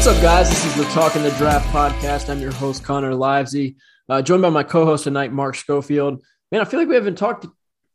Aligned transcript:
What's 0.00 0.16
up, 0.16 0.22
guys? 0.22 0.48
This 0.48 0.64
is 0.64 0.74
the 0.76 0.84
Talking 0.94 1.22
the 1.22 1.30
Draft 1.32 1.68
podcast. 1.68 2.30
I'm 2.30 2.40
your 2.40 2.52
host, 2.52 2.82
Connor 2.82 3.12
Livesay, 3.12 3.76
uh, 4.08 4.22
joined 4.22 4.40
by 4.40 4.48
my 4.48 4.62
co-host 4.62 5.04
tonight, 5.04 5.30
Mark 5.30 5.54
Schofield. 5.54 6.24
Man, 6.50 6.62
I 6.62 6.64
feel 6.64 6.80
like 6.80 6.88
we 6.88 6.94
haven't 6.94 7.18
talked 7.18 7.44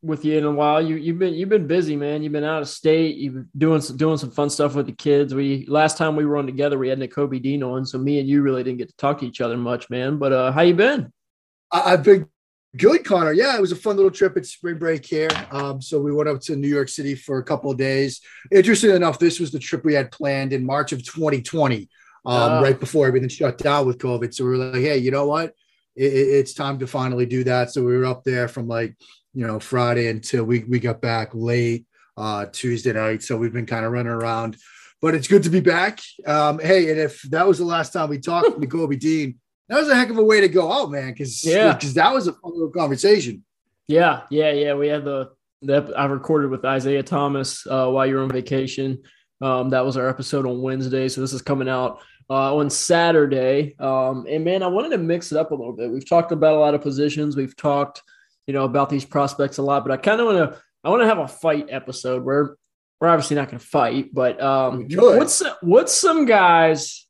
with 0.03 0.23
you 0.23 0.37
in 0.37 0.43
a 0.43 0.51
while. 0.51 0.79
You, 0.79 0.97
have 1.13 1.17
been 1.17 1.33
you've 1.33 1.49
been 1.49 1.65
busy, 1.65 1.95
man. 1.95 2.21
You've 2.21 2.31
been 2.31 2.43
out 2.43 2.61
of 2.61 2.69
state. 2.69 3.15
You've 3.15 3.33
been 3.33 3.49
doing 3.57 3.81
some, 3.81 3.97
doing 3.97 4.19
some 4.19 4.29
fun 4.29 4.51
stuff 4.51 4.75
with 4.75 4.85
the 4.85 4.91
kids. 4.91 5.33
We 5.33 5.65
last 5.65 5.97
time 5.97 6.15
we 6.15 6.27
were 6.27 6.37
on 6.37 6.45
together, 6.45 6.77
we 6.77 6.89
had 6.89 6.99
Nakobe 6.99 7.41
Dean 7.41 7.63
on, 7.63 7.87
so 7.87 7.97
me 7.97 8.19
and 8.19 8.29
you 8.29 8.43
really 8.43 8.63
didn't 8.63 8.77
get 8.77 8.89
to 8.89 8.97
talk 8.97 9.21
to 9.21 9.25
each 9.25 9.41
other 9.41 9.57
much, 9.57 9.89
man. 9.89 10.19
But 10.19 10.31
uh, 10.31 10.51
how 10.51 10.61
you 10.61 10.75
been? 10.75 11.11
I've 11.71 12.03
been 12.03 12.27
good, 12.77 13.05
Connor. 13.05 13.33
Yeah, 13.33 13.55
it 13.55 13.61
was 13.61 13.71
a 13.71 13.75
fun 13.75 13.95
little 13.95 14.11
trip 14.11 14.37
at 14.37 14.45
spring 14.45 14.77
break 14.77 15.05
here. 15.05 15.29
Um, 15.51 15.81
so 15.81 15.99
we 15.99 16.13
went 16.13 16.29
up 16.29 16.41
to 16.41 16.55
New 16.55 16.67
York 16.67 16.89
City 16.89 17.15
for 17.15 17.37
a 17.37 17.43
couple 17.43 17.71
of 17.71 17.77
days. 17.77 18.21
Interesting 18.51 18.95
enough, 18.95 19.19
this 19.19 19.39
was 19.39 19.51
the 19.51 19.59
trip 19.59 19.83
we 19.85 19.93
had 19.93 20.11
planned 20.11 20.53
in 20.53 20.65
March 20.65 20.91
of 20.91 21.03
2020 21.03 21.89
um, 22.25 22.33
uh, 22.33 22.61
right 22.61 22.79
before 22.79 23.07
everything 23.07 23.29
shut 23.29 23.57
down 23.57 23.85
with 23.85 23.97
COVID. 23.97 24.33
So 24.33 24.45
we 24.45 24.51
were 24.51 24.57
like, 24.57 24.81
hey, 24.81 24.97
you 24.97 25.11
know 25.11 25.27
what? 25.27 25.53
It, 25.95 26.13
it's 26.13 26.53
time 26.53 26.79
to 26.79 26.87
finally 26.87 27.25
do 27.25 27.43
that. 27.45 27.71
So 27.71 27.83
we 27.83 27.95
were 27.95 28.05
up 28.05 28.23
there 28.23 28.47
from 28.47 28.67
like, 28.67 28.95
you 29.33 29.45
know, 29.45 29.59
Friday 29.59 30.07
until 30.07 30.45
we, 30.45 30.63
we 30.63 30.79
got 30.79 31.01
back 31.01 31.29
late 31.33 31.85
uh, 32.17 32.45
Tuesday 32.51 32.93
night. 32.93 33.23
So 33.23 33.37
we've 33.37 33.53
been 33.53 33.65
kind 33.65 33.85
of 33.85 33.91
running 33.91 34.11
around, 34.11 34.57
but 35.01 35.13
it's 35.15 35.27
good 35.27 35.43
to 35.43 35.49
be 35.49 35.59
back. 35.59 35.99
Um, 36.25 36.59
hey, 36.59 36.89
and 36.89 36.99
if 36.99 37.21
that 37.23 37.47
was 37.47 37.57
the 37.57 37.65
last 37.65 37.93
time 37.93 38.09
we 38.09 38.19
talked 38.19 38.59
to 38.59 38.67
Kobe 38.67 38.95
Dean, 38.95 39.39
that 39.69 39.80
was 39.80 39.89
a 39.89 39.95
heck 39.95 40.09
of 40.09 40.17
a 40.17 40.23
way 40.23 40.41
to 40.41 40.47
go 40.47 40.71
out, 40.71 40.91
man. 40.91 41.13
Cause 41.16 41.44
yeah, 41.44 41.73
because 41.73 41.95
that 41.95 42.13
was 42.13 42.27
a 42.27 42.33
fun 42.33 42.52
little 42.53 42.69
conversation. 42.69 43.44
Yeah, 43.88 44.22
yeah, 44.30 44.52
yeah. 44.52 44.73
We 44.73 44.88
had 44.88 45.05
the 45.05 45.31
that 45.63 45.97
I 45.97 46.05
recorded 46.05 46.52
with 46.52 46.66
Isaiah 46.66 47.03
Thomas 47.03 47.66
uh, 47.67 47.89
while 47.89 48.05
you 48.05 48.16
were 48.16 48.23
on 48.23 48.30
vacation. 48.30 49.03
Um, 49.41 49.69
that 49.72 49.85
was 49.85 49.97
our 49.97 50.07
episode 50.07 50.45
on 50.45 50.62
Wednesday. 50.62 51.07
So 51.09 51.22
this 51.22 51.34
is 51.34 51.41
coming 51.41 51.69
out 51.69 52.00
uh, 52.29 52.56
on 52.56 52.69
Saturday. 52.69 53.75
Um, 53.79 54.25
and 54.29 54.45
man, 54.45 54.63
I 54.63 54.67
wanted 54.67 54.89
to 54.89 54.97
mix 54.97 55.31
it 55.31 55.38
up 55.38 55.51
a 55.51 55.56
little 55.56 55.73
bit. 55.73 55.91
We've 55.91 56.07
talked 56.07 56.31
about 56.31 56.56
a 56.56 56.59
lot 56.59 56.73
of 56.73 56.81
positions. 56.81 57.35
We've 57.35 57.56
talked, 57.56 58.01
you 58.47 58.53
know, 58.53 58.63
about 58.63 58.89
these 58.89 59.06
prospects 59.06 59.57
a 59.57 59.63
lot, 59.63 59.84
but 59.84 59.91
I 59.91 59.97
kind 59.97 60.22
of 60.22 60.28
want 60.28 60.53
to, 60.53 60.62
I 60.84 60.89
want 60.89 61.01
to 61.01 61.07
have 61.07 61.19
a 61.19 61.28
fight 61.28 61.68
episode 61.69 62.23
where 62.23 62.56
we're 63.00 63.09
obviously 63.09 63.35
not 63.35 63.50
going 63.50 63.59
to 63.59 63.66
fight, 63.66 64.13
but 64.13 64.41
um, 64.41 64.88
what's 64.89 65.44
what's 65.62 65.94
some 65.94 66.25
guys 66.25 67.04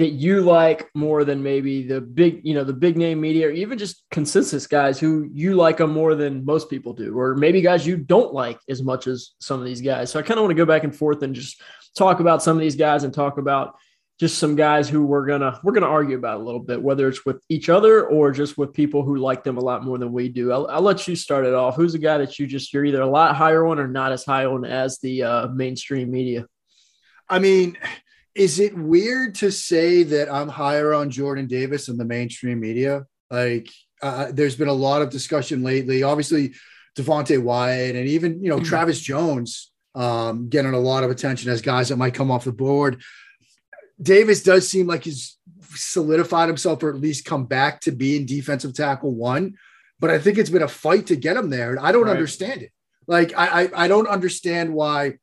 that 0.00 0.10
you 0.10 0.40
like 0.40 0.90
more 0.94 1.24
than 1.24 1.42
maybe 1.42 1.86
the 1.86 2.00
big, 2.00 2.40
you 2.42 2.54
know, 2.54 2.64
the 2.64 2.72
big 2.72 2.96
name 2.96 3.20
media, 3.20 3.48
or 3.48 3.50
even 3.50 3.78
just 3.78 4.04
consensus 4.10 4.66
guys 4.66 4.98
who 4.98 5.28
you 5.32 5.54
like 5.54 5.76
them 5.76 5.92
more 5.92 6.14
than 6.14 6.44
most 6.44 6.68
people 6.68 6.92
do, 6.92 7.18
or 7.18 7.34
maybe 7.36 7.60
guys 7.60 7.86
you 7.86 7.96
don't 7.96 8.34
like 8.34 8.58
as 8.68 8.82
much 8.82 9.06
as 9.06 9.30
some 9.40 9.60
of 9.60 9.66
these 9.66 9.80
guys. 9.80 10.10
So 10.10 10.18
I 10.18 10.22
kind 10.22 10.38
of 10.38 10.42
want 10.42 10.50
to 10.50 10.56
go 10.56 10.66
back 10.66 10.84
and 10.84 10.94
forth 10.94 11.22
and 11.22 11.34
just 11.34 11.62
talk 11.96 12.20
about 12.20 12.42
some 12.42 12.56
of 12.56 12.60
these 12.60 12.76
guys 12.76 13.04
and 13.04 13.14
talk 13.14 13.38
about 13.38 13.76
just 14.18 14.38
some 14.38 14.54
guys 14.54 14.88
who 14.88 15.04
we're 15.06 15.24
gonna 15.24 15.58
we're 15.64 15.72
gonna 15.72 15.86
argue 15.86 16.16
about 16.16 16.40
a 16.40 16.44
little 16.44 16.60
bit, 16.60 16.82
whether 16.82 17.08
it's 17.08 17.24
with 17.24 17.42
each 17.48 17.70
other 17.70 18.06
or 18.06 18.32
just 18.32 18.58
with 18.58 18.74
people 18.74 19.02
who 19.02 19.16
like 19.16 19.44
them 19.44 19.56
a 19.56 19.62
lot 19.62 19.82
more 19.82 19.96
than 19.96 20.12
we 20.12 20.28
do. 20.28 20.52
I'll, 20.52 20.66
I'll 20.66 20.82
let 20.82 21.08
you 21.08 21.16
start 21.16 21.46
it 21.46 21.54
off. 21.54 21.76
Who's 21.76 21.92
the 21.92 21.98
guy 21.98 22.18
that 22.18 22.38
you 22.38 22.46
just 22.46 22.72
you're 22.72 22.84
either 22.84 23.00
a 23.00 23.06
lot 23.06 23.34
higher 23.34 23.66
on 23.66 23.78
or 23.78 23.88
not 23.88 24.12
as 24.12 24.24
high 24.24 24.44
on 24.44 24.64
as 24.64 24.98
the 24.98 25.22
uh, 25.22 25.46
mainstream 25.48 26.10
media? 26.10 26.46
I 27.30 27.38
mean, 27.38 27.78
is 28.34 28.60
it 28.60 28.76
weird 28.76 29.34
to 29.36 29.50
say 29.50 30.02
that 30.04 30.32
I'm 30.32 30.48
higher 30.48 30.94
on 30.94 31.10
Jordan 31.10 31.46
Davis 31.46 31.86
than 31.86 31.96
the 31.96 32.04
mainstream 32.04 32.60
media? 32.60 33.06
Like, 33.30 33.68
uh, 34.02 34.30
there's 34.32 34.56
been 34.56 34.68
a 34.68 34.72
lot 34.72 35.02
of 35.02 35.10
discussion 35.10 35.62
lately. 35.62 36.02
Obviously, 36.02 36.54
Devonte 36.96 37.42
Wyatt 37.42 37.96
and 37.96 38.08
even 38.08 38.42
you 38.42 38.48
know 38.48 38.56
mm-hmm. 38.56 38.64
Travis 38.64 39.00
Jones 39.00 39.72
um, 39.94 40.48
getting 40.48 40.74
a 40.74 40.78
lot 40.78 41.04
of 41.04 41.10
attention 41.10 41.50
as 41.50 41.62
guys 41.62 41.88
that 41.88 41.96
might 41.96 42.14
come 42.14 42.30
off 42.30 42.44
the 42.44 42.52
board. 42.52 43.02
Davis 44.00 44.42
does 44.42 44.68
seem 44.68 44.86
like 44.86 45.04
he's 45.04 45.36
solidified 45.74 46.48
himself 46.48 46.82
or 46.82 46.90
at 46.90 47.00
least 47.00 47.24
come 47.24 47.44
back 47.44 47.80
to 47.80 47.92
being 47.92 48.26
defensive 48.26 48.74
tackle 48.74 49.14
one. 49.14 49.54
But 49.98 50.10
I 50.10 50.18
think 50.18 50.38
it's 50.38 50.50
been 50.50 50.62
a 50.62 50.68
fight 50.68 51.08
to 51.08 51.16
get 51.16 51.36
him 51.36 51.50
there. 51.50 51.70
And 51.70 51.80
I 51.80 51.92
don't 51.92 52.04
right. 52.04 52.12
understand 52.12 52.62
it. 52.62 52.72
Like, 53.06 53.36
I, 53.36 53.64
I, 53.64 53.84
I 53.84 53.88
don't 53.88 54.08
understand 54.08 54.72
why 54.72 55.18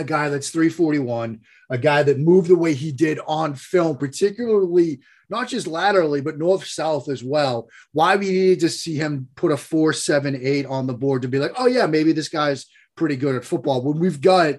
a 0.00 0.04
guy 0.04 0.28
that's 0.28 0.50
341, 0.50 1.40
a 1.70 1.78
guy 1.78 2.02
that 2.02 2.18
moved 2.18 2.48
the 2.48 2.56
way 2.56 2.74
he 2.74 2.90
did 2.90 3.20
on 3.26 3.54
film, 3.54 3.96
particularly 3.96 5.00
not 5.28 5.48
just 5.48 5.66
laterally, 5.66 6.20
but 6.20 6.38
north 6.38 6.66
south 6.66 7.08
as 7.08 7.22
well. 7.22 7.68
Why 7.92 8.16
we 8.16 8.30
needed 8.30 8.60
to 8.60 8.68
see 8.68 8.96
him 8.96 9.28
put 9.36 9.52
a 9.52 9.56
four, 9.56 9.92
seven, 9.92 10.38
eight 10.42 10.66
on 10.66 10.86
the 10.86 10.94
board 10.94 11.22
to 11.22 11.28
be 11.28 11.38
like, 11.38 11.52
oh, 11.56 11.66
yeah, 11.66 11.86
maybe 11.86 12.12
this 12.12 12.28
guy's 12.28 12.66
pretty 12.96 13.16
good 13.16 13.36
at 13.36 13.44
football. 13.44 13.82
When 13.82 14.00
we've 14.00 14.20
got 14.20 14.56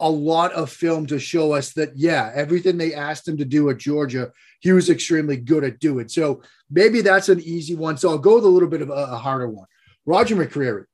a 0.00 0.10
lot 0.10 0.52
of 0.52 0.70
film 0.70 1.06
to 1.06 1.18
show 1.18 1.52
us 1.52 1.72
that, 1.72 1.96
yeah, 1.96 2.30
everything 2.34 2.76
they 2.76 2.92
asked 2.92 3.26
him 3.26 3.38
to 3.38 3.44
do 3.44 3.70
at 3.70 3.78
Georgia, 3.78 4.30
he 4.60 4.72
was 4.72 4.90
extremely 4.90 5.38
good 5.38 5.64
at 5.64 5.78
doing. 5.78 6.08
So 6.08 6.42
maybe 6.70 7.00
that's 7.00 7.30
an 7.30 7.40
easy 7.40 7.74
one. 7.74 7.96
So 7.96 8.10
I'll 8.10 8.18
go 8.18 8.34
with 8.34 8.44
a 8.44 8.48
little 8.48 8.68
bit 8.68 8.82
of 8.82 8.90
a, 8.90 8.92
a 8.92 9.16
harder 9.16 9.48
one. 9.48 9.66
Roger 10.04 10.36
McCreary. 10.36 10.84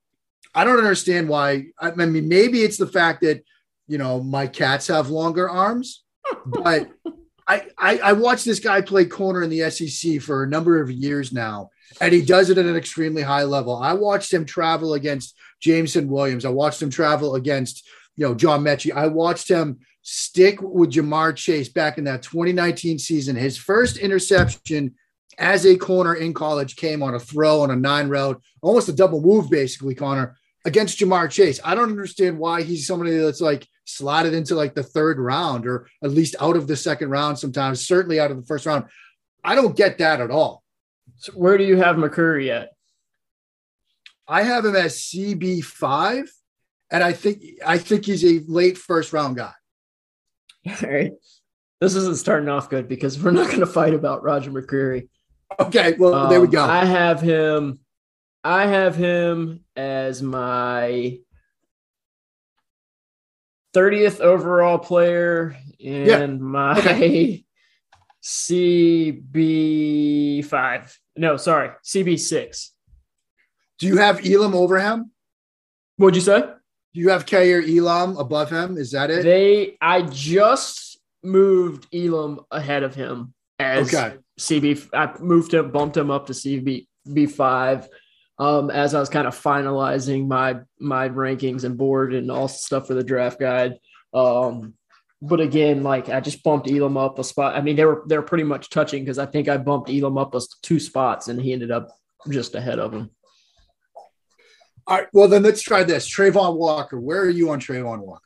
I 0.53 0.63
don't 0.63 0.77
understand 0.77 1.29
why. 1.29 1.67
I 1.79 1.91
mean, 1.91 2.27
maybe 2.27 2.61
it's 2.61 2.77
the 2.77 2.87
fact 2.87 3.21
that, 3.21 3.43
you 3.91 3.97
know, 3.97 4.23
my 4.23 4.47
cats 4.47 4.87
have 4.87 5.09
longer 5.09 5.49
arms, 5.49 6.03
but 6.45 6.89
I, 7.45 7.67
I, 7.77 7.97
I 7.97 8.13
watched 8.13 8.45
this 8.45 8.61
guy 8.61 8.79
play 8.79 9.03
corner 9.03 9.43
in 9.43 9.49
the 9.49 9.69
SEC 9.69 10.21
for 10.21 10.43
a 10.43 10.47
number 10.47 10.81
of 10.81 10.89
years 10.89 11.33
now, 11.33 11.71
and 11.99 12.13
he 12.13 12.21
does 12.21 12.49
it 12.49 12.57
at 12.57 12.65
an 12.65 12.77
extremely 12.77 13.21
high 13.21 13.43
level. 13.43 13.75
I 13.75 13.91
watched 13.91 14.33
him 14.33 14.45
travel 14.45 14.93
against 14.93 15.35
Jameson 15.59 16.07
Williams. 16.07 16.45
I 16.45 16.49
watched 16.49 16.81
him 16.81 16.89
travel 16.89 17.35
against 17.35 17.85
you 18.15 18.25
know, 18.25 18.33
John 18.33 18.63
Metchie. 18.63 18.95
I 18.95 19.07
watched 19.07 19.49
him 19.49 19.79
stick 20.03 20.61
with 20.61 20.93
Ja'Marr 20.93 21.35
Chase 21.35 21.67
back 21.67 21.97
in 21.97 22.05
that 22.05 22.23
2019 22.23 22.97
season. 22.97 23.35
His 23.35 23.57
first 23.57 23.97
interception 23.97 24.95
as 25.37 25.65
a 25.65 25.77
corner 25.77 26.15
in 26.15 26.33
college 26.33 26.77
came 26.77 27.03
on 27.03 27.15
a 27.15 27.19
throw 27.19 27.61
on 27.61 27.71
a 27.71 27.75
nine 27.75 28.07
route, 28.07 28.41
almost 28.61 28.87
a 28.87 28.93
double 28.93 29.21
move, 29.21 29.49
basically, 29.49 29.95
Connor, 29.95 30.37
against 30.65 30.99
Ja'Marr 30.99 31.29
Chase. 31.29 31.59
I 31.63 31.75
don't 31.75 31.89
understand 31.89 32.37
why 32.37 32.63
he's 32.63 32.87
somebody 32.87 33.17
that's 33.17 33.41
like 33.41 33.67
slotted 33.95 34.33
into 34.33 34.55
like 34.55 34.73
the 34.73 34.83
third 34.83 35.19
round 35.19 35.67
or 35.67 35.87
at 36.03 36.11
least 36.11 36.35
out 36.39 36.55
of 36.55 36.67
the 36.67 36.75
second 36.75 37.09
round 37.09 37.39
sometimes, 37.39 37.85
certainly 37.85 38.19
out 38.19 38.31
of 38.31 38.37
the 38.37 38.45
first 38.45 38.65
round. 38.65 38.85
I 39.43 39.55
don't 39.55 39.75
get 39.75 39.97
that 39.99 40.21
at 40.21 40.31
all. 40.31 40.63
So 41.17 41.33
where 41.33 41.57
do 41.57 41.63
you 41.63 41.77
have 41.77 41.95
McCreary 41.95 42.49
at? 42.49 42.69
I 44.27 44.43
have 44.43 44.65
him 44.65 44.75
as 44.75 44.97
CB5 44.97 46.27
and 46.91 47.03
I 47.03 47.13
think 47.13 47.43
I 47.65 47.77
think 47.77 48.05
he's 48.05 48.23
a 48.23 48.43
late 48.47 48.77
first 48.77 49.13
round 49.13 49.37
guy. 49.37 49.53
All 50.67 50.89
right. 50.89 51.13
This 51.79 51.95
isn't 51.95 52.17
starting 52.17 52.49
off 52.49 52.69
good 52.69 52.87
because 52.87 53.21
we're 53.21 53.31
not 53.31 53.47
going 53.47 53.61
to 53.61 53.65
fight 53.65 53.95
about 53.95 54.23
Roger 54.23 54.51
McCreary. 54.51 55.09
Okay, 55.59 55.95
well 55.97 56.13
um, 56.13 56.29
there 56.29 56.39
we 56.39 56.47
go. 56.47 56.63
I 56.63 56.85
have 56.85 57.21
him. 57.21 57.79
I 58.43 58.67
have 58.67 58.95
him 58.95 59.61
as 59.75 60.21
my 60.21 61.19
30th 63.73 64.19
overall 64.19 64.77
player 64.77 65.57
in 65.79 66.05
yeah. 66.05 66.27
my 66.27 66.77
okay. 66.77 67.43
CB5. 68.23 70.97
No, 71.17 71.37
sorry, 71.37 71.71
CB6. 71.83 72.69
Do 73.79 73.87
you 73.87 73.97
have 73.97 74.25
Elam 74.25 74.53
over 74.53 74.79
him? 74.79 75.11
What'd 75.97 76.15
you 76.15 76.21
say? 76.21 76.41
Do 76.93 76.99
you 76.99 77.09
have 77.09 77.25
Kaiir 77.25 77.63
Elam 77.63 78.17
above 78.17 78.49
him? 78.49 78.77
Is 78.77 78.91
that 78.91 79.09
it? 79.09 79.23
They, 79.23 79.77
I 79.81 80.03
just 80.03 80.99
moved 81.23 81.87
Elam 81.93 82.41
ahead 82.51 82.83
of 82.83 82.93
him 82.93 83.33
as 83.59 83.93
Okay. 83.93 84.17
CB. 84.39 84.89
I 84.93 85.17
moved 85.19 85.53
him, 85.53 85.71
bumped 85.71 85.97
him 85.97 86.11
up 86.11 86.27
to 86.27 86.33
CB 86.33 86.87
B5 87.07 87.87
um, 88.37 88.69
as 88.69 88.93
I 88.93 88.99
was 88.99 89.09
kind 89.09 89.27
of 89.27 89.39
finalizing 89.39 90.27
my 90.27 90.59
my 90.79 91.09
rankings 91.09 91.63
and 91.63 91.77
board 91.77 92.13
and 92.13 92.31
all 92.31 92.47
stuff 92.47 92.87
for 92.87 92.93
the 92.93 93.03
draft 93.03 93.39
guide. 93.39 93.77
Um, 94.13 94.73
but 95.21 95.39
again, 95.39 95.83
like 95.83 96.09
I 96.09 96.19
just 96.19 96.43
bumped 96.43 96.69
Elam 96.69 96.97
up 96.97 97.19
a 97.19 97.23
spot. 97.23 97.55
I 97.55 97.61
mean, 97.61 97.75
they 97.75 97.85
were 97.85 98.03
they're 98.07 98.21
pretty 98.21 98.43
much 98.43 98.69
touching 98.69 99.03
because 99.03 99.19
I 99.19 99.27
think 99.27 99.47
I 99.47 99.57
bumped 99.57 99.89
Elam 99.89 100.17
up 100.17 100.33
us 100.33 100.47
two 100.61 100.79
spots 100.79 101.27
and 101.27 101.39
he 101.39 101.53
ended 101.53 101.71
up 101.71 101.89
just 102.29 102.55
ahead 102.55 102.79
of 102.79 102.93
him. 102.93 103.11
All 104.87 104.97
right. 104.97 105.07
Well, 105.13 105.27
then 105.27 105.43
let's 105.43 105.61
try 105.61 105.83
this. 105.83 106.09
Travon 106.09 106.57
Walker. 106.57 106.99
Where 106.99 107.21
are 107.21 107.29
you 107.29 107.51
on 107.51 107.59
Travon 107.59 107.99
Walker? 107.99 108.21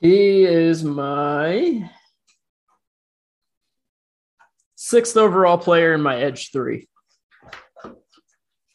He 0.00 0.42
is 0.42 0.82
my 0.82 1.88
sixth 4.74 5.16
overall 5.16 5.58
player 5.58 5.94
in 5.94 6.02
my 6.02 6.16
edge 6.20 6.50
three. 6.52 6.88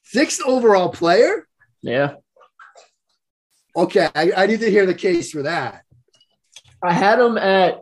Sixth 0.10 0.42
overall 0.46 0.90
player? 0.90 1.48
Yeah. 1.82 2.16
Okay. 3.76 4.10
I, 4.16 4.32
I 4.36 4.46
need 4.48 4.62
to 4.62 4.72
hear 4.72 4.86
the 4.86 4.94
case 4.94 5.32
for 5.32 5.44
that. 5.44 5.84
I 6.82 6.94
had 6.94 7.20
him 7.20 7.38
at 7.38 7.82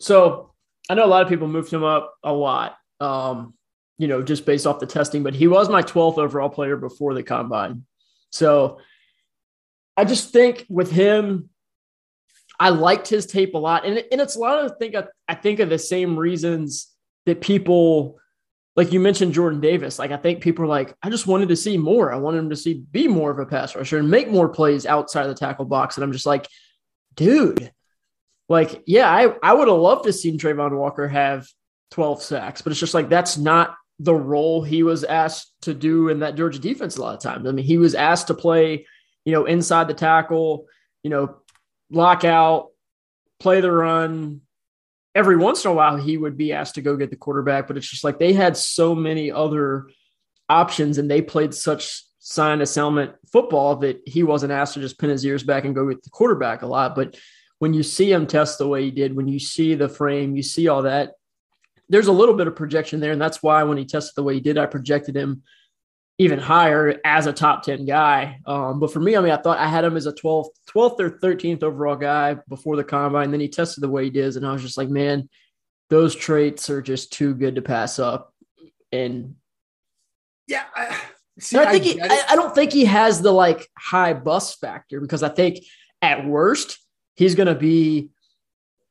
so 0.00 0.52
I 0.90 0.94
know 0.94 1.04
a 1.04 1.08
lot 1.08 1.22
of 1.22 1.28
people 1.28 1.48
moved 1.48 1.72
him 1.72 1.82
up 1.82 2.14
a 2.22 2.32
lot. 2.32 2.76
Um, 3.00 3.54
you 3.98 4.06
know, 4.06 4.22
just 4.22 4.46
based 4.46 4.66
off 4.66 4.80
the 4.80 4.86
testing, 4.86 5.22
but 5.22 5.34
he 5.34 5.48
was 5.48 5.68
my 5.68 5.82
12th 5.82 6.18
overall 6.18 6.48
player 6.48 6.76
before 6.76 7.14
the 7.14 7.22
combine. 7.22 7.84
So 8.30 8.78
I 9.96 10.04
just 10.04 10.30
think 10.30 10.66
with 10.68 10.90
him, 10.90 11.50
I 12.60 12.70
liked 12.70 13.08
his 13.08 13.26
tape 13.26 13.54
a 13.54 13.58
lot. 13.58 13.84
And, 13.84 14.04
and 14.12 14.20
it's 14.20 14.36
a 14.36 14.40
lot 14.40 14.64
of 14.64 14.78
think 14.78 14.94
I 15.28 15.34
think 15.34 15.60
of 15.60 15.68
the 15.68 15.78
same 15.78 16.18
reasons 16.18 16.92
that 17.26 17.40
people 17.40 18.18
like 18.78 18.92
you 18.92 19.00
mentioned 19.00 19.34
Jordan 19.34 19.60
Davis. 19.60 19.98
Like 19.98 20.12
I 20.12 20.16
think 20.16 20.40
people 20.40 20.64
are 20.64 20.68
like, 20.68 20.94
I 21.02 21.10
just 21.10 21.26
wanted 21.26 21.48
to 21.48 21.56
see 21.56 21.76
more. 21.76 22.12
I 22.12 22.16
wanted 22.16 22.38
him 22.38 22.50
to 22.50 22.54
see 22.54 22.74
be 22.74 23.08
more 23.08 23.32
of 23.32 23.40
a 23.40 23.44
pass 23.44 23.74
rusher 23.74 23.98
and 23.98 24.08
make 24.08 24.30
more 24.30 24.48
plays 24.48 24.86
outside 24.86 25.22
of 25.22 25.30
the 25.30 25.34
tackle 25.34 25.64
box. 25.64 25.96
And 25.96 26.04
I'm 26.04 26.12
just 26.12 26.26
like, 26.26 26.46
dude, 27.16 27.72
like, 28.48 28.84
yeah, 28.86 29.10
I, 29.10 29.34
I 29.42 29.52
would 29.52 29.66
have 29.66 29.78
loved 29.78 30.04
to 30.04 30.12
seen 30.12 30.38
Travon 30.38 30.78
Walker 30.78 31.08
have 31.08 31.48
12 31.90 32.22
sacks, 32.22 32.62
but 32.62 32.70
it's 32.70 32.78
just 32.78 32.94
like 32.94 33.08
that's 33.08 33.36
not 33.36 33.74
the 33.98 34.14
role 34.14 34.62
he 34.62 34.84
was 34.84 35.02
asked 35.02 35.52
to 35.62 35.74
do 35.74 36.08
in 36.08 36.20
that 36.20 36.36
Georgia 36.36 36.60
defense 36.60 36.98
a 36.98 37.02
lot 37.02 37.16
of 37.16 37.20
times. 37.20 37.48
I 37.48 37.50
mean, 37.50 37.64
he 37.64 37.78
was 37.78 37.96
asked 37.96 38.28
to 38.28 38.34
play, 38.34 38.86
you 39.24 39.32
know, 39.32 39.44
inside 39.44 39.88
the 39.88 39.94
tackle, 39.94 40.66
you 41.02 41.10
know, 41.10 41.34
lock 41.90 42.22
out, 42.22 42.68
play 43.40 43.60
the 43.60 43.72
run. 43.72 44.42
Every 45.14 45.36
once 45.36 45.64
in 45.64 45.70
a 45.70 45.74
while, 45.74 45.96
he 45.96 46.16
would 46.16 46.36
be 46.36 46.52
asked 46.52 46.76
to 46.76 46.82
go 46.82 46.96
get 46.96 47.10
the 47.10 47.16
quarterback, 47.16 47.66
but 47.66 47.76
it's 47.76 47.88
just 47.88 48.04
like 48.04 48.18
they 48.18 48.32
had 48.32 48.56
so 48.56 48.94
many 48.94 49.32
other 49.32 49.88
options 50.48 50.98
and 50.98 51.10
they 51.10 51.22
played 51.22 51.54
such 51.54 52.04
sign 52.18 52.60
assignment 52.60 53.12
football 53.32 53.76
that 53.76 54.00
he 54.06 54.22
wasn't 54.22 54.52
asked 54.52 54.74
to 54.74 54.80
just 54.80 54.98
pin 54.98 55.10
his 55.10 55.24
ears 55.24 55.42
back 55.42 55.64
and 55.64 55.74
go 55.74 55.88
get 55.88 56.02
the 56.02 56.10
quarterback 56.10 56.62
a 56.62 56.66
lot. 56.66 56.94
But 56.94 57.16
when 57.58 57.74
you 57.74 57.82
see 57.82 58.12
him 58.12 58.26
test 58.26 58.58
the 58.58 58.68
way 58.68 58.84
he 58.84 58.90
did, 58.90 59.16
when 59.16 59.28
you 59.28 59.38
see 59.38 59.74
the 59.74 59.88
frame, 59.88 60.36
you 60.36 60.42
see 60.42 60.68
all 60.68 60.82
that, 60.82 61.14
there's 61.88 62.06
a 62.06 62.12
little 62.12 62.34
bit 62.34 62.46
of 62.46 62.54
projection 62.54 63.00
there. 63.00 63.12
And 63.12 63.20
that's 63.20 63.42
why 63.42 63.62
when 63.62 63.78
he 63.78 63.84
tested 63.86 64.14
the 64.14 64.22
way 64.22 64.34
he 64.34 64.40
did, 64.40 64.58
I 64.58 64.66
projected 64.66 65.16
him 65.16 65.42
even 66.18 66.38
higher 66.38 67.00
as 67.04 67.26
a 67.26 67.32
top 67.32 67.62
10 67.62 67.86
guy. 67.86 68.40
Um, 68.44 68.80
but 68.80 68.92
for 68.92 68.98
me, 68.98 69.16
I 69.16 69.20
mean, 69.20 69.30
I 69.30 69.36
thought 69.36 69.58
I 69.58 69.68
had 69.68 69.84
him 69.84 69.96
as 69.96 70.06
a 70.06 70.12
12th, 70.12 70.48
12th 70.68 71.00
or 71.00 71.10
13th 71.10 71.62
overall 71.62 71.94
guy 71.94 72.34
before 72.48 72.74
the 72.74 72.82
combine. 72.82 73.30
Then 73.30 73.40
he 73.40 73.48
tested 73.48 73.82
the 73.82 73.88
way 73.88 74.04
he 74.04 74.10
did. 74.10 74.36
And 74.36 74.44
I 74.44 74.52
was 74.52 74.62
just 74.62 74.76
like, 74.76 74.88
man, 74.88 75.28
those 75.90 76.16
traits 76.16 76.70
are 76.70 76.82
just 76.82 77.12
too 77.12 77.34
good 77.34 77.54
to 77.54 77.62
pass 77.62 78.00
up. 78.00 78.34
And 78.90 79.36
Yeah. 80.48 80.64
I, 80.74 80.98
see, 81.38 81.56
I 81.58 81.70
think 81.70 81.84
he, 81.84 82.00
I. 82.02 82.24
I 82.30 82.36
don't 82.36 82.54
think 82.54 82.72
he 82.72 82.84
has 82.86 83.22
the 83.22 83.32
like 83.32 83.68
high 83.78 84.12
bust 84.12 84.60
factor 84.60 85.00
because 85.00 85.22
I 85.22 85.28
think 85.28 85.58
at 86.02 86.26
worst 86.26 86.78
he's 87.14 87.36
going 87.36 87.46
to 87.46 87.54
be 87.54 88.10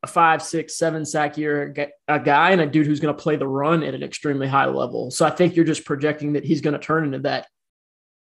five, 0.08 0.42
six, 0.42 0.76
seven 0.76 1.04
sack 1.04 1.36
year 1.36 1.90
a 2.08 2.18
guy 2.18 2.50
and 2.50 2.60
a 2.60 2.66
dude 2.66 2.86
who's 2.86 3.00
going 3.00 3.14
to 3.14 3.22
play 3.22 3.36
the 3.36 3.46
run 3.46 3.82
at 3.82 3.94
an 3.94 4.02
extremely 4.02 4.48
high 4.48 4.66
level. 4.66 5.10
So 5.10 5.26
I 5.26 5.30
think 5.30 5.56
you're 5.56 5.64
just 5.64 5.84
projecting 5.84 6.34
that 6.34 6.44
he's 6.44 6.60
going 6.60 6.74
to 6.74 6.80
turn 6.80 7.04
into 7.04 7.20
that 7.20 7.46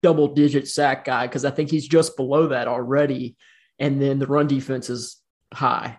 double 0.03 0.33
digit 0.33 0.67
sack 0.67 1.05
guy 1.05 1.27
because 1.27 1.45
I 1.45 1.51
think 1.51 1.69
he's 1.69 1.87
just 1.87 2.15
below 2.15 2.47
that 2.47 2.67
already. 2.67 3.35
And 3.79 4.01
then 4.01 4.19
the 4.19 4.27
run 4.27 4.47
defense 4.47 4.89
is 4.89 5.17
high. 5.53 5.97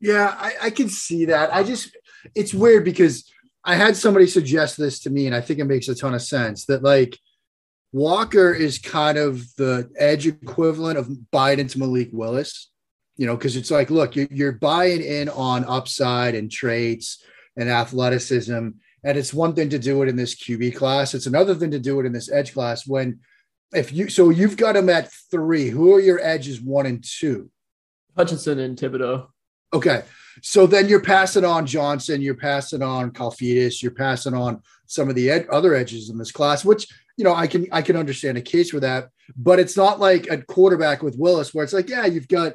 Yeah, 0.00 0.34
I, 0.38 0.52
I 0.62 0.70
can 0.70 0.88
see 0.88 1.26
that. 1.26 1.54
I 1.54 1.62
just, 1.62 1.96
it's 2.34 2.54
weird 2.54 2.84
because 2.84 3.30
I 3.64 3.76
had 3.76 3.96
somebody 3.96 4.26
suggest 4.26 4.76
this 4.76 5.00
to 5.00 5.10
me, 5.10 5.26
and 5.26 5.34
I 5.34 5.40
think 5.40 5.58
it 5.58 5.64
makes 5.64 5.88
a 5.88 5.94
ton 5.94 6.14
of 6.14 6.22
sense 6.22 6.66
that 6.66 6.82
like 6.82 7.18
Walker 7.92 8.52
is 8.52 8.78
kind 8.78 9.16
of 9.16 9.42
the 9.56 9.90
edge 9.98 10.26
equivalent 10.26 10.98
of 10.98 11.08
Biden 11.32 11.70
to 11.70 11.78
Malik 11.78 12.10
Willis, 12.12 12.70
you 13.16 13.26
know, 13.26 13.36
because 13.36 13.56
it's 13.56 13.70
like, 13.70 13.90
look, 13.90 14.16
you're, 14.16 14.28
you're 14.30 14.52
buying 14.52 15.02
in 15.02 15.28
on 15.28 15.64
upside 15.64 16.34
and 16.34 16.50
traits 16.50 17.22
and 17.56 17.68
athleticism. 17.68 18.68
And 19.04 19.18
it's 19.18 19.34
one 19.34 19.54
thing 19.54 19.68
to 19.70 19.78
do 19.78 20.02
it 20.02 20.08
in 20.08 20.16
this 20.16 20.34
QB 20.34 20.76
class, 20.76 21.14
it's 21.14 21.26
another 21.26 21.54
thing 21.54 21.70
to 21.70 21.78
do 21.78 22.00
it 22.00 22.06
in 22.06 22.12
this 22.12 22.30
edge 22.30 22.52
class 22.52 22.86
when 22.86 23.20
if 23.74 23.92
you 23.92 24.08
so 24.08 24.30
you've 24.30 24.56
got 24.56 24.76
him 24.76 24.88
at 24.88 25.12
three. 25.30 25.68
Who 25.68 25.94
are 25.94 26.00
your 26.00 26.20
edges 26.20 26.60
one 26.60 26.86
and 26.86 27.04
two? 27.04 27.50
Hutchinson 28.16 28.60
and 28.60 28.78
Thibodeaux. 28.78 29.26
Okay. 29.72 30.04
So 30.42 30.66
then 30.66 30.88
you're 30.88 31.02
passing 31.02 31.44
on 31.44 31.66
Johnson, 31.66 32.22
you're 32.22 32.34
passing 32.34 32.82
on 32.82 33.10
Karlaftis, 33.10 33.82
you're 33.82 33.92
passing 33.92 34.34
on 34.34 34.62
some 34.86 35.08
of 35.08 35.14
the 35.14 35.30
ed- 35.30 35.48
other 35.48 35.74
edges 35.74 36.10
in 36.10 36.18
this 36.18 36.32
class, 36.32 36.64
which 36.64 36.86
you 37.16 37.24
know 37.24 37.34
I 37.34 37.46
can 37.46 37.66
I 37.72 37.82
can 37.82 37.96
understand 37.96 38.38
a 38.38 38.42
case 38.42 38.70
for 38.70 38.80
that, 38.80 39.08
but 39.36 39.58
it's 39.58 39.76
not 39.76 40.00
like 40.00 40.28
a 40.30 40.42
quarterback 40.42 41.02
with 41.02 41.18
Willis 41.18 41.52
where 41.52 41.64
it's 41.64 41.72
like, 41.72 41.88
yeah, 41.88 42.06
you've 42.06 42.28
got 42.28 42.54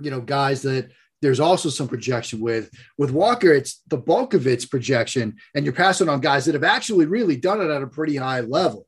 you 0.00 0.10
know 0.10 0.20
guys 0.20 0.62
that 0.62 0.90
there's 1.22 1.40
also 1.40 1.68
some 1.68 1.88
projection 1.88 2.40
with. 2.40 2.70
With 2.98 3.10
Walker, 3.10 3.52
it's 3.52 3.82
the 3.88 3.96
bulk 3.96 4.34
of 4.34 4.46
its 4.46 4.64
projection, 4.64 5.36
and 5.54 5.64
you're 5.64 5.74
passing 5.74 6.08
on 6.08 6.20
guys 6.20 6.44
that 6.44 6.54
have 6.54 6.64
actually 6.64 7.06
really 7.06 7.36
done 7.36 7.60
it 7.60 7.70
at 7.70 7.82
a 7.82 7.86
pretty 7.86 8.16
high 8.16 8.40
level. 8.40 8.86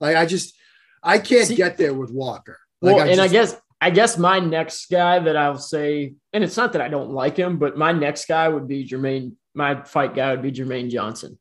Like 0.00 0.16
I 0.16 0.26
just 0.26 0.56
I 1.02 1.18
can't 1.18 1.48
See- 1.48 1.56
get 1.56 1.76
there 1.76 1.94
with 1.94 2.10
Walker. 2.10 2.58
Like 2.80 2.96
well, 2.96 3.08
and 3.08 3.20
I 3.20 3.28
guess 3.28 3.56
I 3.80 3.90
guess 3.90 4.18
my 4.18 4.38
next 4.38 4.90
guy 4.90 5.18
that 5.18 5.36
I'll 5.36 5.58
say, 5.58 6.14
and 6.32 6.42
it's 6.42 6.56
not 6.56 6.72
that 6.72 6.82
I 6.82 6.88
don't 6.88 7.10
like 7.10 7.36
him, 7.36 7.58
but 7.58 7.76
my 7.76 7.92
next 7.92 8.26
guy 8.26 8.48
would 8.48 8.66
be 8.68 8.86
Jermaine. 8.86 9.34
My 9.54 9.82
fight 9.82 10.14
guy 10.14 10.30
would 10.30 10.42
be 10.42 10.52
Jermaine 10.52 10.90
Johnson. 10.90 11.38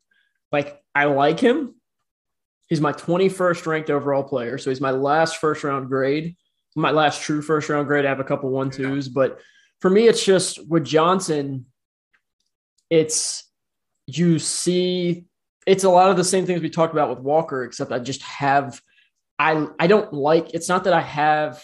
Like 0.52 0.82
I 0.94 1.06
like 1.06 1.40
him. 1.40 1.76
He's 2.68 2.82
my 2.82 2.92
21st 2.92 3.66
ranked 3.66 3.90
overall 3.90 4.24
player, 4.24 4.58
so 4.58 4.70
he's 4.70 4.82
my 4.82 4.92
last 4.92 5.38
first 5.38 5.64
round 5.64 5.88
grade. 5.88 6.36
My 6.78 6.92
last 6.92 7.22
true 7.24 7.42
first 7.42 7.70
round 7.70 7.88
grade. 7.88 8.06
I 8.06 8.10
have 8.10 8.20
a 8.20 8.24
couple 8.24 8.50
one 8.52 8.70
twos, 8.70 9.10
but 9.10 9.40
for 9.82 9.90
me, 9.90 10.08
it's 10.08 10.24
just 10.24 10.66
with 10.70 10.86
Johnson. 10.86 11.66
It's 12.90 13.44
you 14.06 14.40
see, 14.40 15.26
it's 15.66 15.84
a 15.84 15.90
lot 15.90 16.12
of 16.12 16.18
the 16.18 16.24
same 16.24 16.46
things 16.46 16.62
we 16.62 16.70
talked 16.70 16.94
about 16.94 17.10
with 17.10 17.20
Walker, 17.20 17.64
except 17.64 17.92
I 17.92 18.00
just 18.00 18.22
have 18.22 18.80
I 19.40 19.68
I 19.80 19.88
don't 19.88 20.14
like 20.14 20.54
it's 20.54 20.70
not 20.70 20.84
that 20.84 20.94
I 20.94 21.02
have 21.02 21.64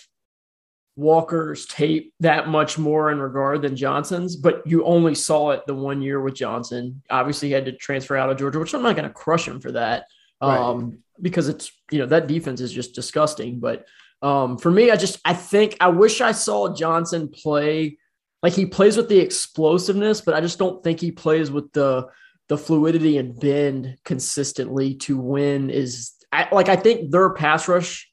Walker's 0.95 1.65
tape 1.67 2.13
that 2.19 2.47
much 2.47 2.77
more 2.77 3.11
in 3.11 3.19
regard 3.19 3.61
than 3.61 3.75
Johnson's, 3.75 4.35
but 4.35 4.63
you 4.65 4.83
only 4.83 5.15
saw 5.15 5.51
it 5.51 5.65
the 5.67 5.75
one 5.75 6.01
year 6.01 6.21
with 6.21 6.35
Johnson. 6.35 7.01
Obviously, 7.09 7.49
he 7.49 7.53
had 7.53 7.65
to 7.65 7.71
transfer 7.71 8.17
out 8.17 8.29
of 8.29 8.37
Georgia, 8.37 8.59
which 8.59 8.73
I'm 8.73 8.83
not 8.83 8.95
going 8.95 9.07
to 9.07 9.13
crush 9.13 9.47
him 9.47 9.59
for 9.59 9.71
that 9.73 10.05
Right. 10.41 10.59
um, 10.59 10.99
because 11.21 11.47
it's 11.47 11.71
you 11.89 11.99
know 11.99 12.05
that 12.07 12.27
defense 12.27 12.59
is 12.59 12.71
just 12.71 12.95
disgusting. 12.95 13.59
But 13.59 13.85
um, 14.23 14.57
for 14.57 14.71
me, 14.71 14.89
I 14.89 14.95
just 14.95 15.19
I 15.25 15.33
think 15.33 15.75
I 15.81 15.89
wish 15.89 16.21
I 16.21 16.31
saw 16.31 16.73
Johnson 16.73 17.27
play 17.27 17.97
like 18.41 18.53
he 18.53 18.65
plays 18.65 18.95
with 18.95 19.09
the 19.09 19.19
explosiveness, 19.19 20.21
but 20.21 20.33
I 20.33 20.39
just 20.39 20.57
don't 20.57 20.81
think 20.81 21.01
he 21.01 21.11
plays 21.11 21.51
with 21.51 21.71
the 21.73 22.07
the 22.47 22.57
fluidity 22.57 23.17
and 23.17 23.37
bend 23.37 23.97
consistently 24.05 24.95
to 24.95 25.17
win. 25.17 25.69
Is 25.69 26.13
I, 26.31 26.47
like 26.53 26.69
I 26.69 26.77
think 26.77 27.11
their 27.11 27.33
pass 27.33 27.67
rush 27.67 28.09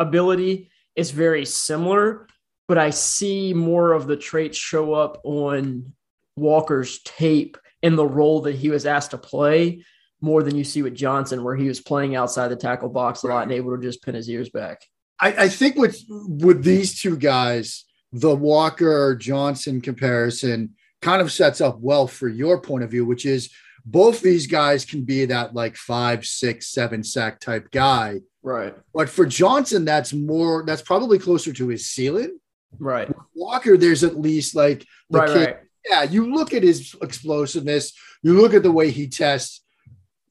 ability 0.00 0.68
is 0.96 1.12
very 1.12 1.46
similar, 1.46 2.26
but 2.66 2.76
I 2.76 2.90
see 2.90 3.54
more 3.54 3.92
of 3.92 4.08
the 4.08 4.16
traits 4.16 4.58
show 4.58 4.94
up 4.94 5.20
on 5.22 5.92
Walker's 6.34 7.00
tape 7.04 7.56
in 7.82 7.94
the 7.94 8.06
role 8.06 8.42
that 8.42 8.56
he 8.56 8.68
was 8.68 8.84
asked 8.84 9.12
to 9.12 9.18
play 9.18 9.84
more 10.20 10.42
than 10.42 10.56
you 10.56 10.64
see 10.64 10.82
with 10.82 10.94
Johnson, 10.94 11.44
where 11.44 11.56
he 11.56 11.68
was 11.68 11.80
playing 11.80 12.16
outside 12.16 12.48
the 12.48 12.56
tackle 12.56 12.88
box 12.88 13.22
a 13.22 13.28
lot 13.28 13.44
and 13.44 13.52
able 13.52 13.76
to 13.76 13.82
just 13.82 14.02
pin 14.02 14.16
his 14.16 14.28
ears 14.28 14.50
back. 14.50 14.80
I, 15.22 15.44
I 15.44 15.48
think 15.48 15.76
with 15.76 16.02
with 16.08 16.64
these 16.64 17.00
two 17.00 17.16
guys, 17.16 17.84
the 18.12 18.34
Walker 18.34 19.14
Johnson 19.14 19.80
comparison 19.80 20.74
kind 21.00 21.22
of 21.22 21.30
sets 21.32 21.60
up 21.60 21.78
well 21.80 22.06
for 22.06 22.28
your 22.28 22.60
point 22.60 22.84
of 22.84 22.90
view, 22.90 23.06
which 23.06 23.24
is 23.24 23.48
both 23.84 24.20
these 24.20 24.46
guys 24.46 24.84
can 24.84 25.02
be 25.02 25.24
that 25.26 25.54
like 25.54 25.76
five, 25.76 26.26
six, 26.26 26.68
seven 26.68 27.02
sack 27.02 27.40
type 27.40 27.70
guy. 27.70 28.20
Right. 28.42 28.74
But 28.92 29.08
for 29.08 29.24
Johnson, 29.26 29.84
that's 29.84 30.12
more, 30.12 30.64
that's 30.64 30.82
probably 30.82 31.18
closer 31.18 31.52
to 31.52 31.68
his 31.68 31.86
ceiling. 31.86 32.38
Right. 32.78 33.08
Walker, 33.34 33.76
there's 33.76 34.04
at 34.04 34.18
least 34.18 34.54
like 34.54 34.86
the 35.10 35.18
Right. 35.18 35.28
kid. 35.28 35.46
Right. 35.46 35.56
Yeah, 35.88 36.02
you 36.04 36.32
look 36.32 36.54
at 36.54 36.62
his 36.62 36.94
explosiveness, 37.02 37.92
you 38.22 38.40
look 38.40 38.54
at 38.54 38.62
the 38.62 38.70
way 38.70 38.90
he 38.90 39.08
tests. 39.08 39.61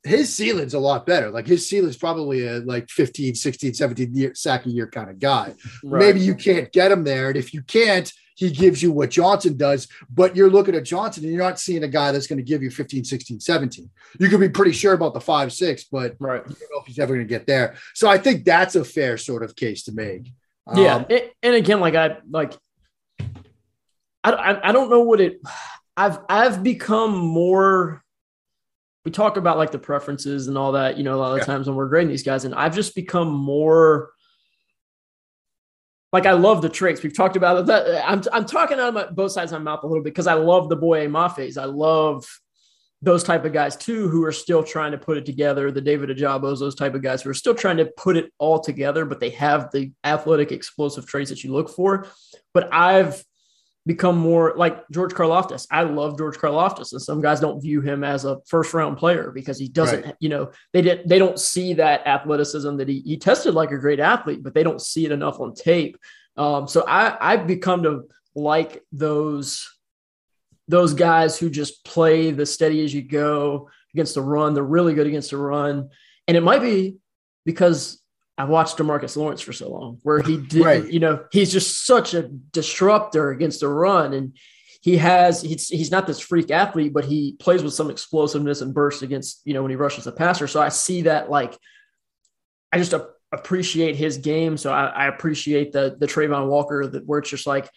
His 0.04 0.34
ceiling's 0.34 0.74
a 0.74 0.80
lot 0.80 1.06
better. 1.06 1.30
Like 1.30 1.46
his 1.46 1.70
ceiling's 1.70 1.98
probably 1.98 2.48
a 2.48 2.60
like 2.60 2.90
15, 2.90 3.36
16, 3.36 3.74
17 3.76 4.16
year, 4.16 4.34
sack 4.34 4.66
a 4.66 4.70
year 4.70 4.88
kind 4.88 5.10
of 5.10 5.20
guy. 5.20 5.54
right. 5.84 6.00
Maybe 6.00 6.20
you 6.22 6.34
can't 6.36 6.72
get 6.72 6.92
him 6.92 7.04
there. 7.04 7.28
And 7.30 7.38
if 7.38 7.54
you 7.54 7.62
can't, 7.62 8.12
he 8.36 8.50
gives 8.50 8.82
you 8.82 8.92
what 8.92 9.12
Johnson 9.12 9.56
does. 9.58 9.88
But 10.10 10.36
you're 10.36 10.50
looking 10.50 10.74
at 10.74 10.86
Johnson 10.86 11.24
and 11.24 11.32
you're 11.32 11.44
not 11.44 11.60
seeing 11.60 11.84
a 11.84 11.88
guy 11.88 12.12
that's 12.12 12.26
going 12.26 12.38
to 12.38 12.44
give 12.44 12.64
you 12.64 12.72
15, 12.72 13.04
16, 13.04 13.40
17. 13.40 13.90
You 14.20 14.30
can 14.30 14.40
be 14.40 14.50
pretty 14.50 14.72
sure 14.72 14.94
about 14.94 15.14
the 15.14 15.22
five, 15.22 15.54
six, 15.54 15.84
but 15.84 16.16
Right. 16.20 16.42
you 16.48 16.56
don't 16.56 16.72
know 16.74 16.80
if 16.82 16.88
he's 16.88 16.98
ever 16.98 17.14
going 17.14 17.28
to 17.28 17.30
get 17.30 17.46
there. 17.46 17.76
So 17.94 18.10
I 18.10 18.18
think 18.18 18.44
that's 18.44 18.76
a 18.76 18.84
fair 18.84 19.20
sort 19.20 19.44
of 19.44 19.56
case 19.56 19.84
to 19.84 19.92
make. 19.92 20.32
Yeah, 20.76 20.96
Um, 20.96 21.06
and, 21.12 21.22
and 21.44 21.56
again, 21.56 21.80
like 21.80 21.94
I 21.94 22.18
like, 22.30 22.54
I, 24.24 24.32
I 24.32 24.70
I 24.70 24.72
don't 24.72 24.90
know 24.90 25.02
what 25.02 25.22
it. 25.22 25.42
I've 25.98 26.20
I've 26.30 26.64
become 26.64 27.16
more. 27.18 28.01
We 29.06 29.12
talk 29.12 29.38
about 29.38 29.58
like 29.58 29.72
the 29.72 29.80
preferences 29.80 30.48
and 30.48 30.58
all 30.58 30.74
that, 30.74 30.98
you 30.98 31.04
know, 31.04 31.16
a 31.16 31.20
lot 31.20 31.32
of 31.34 31.40
Yeah. 31.40 31.46
times 31.46 31.68
when 31.68 31.76
we're 31.76 31.88
grading 31.90 32.10
these 32.10 32.24
guys, 32.24 32.46
and 32.46 32.54
I've 32.54 32.76
just 32.76 32.96
become 32.96 33.30
more. 33.30 34.12
Like 36.14 36.26
I 36.26 36.34
love 36.34 36.62
the 36.62 36.70
traits 36.70 37.02
we've 37.02 37.16
talked 37.16 37.36
about. 37.38 37.66
That 37.68 38.08
I'm 38.08 38.22
I'm 38.34 38.46
talking 38.46 38.80
out 38.80 38.90
of 38.90 38.94
my, 38.94 39.06
both 39.08 39.32
sides 39.32 39.54
of 39.54 39.62
my 39.62 39.72
mouth 39.72 39.84
a 39.84 39.88
little 39.88 40.04
bit 40.04 40.12
because 40.14 40.28
I 40.28 40.34
love 40.34 40.70
the 40.70 40.76
Boye 40.76 41.08
Mafes. 41.08 41.58
I 41.58 41.66
love 41.66 42.28
those 43.02 43.24
type 43.24 43.46
of 43.46 43.54
guys 43.54 43.76
too, 43.76 44.10
who 44.10 44.24
are 44.24 44.32
still 44.32 44.62
trying 44.62 44.92
to 44.92 44.98
put 44.98 45.18
it 45.18 45.26
together. 45.26 45.72
The 45.72 45.82
David 45.82 46.10
Ojabos, 46.16 46.60
those 46.60 46.76
type 46.76 46.94
of 46.94 47.02
guys 47.02 47.24
who 47.24 47.32
are 47.32 47.34
still 47.34 47.56
trying 47.56 47.78
to 47.78 47.86
put 47.98 48.16
it 48.16 48.32
all 48.38 48.60
together, 48.60 49.06
but 49.06 49.20
they 49.20 49.32
have 49.32 49.72
the 49.72 49.92
athletic, 50.04 50.52
explosive 50.52 51.08
traits 51.08 51.32
that 51.32 51.44
you 51.44 51.52
look 51.52 51.70
for. 51.70 52.06
But 52.54 52.72
I've 52.72 53.24
become 53.86 54.18
more 54.18 54.54
like 54.56 54.88
George 54.90 55.14
Karlaftis. 55.14 55.68
I 55.72 55.84
love 55.84 56.18
George 56.18 56.38
Karlaftis, 56.38 56.92
and 56.92 57.02
some 57.02 57.22
guys 57.22 57.40
don't 57.40 57.62
view 57.62 57.82
him 57.82 58.04
as 58.04 58.26
a 58.26 58.40
first 58.46 58.74
round 58.74 58.98
player 58.98 59.32
because 59.32 59.58
he 59.58 59.68
doesn't, 59.68 60.16
you 60.20 60.30
know, 60.30 60.52
they 60.74 60.82
didn't 60.82 61.08
they 61.08 61.20
don't 61.20 61.40
see 61.40 61.74
that 61.76 62.06
athleticism 62.06 62.78
that 62.78 62.88
he 62.88 63.02
he 63.02 63.18
tested 63.18 63.54
like 63.54 63.72
a 63.72 63.78
great 63.78 64.00
athlete, 64.00 64.44
but 64.44 64.54
they 64.54 64.64
don't 64.64 64.82
see 64.82 65.06
it 65.06 65.12
enough 65.12 65.40
on 65.40 65.54
tape. 65.54 65.98
Um, 66.38 66.68
so 66.68 66.86
I 66.88 67.18
I've 67.20 67.48
become 67.48 67.84
to 67.84 68.04
like 68.36 68.84
those 68.92 69.68
those 70.68 70.94
guys 70.94 71.38
who 71.38 71.50
just 71.50 71.84
play 71.84 72.32
the 72.32 72.46
steady 72.46 72.84
as 72.84 72.94
you 72.94 73.02
go 73.02 73.70
against 73.94 74.16
the 74.16 74.22
run. 74.22 74.54
They're 74.54 74.64
really 74.64 74.94
good 74.94 75.08
against 75.08 75.32
the 75.32 75.38
run. 75.38 75.90
And 76.28 76.38
it 76.38 76.42
might 76.42 76.62
be 76.62 76.98
because 77.46 78.01
I 78.42 78.46
watched 78.46 78.78
Demarcus 78.78 79.16
Lawrence 79.16 79.42
for 79.42 79.54
so 79.54 79.70
long, 79.70 80.00
where 80.02 80.20
he 80.22 80.38
did, 80.38 80.66
Right. 80.66 80.92
you 80.92 81.00
know, 81.00 81.26
he's 81.32 81.52
just 81.52 81.86
such 81.86 82.14
a 82.16 82.24
disruptor 82.24 83.30
against 83.30 83.60
the 83.60 83.68
run. 83.68 84.14
And 84.14 84.36
he 84.82 84.98
has, 84.98 85.44
he's, 85.44 85.68
he's 85.68 85.92
not 85.92 86.08
this 86.08 86.20
freak 86.20 86.50
athlete, 86.50 86.92
but 86.92 87.06
he 87.06 87.36
plays 87.40 87.62
with 87.62 87.76
some 87.76 87.92
explosiveness 87.92 88.62
and 88.62 88.74
burst 88.74 89.04
against, 89.04 89.42
you 89.46 89.54
know, 89.54 89.62
when 89.62 89.70
he 89.70 89.76
rushes 89.76 90.06
the 90.06 90.12
passer. 90.12 90.48
So 90.48 90.60
I 90.60 90.70
see 90.70 91.04
that 91.04 91.30
like, 91.30 91.56
I 92.72 92.80
just 92.80 92.94
a- 92.94 93.10
appreciate 93.32 93.96
his 93.96 94.18
game. 94.18 94.58
So 94.58 94.72
I, 94.74 94.86
I 94.86 95.08
appreciate 95.08 95.72
the, 95.72 95.96
the 96.00 96.08
Travon 96.08 96.48
Walker 96.48 96.88
that 96.88 97.06
where 97.06 97.20
it's 97.20 97.30
just 97.30 97.46
like, 97.46 97.70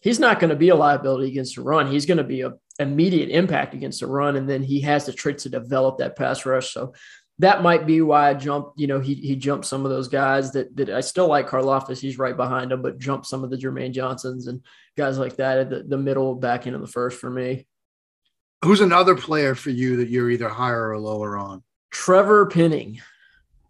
he's 0.00 0.18
not 0.18 0.40
going 0.40 0.50
to 0.50 0.56
be 0.56 0.70
a 0.70 0.74
liability 0.76 1.28
against 1.28 1.56
the 1.56 1.62
run. 1.62 1.90
He's 1.90 2.06
going 2.06 2.18
to 2.18 2.24
be 2.24 2.40
a 2.40 2.54
immediate 2.78 3.28
impact 3.30 3.74
against 3.74 4.00
the 4.00 4.06
run, 4.06 4.36
and 4.36 4.48
then 4.48 4.62
he 4.62 4.80
has 4.82 5.06
the 5.06 5.12
traits 5.12 5.42
to 5.44 5.48
develop 5.48 5.98
that 5.98 6.16
pass 6.16 6.46
rush. 6.46 6.72
So 6.72 6.94
that 7.38 7.62
might 7.62 7.86
be 7.86 8.00
why 8.00 8.30
I 8.30 8.34
jumped. 8.34 8.78
You 8.78 8.86
know, 8.86 9.00
he 9.00 9.14
he 9.14 9.36
jumped 9.36 9.66
some 9.66 9.84
of 9.84 9.90
those 9.90 10.08
guys 10.08 10.52
that 10.52 10.74
that 10.76 10.90
I 10.90 11.00
still 11.00 11.28
like. 11.28 11.48
Karlaftis, 11.48 12.00
he's 12.00 12.18
right 12.18 12.36
behind 12.36 12.72
him, 12.72 12.82
but 12.82 12.98
jumped 12.98 13.26
some 13.26 13.44
of 13.44 13.50
the 13.50 13.56
Jermaine 13.56 13.92
Johnsons 13.92 14.46
and 14.46 14.62
guys 14.96 15.18
like 15.18 15.36
that 15.36 15.58
at 15.58 15.70
the, 15.70 15.82
the 15.82 15.98
middle 15.98 16.34
back 16.34 16.66
end 16.66 16.74
of 16.74 16.80
the 16.80 16.86
first 16.86 17.18
for 17.18 17.30
me. 17.30 17.66
who's 18.64 18.80
another 18.80 19.14
player 19.14 19.54
for 19.54 19.70
you 19.70 19.98
that 19.98 20.08
you're 20.08 20.30
either 20.30 20.48
higher 20.48 20.90
or 20.90 20.98
lower 20.98 21.36
on? 21.36 21.62
Trevor 21.90 22.46
Penning. 22.46 23.00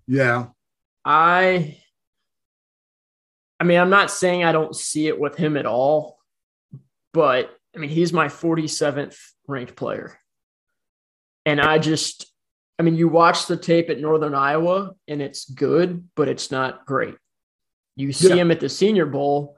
Yeah. 0.06 0.46
I 1.04 1.78
I 3.58 3.64
mean, 3.64 3.78
I'm 3.78 3.90
not 3.90 4.10
saying 4.10 4.44
I 4.44 4.52
don't 4.52 4.76
see 4.76 5.08
it 5.08 5.18
with 5.18 5.36
him 5.36 5.56
at 5.56 5.66
all, 5.66 6.18
but 7.12 7.56
I 7.74 7.78
mean, 7.78 7.90
he's 7.90 8.12
my 8.12 8.26
47th 8.26 9.16
ranked 9.48 9.76
player. 9.76 10.18
And 11.44 11.60
I 11.60 11.78
just 11.78 12.30
I 12.78 12.82
mean, 12.82 12.96
you 12.96 13.08
watch 13.08 13.46
the 13.46 13.56
tape 13.56 13.88
at 13.88 14.00
Northern 14.00 14.34
Iowa 14.34 14.92
and 15.08 15.22
it's 15.22 15.48
good, 15.48 16.08
but 16.14 16.28
it's 16.28 16.50
not 16.50 16.84
great. 16.86 17.16
You 17.96 18.12
see 18.12 18.28
Yeah. 18.28 18.36
him 18.36 18.50
at 18.50 18.60
the 18.60 18.68
Senior 18.68 19.06
Bowl 19.06 19.56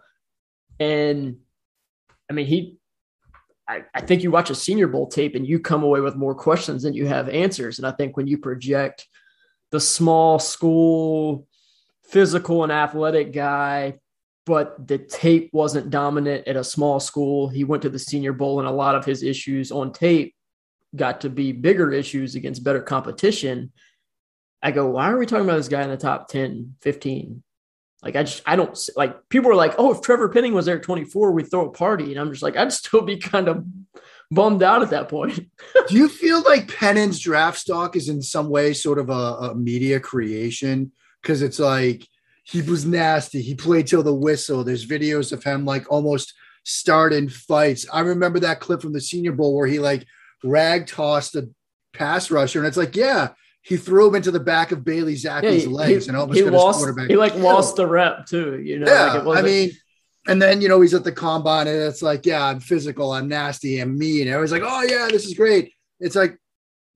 and 0.78 1.38
I 2.30 2.34
mean, 2.34 2.46
he 2.46 2.76
I, 3.66 3.84
I 3.94 4.00
think 4.00 4.22
you 4.22 4.30
watch 4.30 4.48
a 4.48 4.54
Senior 4.54 4.86
Bowl 4.86 5.08
tape 5.08 5.34
and 5.34 5.46
you 5.46 5.58
come 5.60 5.82
away 5.82 6.00
with 6.00 6.16
more 6.16 6.34
questions 6.34 6.82
than 6.84 6.94
you 6.94 7.06
have 7.06 7.28
answers. 7.28 7.78
And 7.78 7.86
I 7.86 7.90
think 7.90 8.16
when 8.16 8.26
you 8.26 8.38
project 8.38 9.06
the 9.70 9.80
small 9.80 10.38
school 10.38 11.46
physical 12.04 12.62
and 12.62 12.72
athletic 12.72 13.32
guy, 13.34 13.98
but 14.46 14.86
the 14.88 14.96
tape 14.96 15.50
wasn't 15.52 15.90
dominant 15.90 16.48
at 16.48 16.56
a 16.56 16.64
small 16.64 16.98
school. 17.00 17.48
He 17.48 17.64
went 17.64 17.82
to 17.82 17.90
the 17.90 17.98
Senior 17.98 18.32
Bowl, 18.32 18.60
and 18.60 18.66
a 18.68 18.72
lot 18.72 18.94
of 18.94 19.04
his 19.04 19.22
issues 19.22 19.70
on 19.70 19.92
tape 19.92 20.34
got 20.94 21.22
to 21.22 21.30
be 21.30 21.52
bigger 21.52 21.92
issues 21.92 22.34
against 22.34 22.64
better 22.64 22.80
competition. 22.82 23.72
I 24.62 24.70
go, 24.70 24.88
why 24.88 25.10
are 25.10 25.18
we 25.18 25.26
talking 25.26 25.44
about 25.44 25.56
this 25.56 25.68
guy 25.68 25.82
in 25.82 25.90
the 25.90 25.96
top 25.96 26.28
10, 26.28 26.76
15? 26.82 27.42
Like, 28.02 28.16
I 28.16 28.22
just, 28.22 28.42
I 28.46 28.56
don't 28.56 28.78
like 28.96 29.28
people 29.28 29.50
are 29.50 29.56
like, 29.56 29.74
oh, 29.76 29.92
if 29.92 30.00
Trevor 30.00 30.28
Penning 30.28 30.54
was 30.54 30.66
there 30.66 30.76
at 30.76 30.82
24, 30.82 31.32
we'd 31.32 31.50
throw 31.50 31.66
a 31.66 31.70
party. 31.70 32.12
And 32.12 32.20
I'm 32.20 32.30
just 32.30 32.42
like, 32.42 32.56
I'd 32.56 32.72
still 32.72 33.02
be 33.02 33.16
kind 33.16 33.48
of 33.48 33.64
bummed 34.30 34.62
out 34.62 34.82
at 34.82 34.90
that 34.90 35.08
point. 35.08 35.34
Do 35.88 35.96
you 35.96 36.08
feel 36.08 36.42
like 36.42 36.74
Penning's 36.74 37.18
draft 37.18 37.58
stock 37.58 37.96
is 37.96 38.08
in 38.08 38.22
some 38.22 38.48
way 38.50 38.72
sort 38.72 38.98
of 38.98 39.10
a, 39.10 39.12
a 39.12 39.54
media 39.54 40.00
creation? 40.00 40.92
Because 41.22 41.42
it's 41.42 41.58
like 41.58 42.06
he 42.44 42.62
was 42.62 42.84
nasty. 42.84 43.42
He 43.42 43.54
played 43.54 43.86
till 43.86 44.02
the 44.02 44.14
whistle. 44.14 44.64
There's 44.64 44.86
videos 44.86 45.32
of 45.32 45.42
him 45.42 45.64
like 45.64 45.90
almost 45.90 46.34
starting 46.64 47.28
fights. 47.28 47.86
I 47.92 48.00
remember 48.00 48.40
that 48.40 48.60
clip 48.60 48.82
from 48.82 48.92
the 48.92 49.00
Senior 49.00 49.32
Bowl 49.32 49.56
where 49.56 49.66
he 49.66 49.78
like 49.78 50.06
rag 50.44 50.86
tossed 50.86 51.34
a 51.36 51.48
pass 51.92 52.30
rusher, 52.30 52.58
and 52.58 52.68
it's 52.68 52.76
like, 52.76 52.96
yeah, 52.96 53.28
he 53.62 53.76
threw 53.76 54.08
him 54.08 54.14
into 54.14 54.30
the 54.30 54.40
back 54.40 54.72
of 54.72 54.84
Bailey 54.84 55.14
Zappe's 55.14 55.64
he, 55.64 55.68
legs 55.68 56.04
he- 56.04 56.08
and 56.08 56.16
almost 56.16 56.38
he 56.38 56.44
got 56.44 56.52
lost, 56.52 56.78
his 56.78 56.84
quarterback. 56.86 57.10
he 57.10 57.16
like 57.16 57.32
killed. 57.32 57.44
lost 57.44 57.76
the 57.76 57.86
rep 57.86 58.26
too, 58.26 58.60
you 58.60 58.78
know? 58.78 58.86
Yeah, 58.86 59.14
like 59.22 59.38
I 59.38 59.42
mean, 59.42 59.70
and 60.26 60.40
then 60.40 60.60
you 60.60 60.68
know 60.68 60.80
he's 60.80 60.94
at 60.94 61.04
the 61.04 61.12
combine, 61.12 61.66
and 61.66 61.76
it's 61.82 62.02
like, 62.02 62.24
yeah, 62.26 62.44
I'm 62.44 62.60
physical, 62.60 63.12
I'm 63.12 63.28
nasty, 63.28 63.80
I'm 63.80 63.98
mean. 63.98 64.22
And 64.22 64.30
everyone's 64.30 64.52
like, 64.52 64.62
oh 64.64 64.82
yeah, 64.82 65.08
this 65.10 65.26
is 65.26 65.34
great. 65.34 65.72
It's 66.00 66.16
like, 66.16 66.36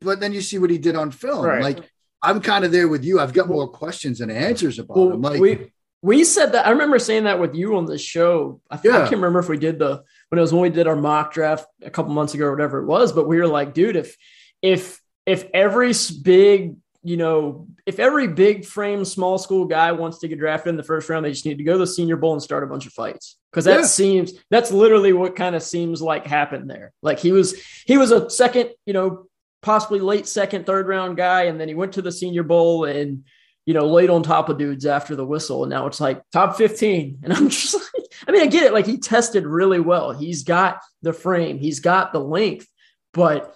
but 0.01 0.21
then 0.21 0.33
you 0.33 0.41
see 0.41 0.59
what 0.59 0.71
he 0.71 0.79
did 0.79 0.97
on 0.97 1.11
film. 1.11 1.45
Right. 1.45 1.63
Like, 1.63 1.79
I'm 2.23 2.41
kind 2.41 2.65
of 2.65 2.71
there 2.73 2.89
with 2.89 3.05
you. 3.05 3.19
I've 3.21 3.33
got 3.33 3.49
more 3.49 3.69
questions 3.69 4.19
than 4.21 4.31
answers 4.31 4.79
about 4.79 4.97
Well, 4.97 5.13
him. 5.13 5.23
Like, 5.23 5.41
we 5.41 5.73
we 6.03 6.25
said 6.25 6.53
that. 6.53 6.67
I 6.67 6.71
remember 6.71 6.99
saying 6.99 7.25
that 7.25 7.39
with 7.41 7.55
you 7.55 7.77
on 7.77 7.87
the 7.87 7.99
show. 7.99 8.61
I, 8.71 8.77
th- 8.77 8.95
I 8.95 8.99
can't 9.01 9.13
remember 9.13 9.39
if 9.41 9.49
we 9.49 9.57
did 9.59 9.79
the 9.79 10.03
when 10.33 10.39
it 10.39 10.41
was 10.41 10.51
when 10.55 10.63
we 10.63 10.71
did 10.71 10.87
our 10.87 10.97
mock 10.97 11.35
draft 11.35 11.67
a 11.83 11.91
couple 11.91 12.11
months 12.11 12.33
ago 12.33 12.47
or 12.47 12.53
whatever 12.53 12.79
it 12.79 12.87
was. 12.87 13.13
But 13.13 13.29
we 13.29 13.37
were 13.37 13.47
like, 13.47 13.75
dude, 13.75 13.97
if 13.97 14.17
if 14.63 14.99
if 15.27 15.45
every 15.53 15.93
big 16.23 16.77
you 17.03 17.19
know 17.19 17.67
if 17.85 17.99
every 17.99 18.29
big 18.29 18.65
frame 18.65 19.05
small 19.05 19.37
school 19.37 19.67
guy 19.67 19.93
wants 19.93 20.21
to 20.21 20.29
get 20.29 20.39
drafted 20.39 20.71
in 20.71 20.79
the 20.79 20.83
first 20.83 21.11
round, 21.11 21.27
they 21.27 21.33
just 21.33 21.45
need 21.45 21.59
to 21.59 21.65
go 21.65 21.73
to 21.75 21.79
the 21.81 21.87
Senior 21.87 22.17
Bowl 22.17 22.33
and 22.33 22.43
start 22.43 22.65
a 22.65 22.67
bunch 22.67 22.87
of 22.87 22.95
fights 22.95 23.37
because 23.53 23.67
that 23.67 23.81
Yeah. 23.81 23.85
seems 23.87 24.33
that's 24.51 24.73
literally 24.73 25.13
what 25.13 25.37
kind 25.37 25.55
of 25.55 25.63
seems 25.63 26.01
like 26.01 26.27
happened 26.27 26.71
there. 26.71 26.95
Like 27.03 27.19
he 27.19 27.31
was 27.31 27.55
he 27.85 27.99
was 27.99 28.11
a 28.11 28.31
second, 28.31 28.71
you 28.87 28.95
know, 28.95 29.27
possibly 29.61 30.01
late 30.01 30.27
second, 30.27 30.65
third 30.65 30.89
round 30.89 31.19
guy, 31.19 31.43
and 31.43 31.61
then 31.61 31.69
he 31.69 31.75
went 31.75 31.93
to 31.93 32.01
the 32.03 32.11
Senior 32.11 32.43
Bowl 32.43 32.87
and 32.87 33.25
you 33.67 33.75
know, 33.75 33.87
laid 33.87 34.11
on 34.11 34.23
top 34.23 34.49
of 34.49 34.59
dudes 34.59 34.87
after 34.87 35.15
the 35.15 35.27
whistle. 35.27 35.63
And 35.63 35.71
now 35.71 35.87
it's 35.87 36.01
like 36.01 36.23
top 36.33 36.57
15. 36.57 37.21
And 37.25 37.33
I'm 37.33 37.49
just 37.49 37.75
like, 37.75 38.05
I 38.27 38.33
mean, 38.33 38.43
I 38.43 38.47
get 38.47 38.65
it. 38.65 38.73
Like 38.73 38.87
he 38.87 38.99
tested 38.99 39.47
really 39.47 39.81
well. 39.81 40.13
He's 40.13 40.43
got 40.43 40.81
the 41.03 41.13
frame, 41.13 41.59
he's 41.59 41.81
got 41.81 42.13
the 42.13 42.21
length, 42.21 42.67
but 43.13 43.55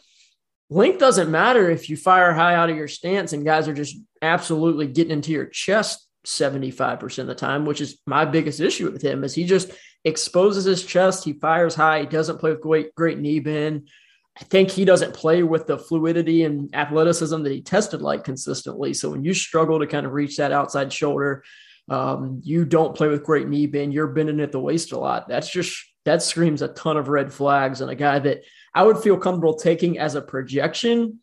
length 0.70 0.98
doesn't 0.98 1.30
matter 1.30 1.70
if 1.70 1.88
you 1.88 1.96
fire 1.96 2.32
high 2.32 2.54
out 2.54 2.70
of 2.70 2.76
your 2.76 2.88
stance 2.88 3.32
and 3.32 3.44
guys 3.44 3.68
are 3.68 3.74
just 3.74 3.96
absolutely 4.22 4.86
getting 4.86 5.12
into 5.12 5.32
your 5.32 5.46
chest 5.46 6.06
75% 6.26 7.18
of 7.18 7.26
the 7.28 7.34
time, 7.34 7.64
which 7.64 7.80
is 7.80 8.00
my 8.06 8.24
biggest 8.24 8.60
issue 8.60 8.90
with 8.90 9.02
him 9.02 9.22
is 9.22 9.34
he 9.34 9.44
just 9.44 9.70
exposes 10.04 10.64
his 10.64 10.84
chest. 10.84 11.24
He 11.24 11.32
fires 11.32 11.74
high. 11.74 12.00
He 12.00 12.06
doesn't 12.06 12.38
play 12.38 12.50
with 12.50 12.60
great, 12.60 12.94
great 12.94 13.18
knee 13.18 13.40
bend. 13.40 13.88
I 14.38 14.44
think 14.44 14.70
he 14.70 14.84
doesn't 14.84 15.14
play 15.14 15.42
with 15.42 15.66
the 15.66 15.78
fluidity 15.78 16.44
and 16.44 16.74
athleticism 16.74 17.42
that 17.42 17.52
he 17.52 17.62
tested 17.62 18.02
like 18.02 18.24
consistently. 18.24 18.92
So 18.92 19.10
when 19.10 19.24
you 19.24 19.32
struggle 19.32 19.78
to 19.78 19.86
kind 19.86 20.04
of 20.04 20.12
reach 20.12 20.36
that 20.36 20.52
outside 20.52 20.92
shoulder, 20.92 21.42
um, 21.88 22.40
you 22.44 22.64
don't 22.64 22.96
play 22.96 23.08
with 23.08 23.24
great 23.24 23.48
knee 23.48 23.66
bend, 23.66 23.94
you're 23.94 24.08
bending 24.08 24.40
at 24.40 24.52
the 24.52 24.60
waist 24.60 24.92
a 24.92 24.98
lot. 24.98 25.28
That's 25.28 25.50
just 25.50 25.76
that 26.04 26.22
screams 26.22 26.60
a 26.60 26.68
ton 26.68 26.96
of 26.96 27.08
red 27.08 27.32
flags 27.32 27.80
and 27.80 27.90
a 27.90 27.94
guy 27.94 28.18
that 28.18 28.42
I 28.74 28.82
would 28.82 28.98
feel 28.98 29.16
comfortable 29.16 29.54
taking 29.54 29.98
as 29.98 30.14
a 30.14 30.22
projection 30.22 31.20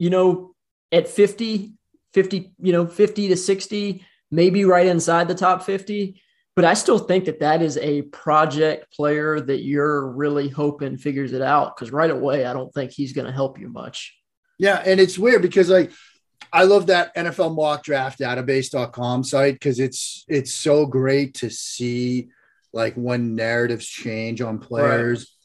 you 0.00 0.10
know, 0.10 0.54
at 0.90 1.06
50, 1.06 1.74
50, 2.14 2.52
you 2.58 2.72
know, 2.72 2.86
50 2.86 3.28
to 3.28 3.36
60, 3.36 4.04
maybe 4.32 4.64
right 4.64 4.86
inside 4.86 5.28
the 5.28 5.34
top 5.34 5.62
50. 5.62 6.20
But 6.56 6.64
I 6.64 6.74
still 6.74 6.98
think 6.98 7.24
that 7.26 7.40
that 7.40 7.62
is 7.62 7.76
a 7.78 8.02
project 8.02 8.92
player 8.92 9.40
that 9.40 9.62
you're 9.62 10.10
really 10.10 10.48
hoping 10.48 10.98
figures 10.98 11.32
it 11.32 11.42
out 11.42 11.76
because 11.76 11.92
right 11.92 12.10
away, 12.10 12.44
I 12.44 12.52
don't 12.52 12.72
think 12.74 12.90
he's 12.90 13.12
going 13.12 13.26
to 13.26 13.32
help 13.32 13.58
you 13.58 13.68
much. 13.68 14.16
Yeah. 14.58 14.82
And 14.84 15.00
it's 15.00 15.18
weird 15.18 15.42
because, 15.42 15.70
like, 15.70 15.92
I 16.52 16.64
love 16.64 16.88
that 16.88 17.14
NFL 17.14 17.54
mock 17.54 17.84
draft 17.84 18.18
database.com 18.18 19.24
site 19.24 19.54
because 19.54 19.78
it's 19.78 20.24
it's 20.28 20.52
so 20.52 20.84
great 20.84 21.34
to 21.34 21.50
see 21.50 22.30
like 22.72 22.94
when 22.94 23.34
narratives 23.34 23.86
change 23.86 24.40
on 24.40 24.58
players 24.58 25.36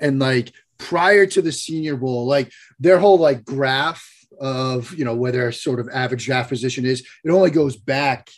right. 0.00 0.06
and 0.08 0.18
like 0.18 0.52
prior 0.78 1.26
to 1.26 1.42
the 1.42 1.52
senior 1.52 1.96
bowl, 1.96 2.26
like 2.26 2.52
their 2.78 2.98
whole 2.98 3.18
like 3.18 3.44
graph 3.44 4.08
of 4.40 4.94
you 4.94 5.04
know 5.04 5.14
where 5.14 5.32
their 5.32 5.52
sort 5.52 5.80
of 5.80 5.88
average 5.92 6.26
draft 6.26 6.48
position 6.48 6.84
is, 6.84 7.06
it 7.24 7.30
only 7.30 7.50
goes 7.50 7.76
back, 7.76 8.30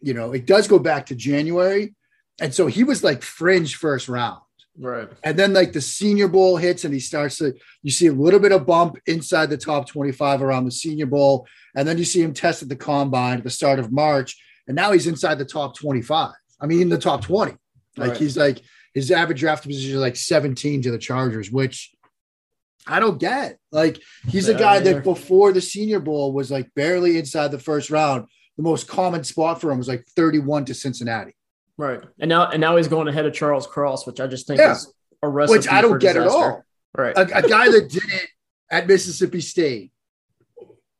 you 0.00 0.14
know, 0.14 0.32
it 0.32 0.46
does 0.46 0.68
go 0.68 0.78
back 0.78 1.06
to 1.06 1.14
January. 1.14 1.94
And 2.40 2.52
so 2.52 2.66
he 2.66 2.84
was 2.84 3.02
like 3.02 3.22
fringe 3.22 3.76
first 3.76 4.08
round. 4.08 4.40
Right. 4.78 5.08
And 5.24 5.38
then 5.38 5.54
like 5.54 5.72
the 5.72 5.80
senior 5.80 6.28
bowl 6.28 6.58
hits 6.58 6.84
and 6.84 6.92
he 6.92 7.00
starts 7.00 7.38
to 7.38 7.54
you 7.82 7.90
see 7.90 8.08
a 8.08 8.12
little 8.12 8.40
bit 8.40 8.52
of 8.52 8.66
bump 8.66 8.96
inside 9.06 9.48
the 9.48 9.56
top 9.56 9.88
25 9.88 10.42
around 10.42 10.66
the 10.66 10.70
senior 10.70 11.06
bowl. 11.06 11.46
And 11.74 11.88
then 11.88 11.96
you 11.96 12.04
see 12.04 12.22
him 12.22 12.34
test 12.34 12.62
at 12.62 12.68
the 12.68 12.76
combine 12.76 13.38
at 13.38 13.44
the 13.44 13.50
start 13.50 13.78
of 13.78 13.90
March. 13.90 14.36
And 14.66 14.76
now 14.76 14.92
he's 14.92 15.06
inside 15.06 15.38
the 15.38 15.46
top 15.46 15.78
25. 15.78 16.34
I 16.60 16.66
mean 16.66 16.82
in 16.82 16.88
the 16.90 16.98
top 16.98 17.22
20. 17.22 17.52
Like 17.96 18.10
right. 18.10 18.16
he's 18.18 18.36
like 18.36 18.60
his 18.92 19.10
average 19.10 19.40
draft 19.40 19.62
position 19.62 19.92
is 19.92 20.00
like 20.00 20.16
17 20.16 20.82
to 20.82 20.90
the 20.90 20.98
Chargers, 20.98 21.50
which 21.50 21.94
I 22.86 23.00
don't 23.00 23.18
get. 23.18 23.58
Like 23.72 24.00
he's 24.28 24.48
yeah, 24.48 24.54
a 24.54 24.58
guy 24.58 24.80
that 24.80 25.04
before 25.04 25.52
the 25.52 25.60
Senior 25.60 26.00
Bowl 26.00 26.32
was 26.32 26.50
like 26.50 26.72
barely 26.74 27.18
inside 27.18 27.50
the 27.50 27.58
first 27.58 27.90
round. 27.90 28.26
The 28.56 28.62
most 28.62 28.88
common 28.88 29.24
spot 29.24 29.60
for 29.60 29.70
him 29.70 29.78
was 29.78 29.88
like 29.88 30.06
31 30.16 30.66
to 30.66 30.74
Cincinnati. 30.74 31.34
Right. 31.76 32.00
And 32.18 32.28
now 32.28 32.48
and 32.48 32.60
now 32.60 32.76
he's 32.76 32.88
going 32.88 33.08
ahead 33.08 33.26
of 33.26 33.34
Charles 33.34 33.66
Cross, 33.66 34.06
which 34.06 34.20
I 34.20 34.26
just 34.26 34.46
think 34.46 34.60
yeah. 34.60 34.72
is 34.72 34.92
a 35.22 35.28
recipe 35.28 35.58
Which 35.58 35.68
I 35.68 35.82
don't 35.82 35.98
get 35.98 36.14
disaster. 36.14 36.38
at 36.38 36.44
all. 36.44 36.64
Right. 36.96 37.16
A, 37.16 37.44
a 37.44 37.48
guy 37.48 37.70
that 37.70 37.90
did 37.90 38.04
it 38.04 38.28
at 38.70 38.86
Mississippi 38.86 39.40
State. 39.40 39.92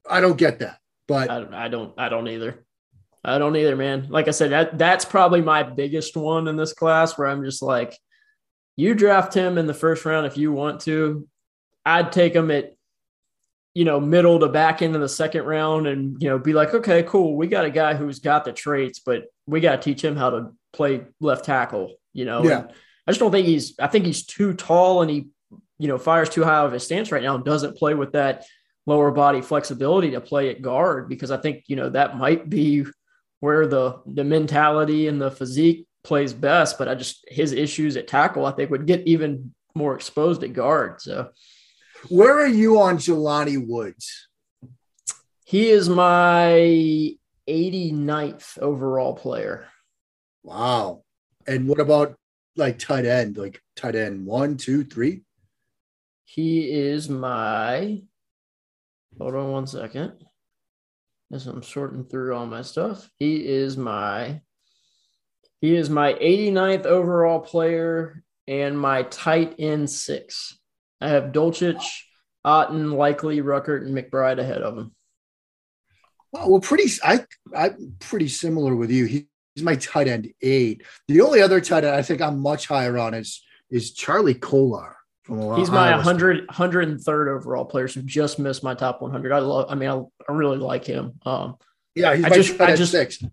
I 0.08 0.20
don't 0.20 0.36
get 0.36 0.58
that. 0.58 0.78
But 1.08 1.30
I, 1.30 1.66
I 1.66 1.68
don't 1.68 1.94
I 1.96 2.08
don't 2.08 2.28
either. 2.28 2.64
I 3.24 3.38
don't 3.38 3.56
either, 3.56 3.74
man. 3.74 4.06
Like 4.08 4.28
I 4.28 4.32
said, 4.32 4.52
that 4.52 4.78
that's 4.78 5.04
probably 5.04 5.40
my 5.40 5.62
biggest 5.62 6.16
one 6.16 6.46
in 6.46 6.56
this 6.56 6.72
class 6.72 7.18
where 7.18 7.26
I'm 7.26 7.42
just 7.42 7.60
like, 7.60 7.98
you 8.76 8.94
draft 8.94 9.34
him 9.34 9.58
in 9.58 9.66
the 9.66 9.74
first 9.74 10.04
round 10.04 10.26
if 10.26 10.36
you 10.36 10.52
want 10.52 10.82
to. 10.82 11.26
I'd 11.84 12.12
take 12.12 12.34
him 12.34 12.50
at, 12.50 12.75
you 13.76 13.84
know, 13.84 14.00
middle 14.00 14.40
to 14.40 14.48
back 14.48 14.80
into 14.80 14.98
the 14.98 15.06
second 15.08 15.44
round 15.44 15.86
and, 15.86 16.16
you 16.18 16.30
know, 16.30 16.38
be 16.38 16.54
like, 16.54 16.72
okay, 16.72 17.02
cool. 17.02 17.36
We 17.36 17.46
got 17.46 17.66
a 17.66 17.70
guy 17.70 17.92
who's 17.92 18.20
got 18.20 18.46
the 18.46 18.52
traits, 18.54 19.00
but 19.00 19.24
we 19.46 19.60
got 19.60 19.72
to 19.72 19.82
teach 19.82 20.02
him 20.02 20.16
how 20.16 20.30
to 20.30 20.52
play 20.72 21.02
left 21.20 21.44
tackle, 21.44 21.96
you 22.14 22.24
know? 22.24 22.42
Yeah. 22.42 22.60
And 22.60 22.70
I 23.06 23.10
just 23.10 23.20
don't 23.20 23.32
think 23.32 23.46
he's, 23.46 23.78
I 23.78 23.88
think 23.88 24.06
he's 24.06 24.24
too 24.24 24.54
tall 24.54 25.02
and 25.02 25.10
he, 25.10 25.26
you 25.78 25.88
know, 25.88 25.98
fires 25.98 26.30
too 26.30 26.42
high 26.42 26.60
of 26.60 26.72
his 26.72 26.84
stance 26.84 27.12
right 27.12 27.22
now 27.22 27.34
and 27.34 27.44
doesn't 27.44 27.76
play 27.76 27.92
with 27.92 28.12
that 28.12 28.46
lower 28.86 29.10
body 29.10 29.42
flexibility 29.42 30.12
to 30.12 30.22
play 30.22 30.48
at 30.48 30.62
guard 30.62 31.10
because 31.10 31.30
I 31.30 31.36
think, 31.36 31.64
you 31.66 31.76
know, 31.76 31.90
that 31.90 32.16
might 32.16 32.48
be 32.48 32.86
where 33.40 33.66
the 33.66 34.00
the 34.06 34.24
mentality 34.24 35.06
and 35.06 35.20
the 35.20 35.30
physique 35.30 35.86
plays 36.02 36.32
best. 36.32 36.78
But 36.78 36.88
I 36.88 36.94
just 36.94 37.26
his 37.28 37.52
issues 37.52 37.98
at 37.98 38.08
tackle, 38.08 38.46
I 38.46 38.52
think, 38.52 38.70
would 38.70 38.86
get 38.86 39.06
even 39.06 39.52
more 39.74 39.94
exposed 39.94 40.42
at 40.44 40.54
guard. 40.54 41.02
So, 41.02 41.28
where 42.08 42.38
are 42.38 42.46
you 42.46 42.80
on 42.80 42.98
Jelani 42.98 43.66
Woods? 43.66 44.28
He 45.44 45.68
is 45.68 45.88
my 45.88 47.14
89th 47.48 48.58
overall 48.58 49.14
player. 49.14 49.68
Wow. 50.42 51.04
And 51.46 51.68
what 51.68 51.80
about 51.80 52.16
like 52.56 52.78
tight 52.78 53.04
end, 53.04 53.36
like 53.36 53.60
tight 53.76 53.94
end 53.94 54.26
one, 54.26 54.56
two, 54.56 54.84
three? 54.84 55.22
He 56.24 56.70
is 56.70 57.08
my. 57.08 58.02
Hold 59.18 59.34
on 59.34 59.52
one 59.52 59.66
second 59.66 60.12
as 61.32 61.46
I'm 61.46 61.62
sorting 61.62 62.04
through 62.04 62.34
all 62.34 62.46
my 62.46 62.62
stuff. 62.62 63.10
He 63.18 63.46
is 63.46 63.76
my 63.76 64.40
he 65.60 65.74
is 65.74 65.88
my 65.88 66.12
89th 66.14 66.84
overall 66.84 67.40
player 67.40 68.22
and 68.46 68.78
my 68.78 69.04
tight 69.04 69.54
end 69.58 69.88
six. 69.88 70.55
I 71.00 71.08
have 71.08 71.32
Dulcich, 71.32 71.84
Otton, 72.44 72.94
Likely, 72.94 73.40
Ruckert, 73.40 73.86
and 73.86 73.96
McBride 73.96 74.38
ahead 74.38 74.62
of 74.62 74.78
him. 74.78 74.92
Well, 76.32 76.60
pretty 76.60 76.90
I 77.02 77.24
I'm 77.54 77.96
pretty 77.98 78.28
similar 78.28 78.74
with 78.74 78.90
you. 78.90 79.06
He's 79.06 79.24
my 79.62 79.76
tight 79.76 80.08
end 80.08 80.32
eight. 80.42 80.82
The 81.08 81.20
only 81.20 81.40
other 81.40 81.60
tight 81.60 81.84
end 81.84 81.94
I 81.94 82.02
think 82.02 82.20
I'm 82.20 82.38
much 82.40 82.66
higher 82.66 82.98
on 82.98 83.14
is 83.14 83.42
is 83.70 83.92
Charlie 83.92 84.34
Kolar. 84.34 84.96
He's 85.28 85.72
my 85.72 85.90
100, 85.90 86.46
103rd 86.46 87.36
overall 87.36 87.64
player, 87.64 87.88
so 87.88 88.00
just 88.02 88.38
missed 88.38 88.62
my 88.62 88.74
top 88.74 89.02
100. 89.02 89.32
I 89.32 89.40
love. 89.40 89.66
I 89.68 89.74
mean, 89.74 89.88
I, 89.88 90.00
I 90.28 90.32
really 90.32 90.58
like 90.58 90.84
him. 90.84 91.14
Um, 91.26 91.56
yeah, 91.96 92.14
he's 92.14 92.24
I 92.24 92.28
just, 92.28 92.60
I 92.60 92.76
just, 92.76 92.92
six. 92.92 93.24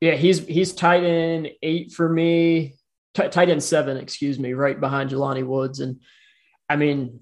Yeah, 0.00 0.14
he's 0.14 0.46
he's 0.46 0.72
tight 0.72 1.02
end 1.02 1.48
eight 1.62 1.90
for 1.92 2.08
me. 2.08 2.76
T- 3.14 3.28
tight 3.28 3.48
end 3.48 3.64
seven, 3.64 3.96
excuse 3.96 4.38
me, 4.38 4.52
right 4.52 4.78
behind 4.78 5.10
Jelani 5.10 5.44
Woods. 5.44 5.80
And 5.80 6.00
I 6.70 6.76
mean, 6.76 7.18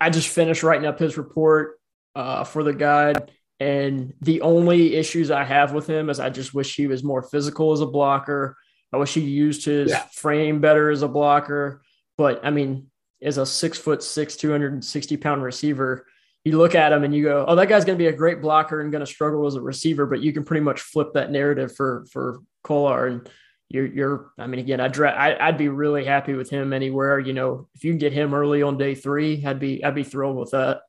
I 0.00 0.10
just 0.10 0.28
finished 0.28 0.64
writing 0.64 0.86
up 0.86 0.98
his 0.98 1.16
report 1.16 1.78
uh, 2.16 2.42
for 2.42 2.64
the 2.64 2.74
guide. 2.74 3.30
And 3.60 4.12
the 4.20 4.40
only 4.42 4.96
issues 4.96 5.30
I 5.30 5.44
have 5.44 5.72
with 5.72 5.86
him 5.88 6.10
is 6.10 6.18
I 6.18 6.30
just 6.30 6.52
wish 6.52 6.74
he 6.74 6.88
was 6.88 7.04
more 7.04 7.22
physical 7.22 7.72
as 7.72 7.80
a 7.80 7.86
blocker. 7.86 8.56
I 8.92 8.96
wish 8.96 9.14
he 9.14 9.20
used 9.20 9.64
his 9.64 9.90
yeah. 9.90 10.04
frame 10.12 10.60
better 10.60 10.90
as 10.90 11.02
a 11.02 11.08
blocker. 11.08 11.82
But 12.16 12.44
I 12.44 12.50
mean, 12.50 12.90
as 13.22 13.38
a 13.38 13.46
six 13.46 13.78
foot 13.78 14.02
six, 14.02 14.34
260 14.36 15.16
pound 15.16 15.44
receiver, 15.44 16.04
you 16.44 16.58
look 16.58 16.74
at 16.74 16.92
him 16.92 17.04
and 17.04 17.14
you 17.14 17.22
go, 17.22 17.44
oh, 17.46 17.54
that 17.54 17.68
guy's 17.68 17.84
going 17.84 17.98
to 17.98 18.02
be 18.02 18.08
a 18.08 18.12
great 18.12 18.42
blocker 18.42 18.80
and 18.80 18.90
going 18.90 19.04
to 19.04 19.06
struggle 19.06 19.46
as 19.46 19.54
a 19.54 19.60
receiver. 19.60 20.06
But 20.06 20.22
you 20.22 20.32
can 20.32 20.44
pretty 20.44 20.64
much 20.64 20.80
flip 20.80 21.12
that 21.14 21.30
narrative 21.30 21.74
for 21.76 22.04
for 22.10 22.40
Kolar 22.64 23.06
and 23.06 23.28
you're, 23.70 23.86
you're 23.86 24.30
I 24.38 24.46
mean, 24.46 24.60
again, 24.60 24.80
I'd, 24.80 24.92
dra- 24.92 25.12
I, 25.12 25.48
I'd 25.48 25.58
be 25.58 25.68
really 25.68 26.04
happy 26.04 26.34
with 26.34 26.48
him 26.48 26.72
anywhere. 26.72 27.18
You 27.18 27.34
know, 27.34 27.68
if 27.74 27.84
you 27.84 27.92
can 27.92 27.98
get 27.98 28.12
him 28.12 28.32
early 28.32 28.62
on 28.62 28.78
day 28.78 28.94
three, 28.94 29.44
I'd 29.44 29.60
be 29.60 29.84
I'd 29.84 29.94
be 29.94 30.04
thrilled 30.04 30.36
with 30.36 30.52
that. 30.52 30.82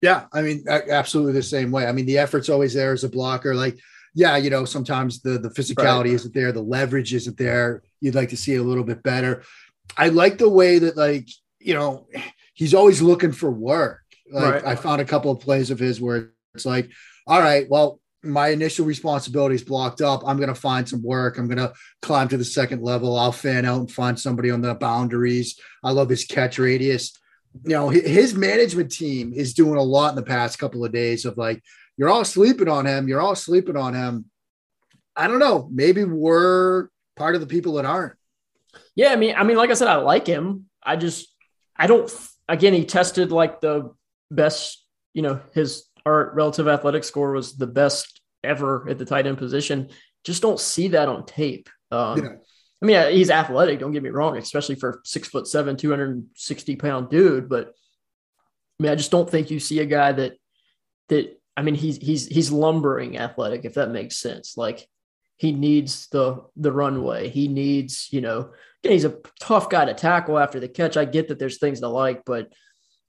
Yeah, 0.00 0.26
I 0.32 0.42
mean, 0.42 0.64
absolutely 0.68 1.32
the 1.32 1.42
same 1.42 1.70
way. 1.70 1.86
I 1.86 1.92
mean, 1.92 2.06
the 2.06 2.18
effort's 2.18 2.48
always 2.48 2.74
there 2.74 2.92
as 2.92 3.04
a 3.04 3.08
blocker. 3.08 3.54
Like, 3.54 3.78
yeah, 4.14 4.36
you 4.36 4.50
know, 4.50 4.64
sometimes 4.64 5.22
the 5.22 5.38
the 5.38 5.50
physicality 5.50 6.04
right. 6.04 6.12
isn't 6.12 6.34
there, 6.34 6.52
the 6.52 6.62
leverage 6.62 7.14
isn't 7.14 7.36
there. 7.36 7.82
You'd 8.00 8.14
like 8.14 8.30
to 8.30 8.36
see 8.36 8.54
it 8.54 8.58
a 8.58 8.64
little 8.64 8.84
bit 8.84 9.02
better. 9.02 9.42
I 9.96 10.08
like 10.08 10.38
the 10.38 10.48
way 10.48 10.78
that 10.80 10.96
like 10.96 11.28
you 11.60 11.74
know 11.74 12.08
he's 12.54 12.74
always 12.74 13.00
looking 13.00 13.32
for 13.32 13.50
work. 13.50 14.02
Like 14.30 14.64
right. 14.64 14.66
I 14.66 14.74
found 14.74 15.00
a 15.00 15.06
couple 15.06 15.30
of 15.30 15.40
plays 15.40 15.70
of 15.70 15.78
his 15.78 16.00
where 16.00 16.32
it's 16.54 16.66
like, 16.66 16.90
all 17.26 17.40
right, 17.40 17.66
well, 17.70 18.00
my 18.22 18.48
initial 18.48 18.84
responsibility 18.84 19.54
is 19.54 19.62
blocked 19.62 20.00
up. 20.00 20.22
I'm 20.26 20.36
going 20.36 20.48
to 20.48 20.54
find 20.54 20.88
some 20.88 21.02
work. 21.02 21.38
I'm 21.38 21.46
going 21.46 21.58
to 21.58 21.72
climb 22.02 22.28
to 22.28 22.36
the 22.36 22.44
second 22.44 22.82
level. 22.82 23.16
I'll 23.16 23.32
fan 23.32 23.64
out 23.64 23.80
and 23.80 23.90
find 23.90 24.18
somebody 24.18 24.50
on 24.50 24.60
the 24.60 24.74
boundaries. 24.74 25.58
I 25.84 25.92
love 25.92 26.08
his 26.08 26.24
catch 26.24 26.58
radius. 26.58 27.16
You 27.64 27.70
know, 27.70 27.88
his 27.88 28.34
management 28.34 28.90
team 28.92 29.32
is 29.32 29.54
doing 29.54 29.76
a 29.78 29.82
lot 29.82 30.10
in 30.10 30.16
the 30.16 30.22
past 30.22 30.58
couple 30.58 30.84
of 30.84 30.92
days 30.92 31.24
of 31.24 31.38
like, 31.38 31.62
you're 31.96 32.08
all 32.08 32.24
sleeping 32.24 32.68
on 32.68 32.86
him. 32.86 33.08
You're 33.08 33.20
all 33.20 33.34
sleeping 33.34 33.76
on 33.76 33.94
him. 33.94 34.26
I 35.16 35.26
don't 35.26 35.40
know. 35.40 35.68
Maybe 35.72 36.04
we're 36.04 36.88
part 37.16 37.34
of 37.34 37.40
the 37.40 37.46
people 37.46 37.74
that 37.74 37.84
aren't. 37.84 38.14
Yeah, 38.94 39.12
I 39.12 39.16
mean, 39.16 39.34
I 39.36 39.44
mean, 39.44 39.56
like 39.56 39.70
I 39.70 39.74
said, 39.74 39.88
I 39.88 39.96
like 39.96 40.26
him. 40.26 40.66
I 40.82 40.96
just, 40.96 41.28
I 41.76 41.86
don't. 41.86 42.10
Again, 42.48 42.72
he 42.72 42.84
tested 42.84 43.32
like 43.32 43.60
the 43.60 43.92
best. 44.30 44.84
You 45.14 45.22
know, 45.22 45.40
his 45.52 45.86
art 46.08 46.34
relative 46.34 46.68
athletic 46.68 47.04
score 47.04 47.32
was 47.32 47.56
the 47.56 47.66
best 47.66 48.20
ever 48.42 48.88
at 48.88 48.98
the 48.98 49.04
tight 49.04 49.26
end 49.26 49.38
position. 49.38 49.90
Just 50.24 50.42
don't 50.42 50.60
see 50.60 50.88
that 50.88 51.08
on 51.08 51.26
tape. 51.26 51.68
Um, 51.90 52.18
yeah. 52.18 52.30
I 52.80 52.86
mean, 52.86 53.12
he's 53.12 53.30
athletic. 53.30 53.80
Don't 53.80 53.92
get 53.92 54.02
me 54.02 54.10
wrong, 54.10 54.36
especially 54.36 54.76
for 54.76 55.00
six 55.04 55.28
foot 55.28 55.46
seven, 55.46 55.76
two 55.76 55.90
hundred 55.90 56.10
and 56.10 56.26
sixty 56.34 56.76
pound 56.76 57.10
dude. 57.10 57.48
But 57.48 57.68
I 58.78 58.82
mean, 58.82 58.92
I 58.92 58.94
just 58.94 59.10
don't 59.10 59.28
think 59.28 59.50
you 59.50 59.60
see 59.60 59.80
a 59.80 59.86
guy 59.86 60.12
that 60.12 60.34
that. 61.08 61.40
I 61.56 61.62
mean, 61.62 61.74
he's 61.74 61.96
he's 61.96 62.26
he's 62.26 62.52
lumbering 62.52 63.18
athletic, 63.18 63.64
if 63.64 63.74
that 63.74 63.90
makes 63.90 64.16
sense. 64.16 64.56
Like 64.56 64.86
he 65.38 65.50
needs 65.52 66.08
the 66.08 66.44
the 66.56 66.70
runway. 66.70 67.30
He 67.30 67.48
needs, 67.48 68.08
you 68.12 68.20
know, 68.20 68.50
he's 68.82 69.04
a 69.04 69.18
tough 69.40 69.68
guy 69.68 69.84
to 69.84 69.94
tackle 69.94 70.38
after 70.38 70.60
the 70.60 70.68
catch. 70.68 70.96
I 70.96 71.04
get 71.04 71.28
that 71.28 71.38
there's 71.38 71.58
things 71.58 71.80
to 71.80 71.88
like, 71.88 72.22
but 72.24 72.52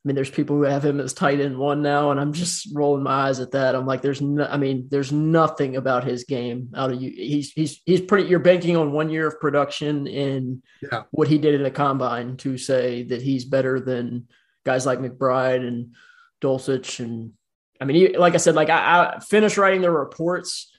mean, 0.07 0.15
there's 0.15 0.29
people 0.29 0.55
who 0.55 0.63
have 0.63 0.85
him 0.85 0.99
as 1.01 1.13
tight 1.13 1.41
end 1.41 1.57
one 1.57 1.81
now, 1.81 2.11
and 2.11 2.19
I'm 2.19 2.31
just 2.31 2.69
rolling 2.73 3.03
my 3.03 3.27
eyes 3.27 3.41
at 3.41 3.51
that. 3.51 3.75
I'm 3.75 3.85
like, 3.85 4.01
there's 4.01 4.21
no, 4.21 4.45
I 4.45 4.55
mean, 4.55 4.87
there's 4.89 5.11
nothing 5.11 5.75
about 5.75 6.05
his 6.05 6.23
game 6.23 6.69
out 6.73 6.91
of 6.91 7.01
you. 7.01 7.11
He's 7.11 7.51
he's 7.51 7.81
he's 7.85 7.99
pretty. 7.99 8.29
You're 8.29 8.39
banking 8.39 8.77
on 8.77 8.93
one 8.93 9.09
year 9.09 9.27
of 9.27 9.41
production 9.41 10.07
in 10.07 10.63
yeah. 10.81 11.03
what 11.11 11.27
he 11.27 11.37
did 11.37 11.53
in 11.53 11.63
the 11.63 11.71
combine 11.71 12.37
to 12.37 12.57
say 12.57 13.03
that 13.03 13.21
he's 13.21 13.43
better 13.43 13.81
than 13.81 14.27
guys 14.65 14.85
like 14.85 14.99
McBride 14.99 15.67
and 15.67 15.95
Dulcich, 16.41 17.01
and 17.01 17.33
I 17.81 17.85
mean, 17.85 18.13
like 18.17 18.35
I 18.35 18.37
said, 18.37 18.55
like 18.55 18.69
I, 18.69 19.15
I 19.15 19.19
finished 19.19 19.57
writing 19.57 19.81
the 19.81 19.91
reports. 19.91 20.71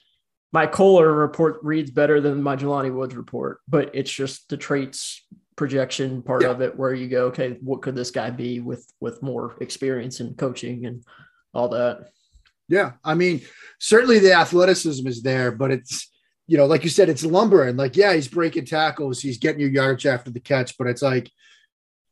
My 0.51 0.65
Kolar 0.65 1.09
report 1.13 1.59
reads 1.61 1.91
better 1.91 2.19
than 2.19 2.41
my 2.41 2.55
Jelani 2.55 2.93
Woods 2.93 3.15
report, 3.15 3.59
but 3.67 3.91
it's 3.93 4.11
just 4.11 4.49
the 4.49 4.57
traits 4.57 5.23
projection 5.55 6.21
part 6.21 6.43
yeah. 6.43 6.49
of 6.49 6.61
it 6.61 6.77
where 6.77 6.93
you 6.93 7.07
go, 7.07 7.25
okay, 7.27 7.57
what 7.61 7.81
could 7.81 7.95
this 7.95 8.11
guy 8.11 8.29
be 8.29 8.59
with 8.59 8.91
with 8.99 9.21
more 9.21 9.55
experience 9.61 10.19
and 10.19 10.37
coaching 10.37 10.85
and 10.85 11.03
all 11.53 11.69
that. 11.69 12.09
Yeah, 12.67 12.93
I 13.03 13.15
mean, 13.15 13.41
certainly 13.79 14.19
the 14.19 14.33
athleticism 14.33 15.05
is 15.07 15.21
there, 15.21 15.51
but 15.51 15.71
it's 15.71 16.09
you 16.47 16.57
know, 16.57 16.65
like 16.65 16.83
you 16.83 16.89
said, 16.89 17.07
it's 17.07 17.23
lumbering. 17.23 17.77
Like, 17.77 17.95
yeah, 17.95 18.13
he's 18.13 18.27
breaking 18.27 18.65
tackles, 18.65 19.21
he's 19.21 19.37
getting 19.37 19.61
your 19.61 19.69
yards 19.69 20.05
after 20.05 20.31
the 20.31 20.39
catch, 20.39 20.77
but 20.77 20.87
it's 20.87 21.01
like 21.01 21.31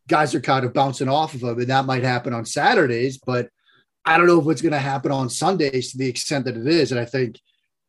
guys 0.07 0.33
are 0.33 0.41
kind 0.41 0.65
of 0.65 0.73
bouncing 0.73 1.09
off 1.09 1.33
of 1.33 1.43
him, 1.43 1.59
and 1.59 1.67
that 1.67 1.85
might 1.85 2.03
happen 2.03 2.33
on 2.33 2.45
Saturdays, 2.45 3.17
but 3.17 3.49
I 4.05 4.17
don't 4.17 4.27
know 4.27 4.41
if 4.41 4.47
it's 4.47 4.61
going 4.61 4.73
to 4.73 4.79
happen 4.79 5.11
on 5.11 5.29
Sundays 5.29 5.91
to 5.91 5.97
the 5.97 6.07
extent 6.07 6.45
that 6.45 6.57
it 6.57 6.67
is. 6.67 6.91
And 6.91 6.99
I 6.99 7.05
think, 7.05 7.39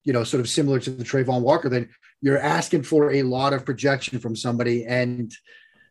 you 0.05 0.13
know, 0.13 0.25
sort 0.25 0.41
of 0.41 0.49
similar 0.49 0.81
to 0.81 0.91
the 0.91 1.05
Travon 1.05 1.41
Walker, 1.41 1.69
then 1.69 1.89
you're 2.23 2.39
asking 2.39 2.83
for 2.83 3.13
a 3.13 3.23
lot 3.23 3.53
of 3.53 3.65
projection 3.65 4.19
from 4.19 4.37
somebody. 4.37 4.85
And, 4.85 5.33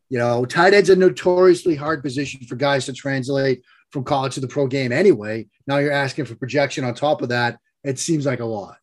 you 0.09 0.17
know, 0.17 0.45
tight 0.45 0.73
end's 0.73 0.89
a 0.89 0.95
notoriously 0.95 1.75
hard 1.75 2.03
position 2.03 2.41
for 2.45 2.55
guys 2.55 2.85
to 2.85 2.93
translate 2.93 3.63
from 3.91 4.03
college 4.03 4.35
to 4.35 4.39
the 4.39 4.47
pro 4.47 4.67
game 4.67 4.91
anyway. 4.91 5.47
Now 5.67 5.77
you're 5.77 5.91
asking 5.91 6.25
for 6.25 6.35
projection 6.35 6.83
on 6.83 6.93
top 6.93 7.21
of 7.21 7.29
that. 7.29 7.59
It 7.83 7.99
seems 7.99 8.25
like 8.25 8.39
a 8.39 8.45
lot. 8.45 8.77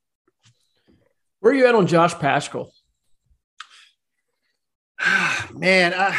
Where 1.41 1.53
are 1.53 1.57
you 1.57 1.67
at 1.67 1.75
on 1.75 1.87
Josh 1.87 2.15
Paschal? 2.15 2.73
Man, 5.53 5.95
I, 5.95 6.19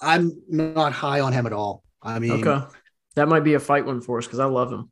I'm 0.00 0.40
not 0.48 0.92
high 0.92 1.20
on 1.20 1.32
him 1.32 1.46
at 1.46 1.52
all. 1.52 1.82
I 2.02 2.18
mean, 2.18 2.46
okay, 2.46 2.66
that 3.16 3.28
might 3.28 3.40
be 3.40 3.54
a 3.54 3.60
fight 3.60 3.86
one 3.86 4.00
for 4.00 4.18
us 4.18 4.26
because 4.26 4.38
I 4.38 4.44
love 4.44 4.72
him. 4.72 4.90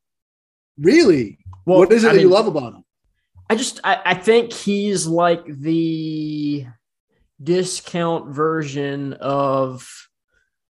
Really? 0.78 1.38
Well, 1.66 1.80
what 1.80 1.92
is 1.92 2.04
it 2.04 2.08
I 2.08 2.10
that 2.10 2.16
mean, 2.16 2.28
you 2.28 2.32
love 2.32 2.46
about 2.46 2.74
him? 2.74 2.84
I 3.52 3.54
just 3.54 3.80
I, 3.84 4.00
I 4.02 4.14
think 4.14 4.50
he's 4.50 5.06
like 5.06 5.44
the 5.44 6.64
discount 7.42 8.34
version 8.34 9.12
of 9.12 9.86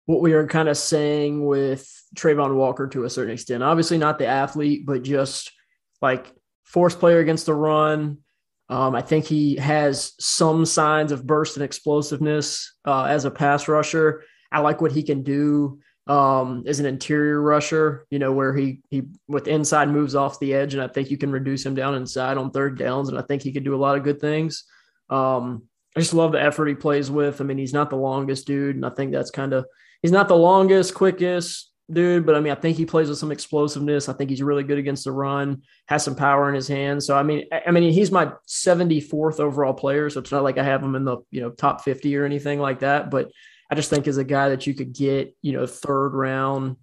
what 0.08 0.20
we 0.20 0.34
are 0.34 0.46
kind 0.46 0.68
of 0.68 0.76
saying 0.76 1.46
with 1.46 1.90
Travon 2.18 2.56
Walker 2.56 2.86
to 2.88 3.06
a 3.06 3.10
certain 3.10 3.32
extent. 3.32 3.64
Obviously, 3.64 3.98
not 3.98 4.20
the 4.20 4.28
athlete, 4.28 4.86
but 4.86 5.04
just 5.04 5.54
like 6.02 6.30
force 6.66 6.94
player 6.94 7.20
against 7.20 7.46
the 7.46 7.54
run. 7.54 8.18
Um, 8.68 8.94
I 8.94 9.02
think 9.02 9.24
he 9.24 9.56
has 9.56 10.12
some 10.20 10.66
signs 10.66 11.14
of 11.14 11.26
burst 11.26 11.56
and 11.56 11.64
explosiveness 11.64 12.76
uh, 12.84 13.06
as 13.06 13.24
a 13.24 13.32
pass 13.32 13.70
rusher. 13.70 14.26
I 14.52 14.60
like 14.60 14.82
what 14.82 14.92
he 14.92 15.02
can 15.02 15.24
do 15.24 15.80
um, 16.08 16.64
is 16.66 16.80
an 16.80 16.86
interior 16.86 17.42
rusher, 17.42 18.06
you 18.10 18.20
know, 18.20 18.32
where 18.32 18.56
he 18.56 18.82
he 18.90 19.04
with 19.28 19.48
inside 19.48 19.90
moves 19.90 20.16
off 20.16 20.40
the 20.40 20.54
edge, 20.54 20.74
and 20.74 20.84
I 20.84 20.88
think 20.88 21.10
you 21.10 21.18
can 21.18 21.32
reduce 21.32 21.66
him 21.66 21.76
down 21.76 21.96
inside 21.96 22.38
on 22.38 22.52
third 22.52 22.78
downs, 22.78 23.10
and 23.10 23.18
I 23.18 23.24
think 23.24 23.42
he 23.42 23.52
could 23.52 23.64
do 23.64 23.76
a 23.76 23.78
lot 23.78 23.98
of 23.98 24.04
good 24.04 24.22
things. 24.22 24.66
Um, 25.10 25.64
I 25.96 26.02
just 26.02 26.14
love 26.14 26.34
the 26.34 26.42
effort 26.42 26.68
he 26.68 26.76
plays 26.76 27.10
with. 27.10 27.42
I 27.42 27.44
mean, 27.44 27.58
he's 27.58 27.74
not 27.74 27.90
the 27.90 27.96
longest 27.96 28.46
dude, 28.46 28.76
and 28.76 28.86
I 28.86 28.90
think 28.90 29.12
that's 29.12 29.32
kind 29.32 29.54
of 29.54 29.66
he's 30.02 30.12
not 30.12 30.28
the 30.28 30.38
longest, 30.38 30.94
quickest 30.94 31.72
dude, 31.92 32.26
but 32.26 32.36
I 32.36 32.40
mean, 32.40 32.52
I 32.52 32.56
think 32.56 32.78
he 32.78 32.86
plays 32.86 33.10
with 33.10 33.18
some 33.18 33.32
explosiveness. 33.32 34.10
I 34.10 34.14
think 34.14 34.30
he's 34.30 34.42
really 34.42 34.64
good 34.64 34.78
against 34.78 35.06
the 35.06 35.12
run, 35.12 35.62
has 35.88 36.04
some 36.04 36.16
power 36.16 36.50
in 36.50 36.56
his 36.56 36.68
hands. 36.68 37.06
So 37.08 37.18
I 37.18 37.24
mean, 37.24 37.46
I 37.66 37.72
mean, 37.72 37.92
he's 37.92 38.12
my 38.12 38.32
74th 38.48 39.40
overall 39.40 39.74
player, 39.74 40.10
so 40.10 40.20
it's 40.20 40.32
not 40.32 40.44
like 40.44 40.58
I 40.60 40.64
have 40.64 40.84
him 40.84 40.96
in 40.96 41.06
the 41.06 41.18
you 41.32 41.42
know 41.42 41.50
top 41.50 41.82
50 41.82 42.16
or 42.16 42.26
anything 42.26 42.60
like 42.60 42.80
that. 42.80 43.10
But 43.10 43.32
I 43.76 43.78
just 43.78 43.90
think 43.90 44.08
is 44.08 44.18
a 44.18 44.24
guy 44.24 44.50
that 44.50 44.66
you 44.66 44.74
could 44.74 44.94
get, 44.94 45.36
you 45.42 45.52
know, 45.52 45.68
third 45.68 46.14
round. 46.14 46.78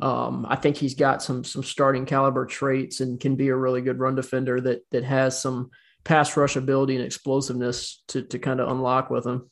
Um, 0.00 0.46
I 0.48 0.56
think 0.56 0.78
he's 0.78 0.94
got 0.94 1.22
some 1.22 1.44
some 1.44 1.62
starting 1.62 2.06
caliber 2.06 2.46
traits 2.46 3.00
and 3.00 3.20
can 3.20 3.36
be 3.36 3.48
a 3.48 3.54
really 3.54 3.82
good 3.82 3.98
run 3.98 4.14
defender 4.14 4.58
that 4.62 4.80
that 4.90 5.04
has 5.04 5.38
some 5.38 5.70
pass 6.04 6.34
rush 6.38 6.56
ability 6.56 6.96
and 6.96 7.04
explosiveness 7.04 8.02
to 8.08 8.22
to 8.22 8.38
kind 8.38 8.60
of 8.60 8.70
unlock 8.70 9.10
with 9.10 9.26
him. 9.26 9.50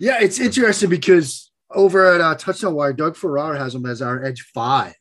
Yeah, 0.00 0.18
it's 0.20 0.40
interesting 0.40 0.90
because 0.90 1.52
over 1.70 2.14
at 2.14 2.20
uh, 2.20 2.34
Touchdown 2.34 2.74
Wire, 2.74 2.92
Doug 2.92 3.14
Farrar 3.14 3.54
has 3.54 3.76
him 3.76 3.86
as 3.86 4.02
our 4.02 4.24
edge 4.24 4.42
five. 4.52 4.96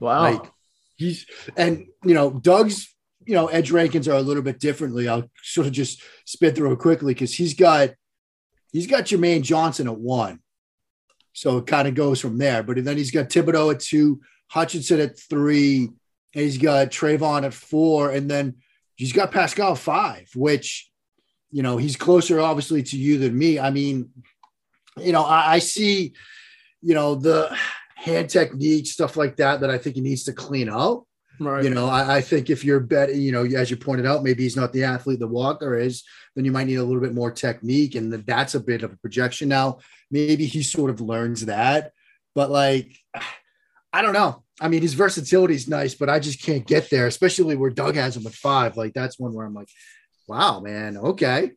Wow. 0.00 0.22
Like 0.22 0.50
he's 0.96 1.26
and 1.56 1.86
you 2.04 2.14
know 2.14 2.30
Doug's 2.30 2.92
you 3.24 3.34
know 3.34 3.46
edge 3.46 3.70
rankings 3.70 4.08
are 4.08 4.16
a 4.16 4.20
little 4.22 4.42
bit 4.42 4.58
differently. 4.58 5.06
I'll 5.06 5.30
sort 5.44 5.68
of 5.68 5.72
just 5.72 6.02
spit 6.24 6.56
through 6.56 6.72
it 6.72 6.80
quickly 6.80 7.14
because 7.14 7.32
he's 7.32 7.54
got 7.54 7.90
he's 8.72 8.88
got 8.88 9.04
Jermaine 9.04 9.42
Johnson 9.42 9.86
at 9.86 9.96
one, 9.96 10.40
so 11.36 11.58
it 11.58 11.66
kind 11.66 11.86
of 11.86 11.94
goes 11.94 12.18
from 12.18 12.38
there. 12.38 12.62
But 12.62 12.82
then 12.82 12.96
he's 12.96 13.10
got 13.10 13.28
Thibodeaux 13.28 13.74
at 13.74 13.80
two, 13.80 14.20
Hutchinson 14.48 15.00
at 15.00 15.18
three, 15.18 15.84
and 15.84 16.44
he's 16.44 16.58
got 16.58 16.88
Travon 16.88 17.44
at 17.44 17.52
four, 17.52 18.10
and 18.10 18.30
then 18.30 18.54
he's 18.94 19.12
got 19.12 19.32
Paschal 19.32 19.74
five, 19.74 20.30
which 20.34 20.90
you 21.50 21.62
know 21.62 21.76
he's 21.76 21.96
closer 21.96 22.40
obviously 22.40 22.82
to 22.82 22.96
you 22.96 23.18
than 23.18 23.36
me. 23.36 23.58
I 23.58 23.70
mean 23.70 24.10
you 24.98 25.12
know, 25.12 25.22
I, 25.22 25.54
I 25.54 25.58
see, 25.58 26.14
you 26.82 26.94
know, 26.94 27.14
the 27.14 27.54
hand 27.94 28.30
technique, 28.30 28.86
stuff 28.86 29.16
like 29.16 29.36
that, 29.36 29.60
that 29.60 29.70
I 29.70 29.78
think 29.78 29.96
he 29.96 30.02
needs 30.02 30.24
to 30.24 30.32
clean 30.32 30.68
out. 30.68 31.05
Right. 31.38 31.64
You 31.64 31.70
know, 31.70 31.86
I, 31.86 32.16
I, 32.16 32.20
think 32.20 32.50
if 32.50 32.64
you're 32.64 32.80
betting, 32.80 33.20
you 33.20 33.32
know, 33.32 33.44
as 33.44 33.70
you 33.70 33.76
pointed 33.76 34.06
out, 34.06 34.22
maybe 34.22 34.42
he's 34.42 34.56
not 34.56 34.72
the 34.72 34.84
athlete 34.84 35.18
that 35.18 35.28
Walker 35.28 35.78
is, 35.78 36.02
then 36.34 36.44
you 36.44 36.52
might 36.52 36.66
need 36.66 36.76
a 36.76 36.84
little 36.84 37.02
bit 37.02 37.14
more 37.14 37.30
technique. 37.30 37.94
And 37.94 38.12
that's 38.12 38.54
a 38.54 38.60
bit 38.60 38.82
of 38.82 38.92
a 38.92 38.96
projection. 38.96 39.48
Now, 39.48 39.78
maybe 40.10 40.46
he 40.46 40.62
sort 40.62 40.90
of 40.90 41.00
learns 41.00 41.46
that, 41.46 41.92
but 42.34 42.50
like, 42.50 42.96
I 43.92 44.02
don't 44.02 44.12
know. 44.12 44.44
I 44.60 44.68
mean, 44.68 44.82
his 44.82 44.94
versatility 44.94 45.54
is 45.54 45.68
nice, 45.68 45.94
but 45.94 46.08
I 46.08 46.18
just 46.18 46.42
can't 46.42 46.66
get 46.66 46.88
there, 46.90 47.06
especially 47.06 47.56
where 47.56 47.70
Doug 47.70 47.96
has 47.96 48.16
him 48.16 48.26
at 48.26 48.34
five. 48.34 48.76
Like, 48.76 48.94
that's 48.94 49.18
one 49.18 49.34
where 49.34 49.44
I'm 49.44 49.54
like, 49.54 49.68
wow, 50.26 50.60
man, 50.60 50.96
okay. 50.96 51.52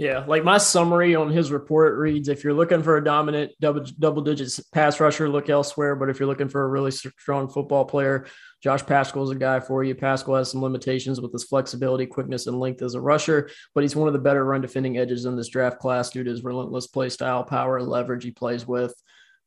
Yeah, 0.00 0.24
like 0.26 0.44
my 0.44 0.56
summary 0.56 1.14
on 1.14 1.28
his 1.28 1.52
report 1.52 1.98
reads: 1.98 2.30
if 2.30 2.42
you're 2.42 2.54
looking 2.54 2.82
for 2.82 2.96
a 2.96 3.04
dominant 3.04 3.52
double 3.60 3.84
double 3.98 4.22
digits 4.22 4.58
pass 4.72 4.98
rusher, 4.98 5.28
look 5.28 5.50
elsewhere. 5.50 5.94
But 5.94 6.08
if 6.08 6.18
you're 6.18 6.26
looking 6.26 6.48
for 6.48 6.64
a 6.64 6.68
really 6.68 6.90
strong 6.90 7.50
football 7.50 7.84
player, 7.84 8.24
Josh 8.62 8.84
Paschal 8.84 9.24
is 9.24 9.30
a 9.30 9.34
guy 9.34 9.60
for 9.60 9.82
you. 9.82 9.94
Paschal 9.94 10.36
has 10.36 10.50
some 10.50 10.62
limitations 10.62 11.20
with 11.20 11.32
his 11.32 11.44
flexibility, 11.44 12.06
quickness, 12.06 12.46
and 12.46 12.60
length 12.60 12.82
as 12.82 12.94
a 12.94 13.00
rusher, 13.00 13.48
but 13.74 13.82
he's 13.82 13.96
one 13.96 14.06
of 14.06 14.12
the 14.12 14.20
better 14.20 14.44
run 14.44 14.60
defending 14.60 14.98
edges 14.98 15.24
in 15.24 15.36
this 15.36 15.48
draft 15.48 15.78
class 15.78 16.10
due 16.10 16.22
to 16.22 16.30
his 16.30 16.44
relentless 16.44 16.86
play 16.86 17.08
style, 17.08 17.42
power, 17.42 17.78
and 17.78 17.88
leverage 17.88 18.24
he 18.24 18.30
plays 18.30 18.66
with. 18.66 18.94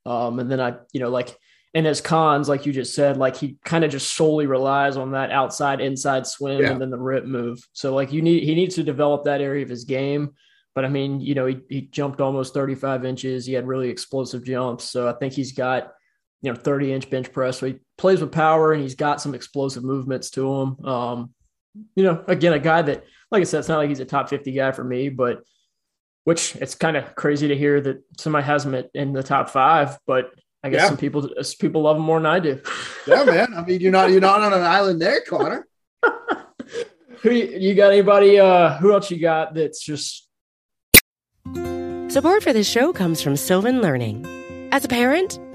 Um, 0.06 0.39
and 0.39 0.52
then 0.52 0.60
I, 0.60 0.76
you 0.93 0.99
know, 0.99 1.10
like 1.10 1.38
and 1.76 1.86
his 1.86 2.02
cons, 2.02 2.47
like 2.47 2.65
you 2.65 2.73
just 2.73 2.93
said, 2.93 3.17
like 3.17 3.36
he 3.36 3.58
kind 3.65 3.84
of 3.84 3.89
just 3.89 4.15
solely 4.15 4.45
relies 4.45 4.95
on 4.95 5.12
that 5.12 5.32
outside 5.32 5.82
inside 5.82 6.28
swim 6.28 6.62
yeah. 6.62 6.71
and 6.71 6.80
then 6.80 6.91
the 6.91 6.99
rip 6.99 7.26
move. 7.26 7.60
So 7.73 7.95
like 7.95 8.12
you 8.12 8.21
need 8.21 8.43
he 8.43 8.54
needs 8.54 8.76
to 8.76 8.84
develop 8.84 9.23
that 9.23 9.41
area 9.41 9.63
of 9.63 9.69
his 9.69 9.86
game. 9.86 10.32
But 10.76 10.86
I 10.86 10.89
mean, 10.89 11.19
you 11.19 11.36
know, 11.36 11.45
he, 11.45 11.60
he 11.69 11.82
jumped 11.82 12.21
almost 12.21 12.54
35 12.54 13.06
inches. 13.06 13.45
He 13.45 13.54
had 13.54 13.67
really 13.67 13.89
explosive 13.89 14.43
jumps. 14.43 14.86
So 14.86 15.08
I 15.08 15.13
think 15.13 15.34
he's 15.34 15.52
got, 15.52 15.91
you 16.41 16.52
know, 16.52 16.60
30 16.60 16.93
inch 16.93 17.10
bench 17.10 17.32
press. 17.32 17.60
So 17.60 17.67
he 17.67 17.76
plays 17.97 18.21
with 18.21 18.32
power 18.32 18.73
and 18.73 18.82
he's 18.82 18.95
got 18.95 19.21
some 19.21 19.36
explosive 19.36 19.84
movements 19.84 20.32
to 20.32 20.53
him. 20.53 20.86
Um, 20.86 21.34
you 21.95 22.03
know, 22.03 22.23
again, 22.27 22.53
a 22.53 22.60
guy 22.60 22.82
that, 22.82 23.03
like 23.32 23.41
I 23.41 23.43
said, 23.43 23.60
it's 23.60 23.67
not 23.67 23.77
like 23.77 23.89
he's 23.89 23.99
a 23.99 24.06
top 24.06 24.29
50 24.29 24.51
guy 24.51 24.71
for 24.71 24.84
me, 24.84 25.10
but 25.10 25.43
which 26.23 26.56
it's 26.56 26.75
kind 26.75 26.95
of 26.95 27.15
crazy 27.15 27.49
to 27.49 27.56
hear 27.56 27.82
that 27.82 28.03
somebody 28.17 28.45
has 28.45 28.65
him 28.65 28.84
in 28.93 29.13
the 29.13 29.23
top 29.23 29.49
five, 29.49 29.97
but 30.06 30.32
I 30.63 30.69
guess 30.69 30.82
yeah. 30.82 30.88
some 30.88 30.97
people 30.97 31.29
people 31.60 31.82
love 31.82 31.97
him 31.97 32.03
more 32.03 32.19
than 32.19 32.25
I 32.25 32.39
do. 32.39 32.62
yeah, 33.08 33.23
man. 33.25 33.53
I 33.53 33.63
mean, 33.65 33.82
you're 33.82 33.91
not 33.91 34.12
you're 34.12 34.21
not 34.21 34.41
on 34.41 34.53
an 34.53 34.62
island 34.62 35.01
there, 35.01 35.21
Connor. 35.27 35.67
who 37.21 37.32
you 37.32 37.75
got? 37.75 37.91
Anybody? 37.91 38.39
Uh, 38.39 38.77
who 38.77 38.93
else 38.93 39.12
you 39.12 39.19
got? 39.19 39.53
That's 39.53 39.84
just 39.84 40.29
Support 42.13 42.43
for 42.43 42.53
this 42.53 42.69
show 42.69 42.93
comes 42.93 43.23
from 43.23 43.36
Sylvan 43.36 43.82
Learning. 43.82 44.23
As 44.71 44.86
a 44.86 44.88
parent, 44.88 45.39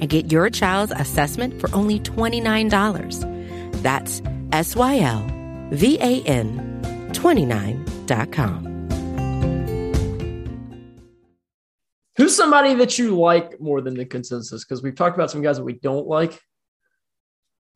and 0.00 0.08
get 0.08 0.32
your 0.32 0.50
child's 0.50 0.92
assessment 0.92 1.60
for 1.60 1.72
only 1.74 2.00
$29. 2.00 3.82
That's 3.82 4.22
S 4.52 4.76
Y 4.76 4.98
L 4.98 5.26
V 5.70 5.98
A 6.00 6.22
N 6.22 7.10
29.com. 7.12 8.70
Who's 12.16 12.36
somebody 12.36 12.74
that 12.74 12.98
you 12.98 13.18
like 13.18 13.60
more 13.60 13.80
than 13.80 13.94
the 13.94 14.04
consensus? 14.04 14.64
Because 14.64 14.82
we've 14.82 14.94
talked 14.94 15.16
about 15.16 15.30
some 15.30 15.42
guys 15.42 15.56
that 15.56 15.64
we 15.64 15.72
don't 15.74 16.06
like. 16.06 16.38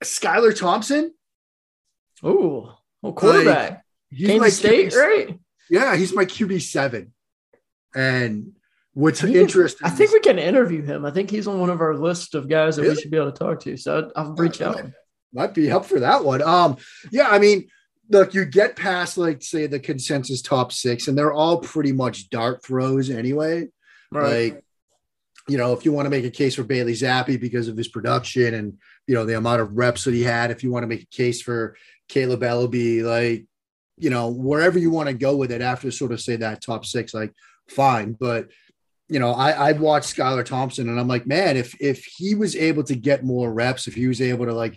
Skylar 0.02 0.58
Thompson. 0.58 1.14
Oh, 2.22 2.76
oh, 3.02 3.12
quarterback. 3.12 3.70
Like, 3.70 3.80
he's 4.10 4.26
Kansas 4.28 4.40
my 4.40 4.48
State, 4.50 4.92
QB 4.92 4.96
right? 4.96 5.38
Yeah, 5.70 5.96
he's 5.96 6.14
my 6.14 6.26
QB 6.26 6.60
seven. 6.60 7.14
And 7.94 8.52
what's 8.94 9.22
I 9.22 9.28
interesting? 9.28 9.86
I 9.86 9.90
think 9.90 10.12
we 10.12 10.20
can 10.20 10.38
interview 10.38 10.82
him. 10.82 11.04
I 11.04 11.10
think 11.10 11.30
he's 11.30 11.46
on 11.46 11.60
one 11.60 11.70
of 11.70 11.80
our 11.80 11.94
list 11.94 12.34
of 12.34 12.48
guys 12.48 12.76
that 12.76 12.82
we 12.82 12.94
should 12.94 13.10
be 13.10 13.16
able 13.16 13.32
to 13.32 13.38
talk 13.38 13.60
to. 13.60 13.76
So 13.76 14.10
I'll 14.16 14.32
reach 14.34 14.62
out. 14.62 14.80
might 15.32 15.52
be 15.52 15.66
help 15.66 15.84
for 15.84 16.00
that 16.00 16.24
one. 16.24 16.40
Um, 16.40 16.76
yeah, 17.10 17.28
I 17.28 17.38
mean, 17.38 17.68
look, 18.08 18.34
you 18.34 18.44
get 18.44 18.76
past 18.76 19.18
like 19.18 19.42
say 19.42 19.66
the 19.66 19.80
consensus 19.80 20.40
top 20.40 20.72
six, 20.72 21.08
and 21.08 21.18
they're 21.18 21.32
all 21.32 21.58
pretty 21.58 21.92
much 21.92 22.30
dart 22.30 22.64
throws 22.64 23.10
anyway. 23.10 23.68
Right. 24.10 24.54
Like, 24.54 24.64
you 25.48 25.58
know, 25.58 25.74
if 25.74 25.84
you 25.84 25.92
want 25.92 26.06
to 26.06 26.10
make 26.10 26.24
a 26.24 26.30
case 26.30 26.54
for 26.54 26.64
Bailey 26.64 26.94
Zappe 26.94 27.38
because 27.38 27.68
of 27.68 27.76
his 27.76 27.88
production 27.88 28.54
and 28.54 28.78
you 29.06 29.14
know 29.14 29.26
the 29.26 29.36
amount 29.36 29.60
of 29.60 29.76
reps 29.76 30.04
that 30.04 30.14
he 30.14 30.22
had, 30.22 30.50
if 30.50 30.62
you 30.62 30.70
want 30.70 30.84
to 30.84 30.88
make 30.88 31.02
a 31.02 31.06
case 31.06 31.42
for 31.42 31.76
Kaleb 32.08 32.40
Eleby, 32.40 33.02
like, 33.02 33.46
you 33.96 34.10
know, 34.10 34.28
wherever 34.28 34.78
you 34.78 34.90
want 34.90 35.08
to 35.08 35.14
go 35.14 35.36
with 35.36 35.52
it 35.52 35.60
after 35.60 35.90
sort 35.90 36.12
of 36.12 36.20
say 36.20 36.36
that 36.36 36.62
top 36.62 36.84
six, 36.84 37.14
like, 37.14 37.32
fine. 37.68 38.12
But 38.12 38.48
you 39.08 39.18
know, 39.20 39.32
I 39.32 39.50
I 39.50 39.72
watched 39.72 40.16
Skylar 40.16 40.44
Thompson 40.44 40.88
and 40.88 40.98
I'm 40.98 41.08
like, 41.08 41.26
man, 41.26 41.56
if 41.56 41.74
if 41.80 42.04
he 42.04 42.34
was 42.34 42.56
able 42.56 42.84
to 42.84 42.94
get 42.94 43.24
more 43.24 43.52
reps, 43.52 43.86
if 43.86 43.94
he 43.94 44.06
was 44.08 44.20
able 44.20 44.46
to 44.46 44.54
like 44.54 44.74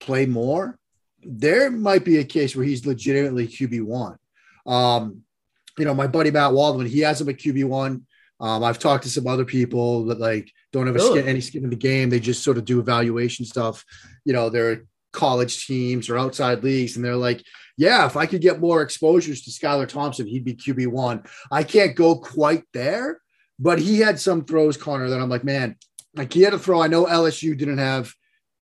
play 0.00 0.26
more, 0.26 0.78
there 1.22 1.70
might 1.70 2.04
be 2.04 2.18
a 2.18 2.24
case 2.24 2.54
where 2.54 2.64
he's 2.66 2.86
legitimately 2.86 3.48
QB 3.48 3.82
one. 3.82 4.16
Um, 4.66 5.22
you 5.78 5.84
know, 5.84 5.94
my 5.94 6.06
buddy 6.06 6.30
Matt 6.30 6.52
Waldman, 6.52 6.86
he 6.86 7.00
has 7.00 7.20
him 7.20 7.28
at 7.28 7.36
QB 7.38 7.64
one. 7.64 8.06
Um, 8.40 8.62
I've 8.62 8.78
talked 8.78 9.04
to 9.04 9.10
some 9.10 9.26
other 9.26 9.44
people 9.44 10.06
that 10.06 10.20
like 10.20 10.50
don't 10.72 10.86
have 10.86 10.96
a 10.96 10.98
Really? 10.98 11.20
skin, 11.20 11.28
any 11.28 11.40
skin 11.40 11.64
in 11.64 11.70
the 11.70 11.76
game. 11.76 12.10
They 12.10 12.20
just 12.20 12.42
sort 12.44 12.58
of 12.58 12.64
do 12.64 12.80
evaluation 12.80 13.44
stuff. 13.46 13.84
You 14.24 14.32
know, 14.34 14.50
they're 14.50 14.84
college 15.12 15.66
teams 15.66 16.08
or 16.10 16.18
outside 16.18 16.62
leagues, 16.64 16.96
and 16.96 17.04
they're 17.04 17.16
like, 17.16 17.42
yeah, 17.76 18.04
if 18.06 18.16
I 18.16 18.26
could 18.26 18.40
get 18.40 18.60
more 18.60 18.82
exposures 18.82 19.42
to 19.42 19.50
Skylar 19.50 19.88
Thompson, 19.88 20.26
he'd 20.26 20.44
be 20.44 20.54
QB 20.54 20.88
one. 20.88 21.22
I 21.50 21.62
can't 21.62 21.96
go 21.96 22.16
quite 22.16 22.64
there, 22.72 23.20
but 23.58 23.78
he 23.78 24.00
had 24.00 24.18
some 24.20 24.44
throws, 24.44 24.76
Connor, 24.76 25.08
that 25.10 25.20
I'm 25.20 25.28
like, 25.28 25.44
man, 25.44 25.76
like 26.14 26.32
he 26.32 26.42
had 26.42 26.54
a 26.54 26.58
throw. 26.58 26.82
I 26.82 26.88
know 26.88 27.06
LSU 27.06 27.56
didn't 27.56 27.78
have 27.78 28.12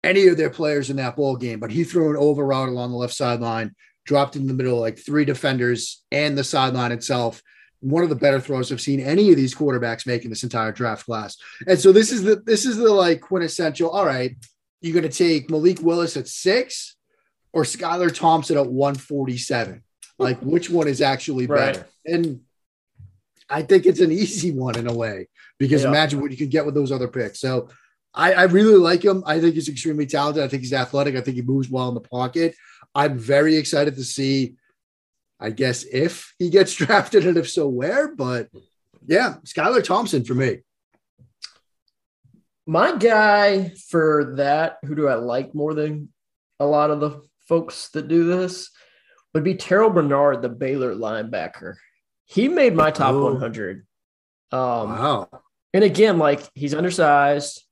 any 0.05 0.27
of 0.29 0.37
their 0.37 0.51
players 0.51 0.91
in 0.91 0.97
that 0.97 1.17
ball 1.17 1.37
game, 1.37 1.61
but 1.61 1.71
he 1.71 1.85
threw 1.85 2.11
an 2.11 2.17
over 2.17 2.45
route 2.45 2.69
along 2.69 2.91
the 2.91 2.97
left 2.97 3.15
sideline, 3.15 3.75
dropped 4.05 4.37
in 4.37 4.47
the 4.47 4.55
middle, 4.55 4.81
like 4.81 4.99
three 4.99 5.25
defenders 5.25 6.03
and 6.11 6.37
the 6.37 6.45
sideline 6.45 6.93
itself. 6.93 7.43
One 7.81 8.03
of 8.05 8.09
the 8.11 8.17
better 8.17 8.39
throws 8.41 8.71
I've 8.71 8.81
seen 8.81 9.01
any 9.01 9.31
of 9.31 9.37
these 9.37 9.55
quarterbacks 9.55 10.07
make 10.07 10.25
in 10.25 10.31
this 10.31 10.45
entire 10.45 10.73
draft 10.73 11.05
class. 11.05 11.37
And 11.67 11.79
so 11.79 11.91
this 11.93 12.13
is 12.13 12.23
the 12.23 12.37
this 12.37 12.65
is 12.65 12.77
the 12.77 12.91
like 12.93 13.21
quintessential. 13.21 13.91
All 13.91 14.07
right, 14.07 14.37
you're 14.81 14.93
going 14.95 15.11
to 15.11 15.17
take 15.17 15.51
Malik 15.51 15.81
Willis 15.83 16.17
at 16.17 16.29
six 16.29 16.97
or 17.53 17.65
Skylar 17.65 18.15
Thompson 18.15 18.57
at 18.57 18.67
147. 18.67 19.83
Like 20.19 20.39
which 20.41 20.71
one 20.71 20.87
is 20.87 21.01
actually 21.01 21.47
Right. 21.47 21.73
better? 21.75 21.87
And 22.07 22.41
I 23.53 23.63
think 23.63 23.85
it's 23.87 24.01
an 24.01 24.11
easy 24.11 24.51
one 24.51 24.77
in 24.79 24.87
a 24.89 24.95
way 24.95 25.29
because 25.59 25.83
Yeah. 25.83 25.89
imagine 25.91 26.21
what 26.21 26.31
you 26.31 26.37
can 26.37 26.49
get 26.49 26.65
with 26.67 26.75
those 26.75 26.91
other 26.91 27.09
picks. 27.09 27.39
So 27.41 27.69
I, 28.15 28.33
I 28.35 28.43
really 28.45 28.77
like 28.77 29.05
him. 29.05 29.23
I 29.27 29.41
think 29.41 29.55
he's 29.55 29.69
extremely 29.69 30.07
talented. 30.07 30.43
I 30.43 30.49
think 30.49 30.63
he's 30.63 30.73
athletic. 30.73 31.17
I 31.17 31.21
think 31.21 31.37
he 31.37 31.43
moves 31.43 31.69
well 31.71 31.89
in 31.89 31.95
the 31.95 32.01
pocket. 32.01 32.55
I'm 32.95 33.19
very 33.19 33.57
excited 33.57 33.95
to 33.97 34.05
see, 34.05 34.57
I 35.39 35.51
guess, 35.51 35.85
if 35.85 36.35
he 36.39 36.51
gets 36.51 36.75
drafted 36.83 37.27
and 37.27 37.37
if 37.37 37.49
so, 37.51 37.69
where. 37.69 38.15
But 38.15 38.49
yeah, 39.07 39.37
Skylar 39.47 39.85
Thompson 39.85 40.25
for 40.25 40.35
me. 40.35 40.59
My 42.67 42.97
guy 42.97 43.71
for 43.91 44.35
that, 44.37 44.79
who 44.85 44.95
do 44.95 45.09
I 45.09 45.15
like 45.15 45.55
more 45.55 45.75
than 45.75 46.11
a 46.61 46.67
lot 46.67 46.91
of 46.91 47.01
the 47.01 47.21
folks 47.49 47.89
that 47.91 48.09
do 48.09 48.25
this, 48.25 48.71
would 49.35 49.43
be 49.45 49.55
Terrell 49.55 49.91
Bernard, 49.91 50.43
the 50.43 50.49
Baylor 50.49 50.95
linebacker. 50.95 51.75
He 52.33 52.49
made 52.49 52.75
my 52.75 52.91
top 52.91 53.15
Oh. 53.15 53.25
100. 53.33 53.87
Um, 54.53 54.59
Wow. 54.91 55.29
and 55.75 55.85
again, 55.85 56.19
like 56.19 56.41
he's 56.55 56.75
undersized. 56.75 57.63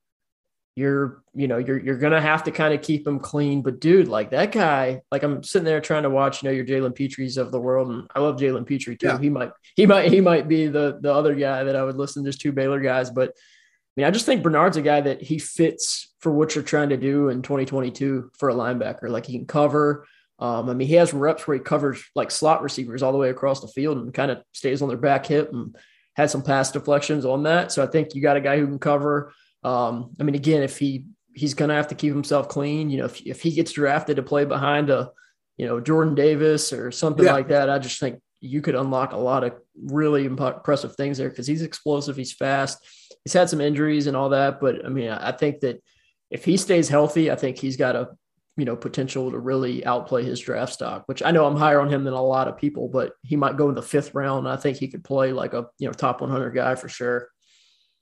You're, 0.77 1.23
you 1.35 1.49
know, 1.49 1.59
you're 1.59 1.79
you're 1.79 1.99
gonna 1.99 2.21
have 2.21 2.45
to 2.45 2.51
kind 2.53 2.73
of 2.73 2.81
keep 2.81 3.07
him 3.07 3.19
clean. 3.19 3.61
But 3.63 3.81
dude, 3.81 4.09
like 4.09 4.31
that 4.31 4.53
guy, 4.53 5.03
like 5.11 5.23
I'm 5.23 5.43
sitting 5.43 5.65
there 5.67 5.81
trying 5.81 6.05
to 6.05 6.11
watch, 6.11 6.43
you 6.43 6.49
know, 6.49 6.55
your 6.55 6.65
Jalen 6.65 6.95
Pitre's 6.95 7.37
of 7.37 7.51
the 7.51 7.61
world, 7.61 7.91
and 7.91 8.09
I 8.15 8.21
love 8.21 8.37
Jalen 8.37 8.67
Petrie 8.67 8.97
too. 8.97 9.09
Yeah. 9.09 9.19
He 9.19 9.29
might, 9.29 9.51
he 9.77 9.85
might, 9.87 10.11
he 10.13 10.21
might 10.21 10.49
be 10.49 10.69
the 10.69 10.99
the 11.03 11.13
other 11.13 11.35
guy 11.35 11.65
that 11.65 11.77
I 11.77 11.83
would 11.83 11.97
listen. 11.97 12.23
There's 12.23 12.39
two 12.39 12.53
Baylor 12.53 12.81
guys, 12.81 13.11
but 13.11 13.31
I 13.31 13.93
mean, 13.97 14.07
I 14.07 14.11
just 14.11 14.25
think 14.27 14.43
Bernard's 14.43 14.77
a 14.77 14.83
guy 14.83 15.01
that 15.01 15.21
he 15.21 15.39
fits 15.39 16.15
for 16.21 16.31
what 16.33 16.55
you're 16.55 16.65
trying 16.65 16.91
to 16.91 16.97
do 16.97 17.29
in 17.29 17.43
2022 17.43 18.31
for 18.39 18.49
a 18.49 18.55
linebacker. 18.55 19.11
Like 19.11 19.27
he 19.27 19.37
can 19.37 19.47
cover. 19.47 20.07
Um, 20.41 20.71
I 20.71 20.75
mean, 20.75 20.89
he 20.89 20.95
has 20.95 21.13
reps 21.13 21.47
where 21.47 21.57
he 21.57 21.63
covers 21.63 22.03
like 22.15 22.31
slot 22.31 22.63
receivers 22.63 23.03
all 23.03 23.13
the 23.13 23.19
way 23.19 23.29
across 23.31 23.61
the 23.61 23.69
field 23.69 23.99
and 23.99 24.13
kind 24.13 24.31
of 24.31 24.43
stays 24.53 24.81
on 24.81 24.89
their 24.89 24.97
back 24.97 25.27
hip 25.27 25.53
and 25.53 25.77
had 26.17 26.31
some 26.31 26.43
pass 26.43 26.73
deflections 26.73 27.25
on 27.27 27.43
that. 27.45 27.71
So 27.73 27.83
I 27.83 27.87
think 27.87 28.15
you 28.15 28.23
got 28.23 28.37
a 28.39 28.41
guy 28.41 28.59
who 28.59 28.67
can 28.67 28.79
cover. 28.79 29.33
Um, 29.63 30.17
I 30.19 30.23
mean, 30.23 30.35
again, 30.35 30.63
if 30.63 30.79
he 30.79 31.05
he's 31.35 31.55
going 31.55 31.69
to 31.69 31.75
have 31.75 31.89
to 31.89 31.95
keep 31.95 32.13
himself 32.13 32.49
clean, 32.49 32.91
you 32.91 32.99
know, 32.99 33.05
if, 33.05 33.21
if 33.25 33.43
he 33.43 33.53
gets 33.53 33.73
drafted 33.73 34.17
to 34.17 34.23
play 34.23 34.45
behind 34.45 34.91
a, 34.91 35.11
you 35.57 35.67
know, 35.67 35.79
Jordan 35.79 36.15
Davis 36.15 36.73
or 36.73 36.91
something 36.91 37.25
Yeah. 37.25 37.35
like 37.35 37.49
that, 37.49 37.71
I 37.71 37.79
just 37.79 38.01
think 38.01 38.21
you 38.41 38.63
could 38.63 38.75
unlock 38.75 39.13
a 39.13 39.19
lot 39.19 39.45
of 39.45 39.53
really 39.81 40.25
impressive 40.25 40.97
things 40.97 41.19
there 41.19 41.29
because 41.29 41.47
he's 41.47 41.63
explosive, 41.63 42.17
he's 42.17 42.33
fast, 42.33 42.79
he's 43.25 43.35
had 43.35 43.51
some 43.51 43.61
injuries 43.61 44.07
and 44.07 44.17
all 44.17 44.31
that, 44.31 44.61
but 44.61 44.85
I 44.85 44.89
mean, 44.89 45.11
I 45.11 45.29
I 45.29 45.33
think 45.33 45.61
that 45.61 45.83
if 46.31 46.45
he 46.45 46.57
stays 46.57 46.89
healthy, 46.89 47.31
I 47.31 47.37
think 47.37 47.59
he's 47.59 47.77
got 47.77 47.95
a 47.95 48.09
you 48.57 48.65
know 48.65 48.77
potential 48.77 49.31
to 49.31 49.39
really 49.39 49.85
outplay 49.85 50.25
his 50.25 50.41
draft 50.41 50.73
stock. 50.73 51.05
Which 51.07 51.23
I 51.23 51.31
know 51.31 51.47
I'm 51.47 51.57
higher 51.57 51.81
on 51.81 51.89
him 51.93 52.05
than 52.05 52.15
a 52.15 52.23
lot 52.23 52.49
of 52.49 52.57
people, 52.59 52.89
but 52.89 53.13
he 53.23 53.37
might 53.37 53.57
go 53.57 53.69
in 53.69 53.75
the 53.75 53.83
fifth 53.83 54.15
round. 54.15 54.49
I 54.49 54.57
think 54.57 54.79
he 54.79 54.89
could 54.89 55.05
play 55.05 55.33
like 55.33 55.55
a 55.55 55.67
you 55.79 55.87
know 55.87 55.93
top 55.93 56.21
100 56.21 56.51
guy 56.51 56.75
for 56.75 56.89
sure. 56.89 57.29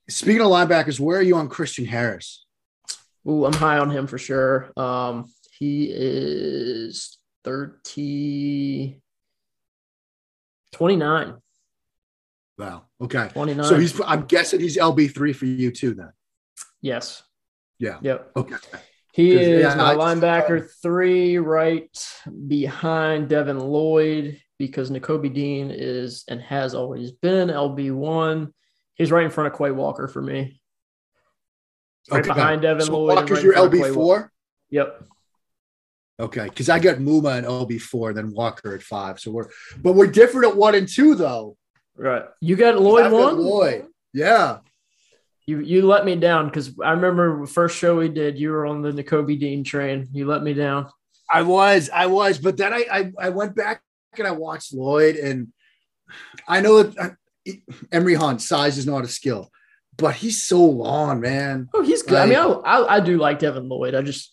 Speaking 0.08 0.40
of 0.40 0.48
linebackers, 0.48 0.98
where 0.98 1.18
are 1.18 1.22
you 1.22 1.36
on 1.36 1.48
Christian 1.48 1.84
Harris? 1.84 2.46
Ooh, 3.28 3.44
I'm 3.44 3.52
high 3.52 3.78
on 3.78 3.90
him 3.90 4.06
for 4.06 4.16
sure. 4.16 4.72
Um, 4.76 5.30
he 5.58 5.90
is 5.92 7.18
30, 7.44 9.00
29, 10.72 11.34
Wow. 12.58 12.86
Okay. 13.00 13.28
29. 13.28 13.64
So 13.64 13.78
he's 13.78 14.00
I'm 14.04 14.22
guessing 14.24 14.60
he's 14.60 14.76
LB 14.76 15.14
three 15.14 15.32
for 15.32 15.46
you 15.46 15.70
too 15.70 15.94
then. 15.94 16.10
yes. 16.80 17.22
Yeah. 17.78 17.98
Yep. 18.02 18.32
Okay. 18.36 18.56
He 19.18 19.32
is 19.32 19.62
yeah, 19.62 19.74
my 19.74 19.96
just- 19.96 20.22
linebacker 20.22 20.60
um, 20.60 20.68
three, 20.80 21.38
right 21.38 21.90
behind 22.46 23.28
Devin 23.28 23.58
Lloyd, 23.58 24.40
because 24.60 24.92
Nakobe 24.92 25.34
Dean 25.34 25.72
is 25.72 26.22
and 26.28 26.40
has 26.40 26.72
always 26.72 27.10
been 27.10 27.48
LB 27.48 27.92
one. 27.92 28.54
He's 28.94 29.10
right 29.10 29.24
in 29.24 29.30
front 29.32 29.52
of 29.52 29.58
Quay 29.58 29.72
Walker 29.72 30.06
for 30.06 30.22
me. 30.22 30.60
Right 32.08 32.24
behind 32.24 32.62
Devin 32.62 32.86
so 32.86 32.96
Lloyd 32.96 33.16
Walker's 33.16 33.44
right 33.44 33.44
your 33.44 33.54
LB 33.54 33.92
four. 33.92 34.30
Yep. 34.70 35.04
Okay, 36.20 36.44
because 36.44 36.68
I 36.68 36.78
got 36.78 36.98
Muma 36.98 37.38
and 37.38 37.46
LB 37.46 37.80
four, 37.80 38.12
then 38.12 38.32
Walker 38.32 38.72
at 38.72 38.84
five. 38.84 39.18
So 39.18 39.32
we're 39.32 39.48
but 39.82 39.94
we're 39.96 40.06
different 40.06 40.46
at 40.46 40.56
one 40.56 40.76
and 40.76 40.86
two 40.86 41.16
though. 41.16 41.56
Right. 41.96 42.22
You 42.40 42.54
got 42.54 42.80
Lloyd 42.80 43.06
I've 43.06 43.10
got 43.10 43.20
one. 43.20 43.38
Lloyd. 43.38 43.86
Yeah. 44.14 44.58
You 45.48 45.60
you 45.60 45.86
let 45.86 46.04
me 46.04 46.14
down 46.14 46.48
because 46.48 46.78
I 46.84 46.90
remember 46.90 47.40
the 47.40 47.50
first 47.50 47.78
show 47.78 47.96
we 47.96 48.10
did. 48.10 48.38
You 48.38 48.50
were 48.50 48.66
on 48.66 48.82
the 48.82 48.92
Nakobe 48.92 49.40
Dean 49.40 49.64
train. 49.64 50.06
You 50.12 50.26
let 50.26 50.42
me 50.42 50.52
down. 50.52 50.90
I 51.32 51.40
was, 51.40 51.88
I 51.88 52.04
was, 52.04 52.36
but 52.36 52.58
then 52.58 52.74
I 52.74 52.84
I, 52.92 53.12
I 53.18 53.28
went 53.30 53.56
back 53.56 53.80
and 54.18 54.26
I 54.26 54.32
watched 54.32 54.74
Lloyd, 54.74 55.16
and 55.16 55.48
I 56.46 56.60
know 56.60 56.82
that 56.82 57.16
uh, 57.48 57.52
Emory 57.90 58.12
Hunt 58.14 58.42
size 58.42 58.76
is 58.76 58.86
not 58.86 59.04
a 59.04 59.08
skill, 59.08 59.50
but 59.96 60.14
he's 60.16 60.42
so 60.42 60.62
long, 60.62 61.20
man. 61.22 61.70
Oh, 61.72 61.82
he's 61.82 62.02
good. 62.02 62.18
I 62.18 62.26
mean, 62.26 62.36
I, 62.38 62.42
I 62.42 62.96
I 62.96 63.00
do 63.00 63.16
like 63.16 63.38
Devin 63.38 63.70
Lloyd. 63.70 63.94
I 63.94 64.02
just 64.02 64.30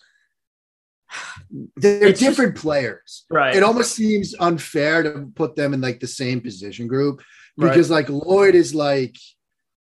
They're 1.78 2.08
It's 2.08 2.20
just- 2.20 2.30
different 2.32 2.58
players. 2.58 3.24
right. 3.30 3.56
It 3.56 3.64
almost 3.64 3.96
seems 3.96 4.36
unfair 4.38 5.04
to 5.04 5.32
put 5.34 5.56
them 5.56 5.74
in 5.74 5.80
like 5.80 6.02
the 6.02 6.08
same 6.08 6.42
position 6.42 6.88
group 6.88 7.22
Right. 7.58 7.70
because 7.70 7.90
like 7.90 8.10
Lloyd 8.10 8.54
is 8.54 8.76
like, 8.76 9.16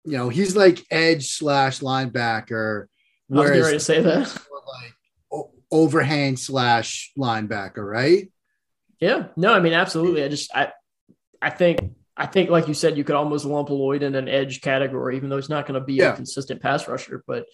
you 0.05 0.17
know, 0.17 0.29
he's 0.29 0.55
like 0.55 0.83
edge 0.91 1.29
slash 1.29 1.79
linebacker, 1.79 2.85
I 3.31 3.35
was 3.35 3.49
ready 3.49 3.73
to 3.73 3.79
say 3.79 4.01
that. 4.01 4.19
like 4.21 4.93
o- 5.31 5.51
overhand 5.71 6.39
slash 6.39 7.11
linebacker, 7.17 7.85
right? 7.85 8.31
Yeah, 8.99 9.27
no, 9.35 9.53
I 9.53 9.59
mean, 9.59 9.73
absolutely. 9.73 10.23
I 10.23 10.27
just, 10.29 10.55
I, 10.55 10.71
I 11.41 11.49
think, 11.49 11.79
I 12.15 12.27
think, 12.27 12.49
like 12.49 12.67
you 12.67 12.73
said, 12.73 12.97
you 12.97 13.03
could 13.03 13.15
almost 13.15 13.45
lump 13.45 13.69
Lloyd 13.69 14.03
in 14.03 14.15
an 14.15 14.29
edge 14.29 14.61
category, 14.61 15.17
even 15.17 15.29
though 15.29 15.35
he's 15.35 15.49
not 15.49 15.67
going 15.67 15.79
to 15.79 15.85
be 15.85 15.95
yeah. 15.95 16.13
a 16.13 16.15
consistent 16.15 16.61
pass 16.61 16.87
rusher, 16.87 17.23
but 17.27 17.45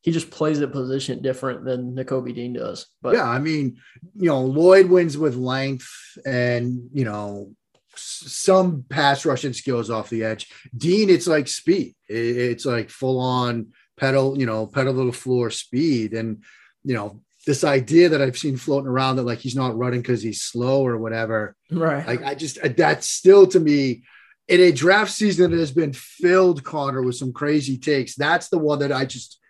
he 0.00 0.10
just 0.10 0.30
plays 0.30 0.58
the 0.58 0.68
position 0.68 1.22
different 1.22 1.64
than 1.64 1.94
Nakobe 1.94 2.34
Dean 2.34 2.54
does. 2.54 2.86
But 3.02 3.14
yeah, 3.14 3.28
I 3.28 3.38
mean, 3.38 3.78
you 4.16 4.28
know, 4.28 4.42
Lloyd 4.42 4.86
wins 4.86 5.18
with 5.18 5.36
length 5.36 5.88
and, 6.24 6.88
you 6.92 7.04
know, 7.04 7.52
some 7.98 8.84
pass 8.88 9.24
rushing 9.24 9.52
skills 9.52 9.90
off 9.90 10.10
the 10.10 10.24
edge. 10.24 10.50
Dean, 10.76 11.10
it's 11.10 11.26
like 11.26 11.48
speed. 11.48 11.94
It's 12.08 12.64
like 12.64 12.90
full 12.90 13.18
on 13.20 13.72
pedal, 13.96 14.38
you 14.38 14.46
know, 14.46 14.66
pedal 14.66 14.94
to 14.94 15.04
the 15.04 15.12
floor 15.12 15.50
speed. 15.50 16.14
And, 16.14 16.42
you 16.84 16.94
know, 16.94 17.20
this 17.46 17.64
idea 17.64 18.10
that 18.10 18.20
I've 18.20 18.36
seen 18.36 18.56
floating 18.56 18.88
around 18.88 19.16
that 19.16 19.22
like 19.22 19.38
he's 19.38 19.56
not 19.56 19.76
running 19.76 20.02
because 20.02 20.22
he's 20.22 20.42
slow 20.42 20.86
or 20.86 20.98
whatever. 20.98 21.56
Right. 21.70 22.06
Like 22.06 22.22
I 22.22 22.34
just 22.34 22.58
uh, 22.62 22.68
that's 22.76 23.08
still 23.08 23.46
to 23.48 23.60
me 23.60 24.02
in 24.48 24.60
a 24.60 24.72
draft 24.72 25.12
season 25.12 25.50
that 25.50 25.58
has 25.58 25.72
been 25.72 25.92
filled, 25.92 26.64
Connor, 26.64 27.02
with 27.02 27.16
some 27.16 27.32
crazy 27.32 27.78
takes. 27.78 28.14
That's 28.16 28.48
the 28.48 28.58
one 28.58 28.80
that 28.80 28.92
I 28.92 29.04
just 29.04 29.40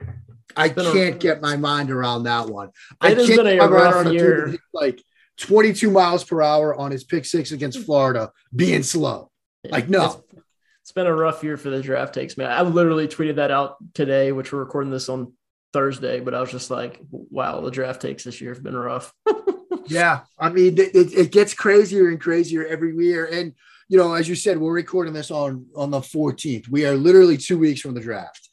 I 0.56 0.68
can't 0.68 1.16
a, 1.16 1.18
get 1.18 1.40
my 1.40 1.56
mind 1.56 1.90
around 1.90 2.24
that 2.24 2.48
one. 2.48 2.70
I 3.00 3.14
can't 3.14 3.28
been 3.28 3.60
a 3.60 3.68
rough 3.68 4.12
year. 4.12 4.56
Like 4.72 5.02
22 5.38 5.90
miles 5.90 6.24
per 6.24 6.42
hour 6.42 6.74
on 6.74 6.90
his 6.90 7.04
pick 7.04 7.24
six 7.24 7.52
against 7.52 7.78
hmm. 7.78 7.84
Florida, 7.84 8.32
being 8.54 8.82
slow. 8.82 9.30
Like 9.68 9.88
no. 9.88 10.04
It's, 10.04 10.42
it's 10.82 10.92
been 10.92 11.06
a 11.06 11.14
rough 11.14 11.44
year 11.44 11.56
for 11.56 11.70
the 11.70 11.82
draft 11.82 12.14
takes, 12.14 12.36
man. 12.38 12.50
I 12.50 12.62
literally 12.62 13.08
tweeted 13.08 13.36
that 13.36 13.50
out 13.50 13.76
today, 13.92 14.32
which 14.32 14.52
we're 14.52 14.60
recording 14.60 14.90
this 14.90 15.08
on 15.08 15.34
Thursday, 15.72 16.20
but 16.20 16.34
I 16.34 16.40
was 16.40 16.50
just 16.50 16.70
like, 16.70 17.00
wow, 17.10 17.60
the 17.60 17.70
draft 17.70 18.00
takes 18.00 18.24
this 18.24 18.40
year 18.40 18.54
have 18.54 18.62
been 18.62 18.76
rough. 18.76 19.12
yeah. 19.86 20.20
I 20.38 20.48
mean, 20.48 20.78
it, 20.78 20.94
it, 20.94 21.30
gets 21.30 21.52
crazier 21.52 22.08
and 22.08 22.20
crazier 22.20 22.64
every 22.64 22.96
year. 22.96 23.26
And, 23.26 23.52
you 23.88 23.98
know, 23.98 24.14
as 24.14 24.28
you 24.28 24.34
said, 24.34 24.58
we're 24.58 24.72
recording 24.72 25.12
this 25.12 25.30
on, 25.30 25.66
on 25.76 25.90
the 25.90 26.00
14th. 26.00 26.68
We 26.68 26.86
are 26.86 26.94
literally 26.94 27.36
two 27.36 27.58
weeks 27.58 27.80
from 27.80 27.94
the 27.94 28.00
draft. 28.00 28.48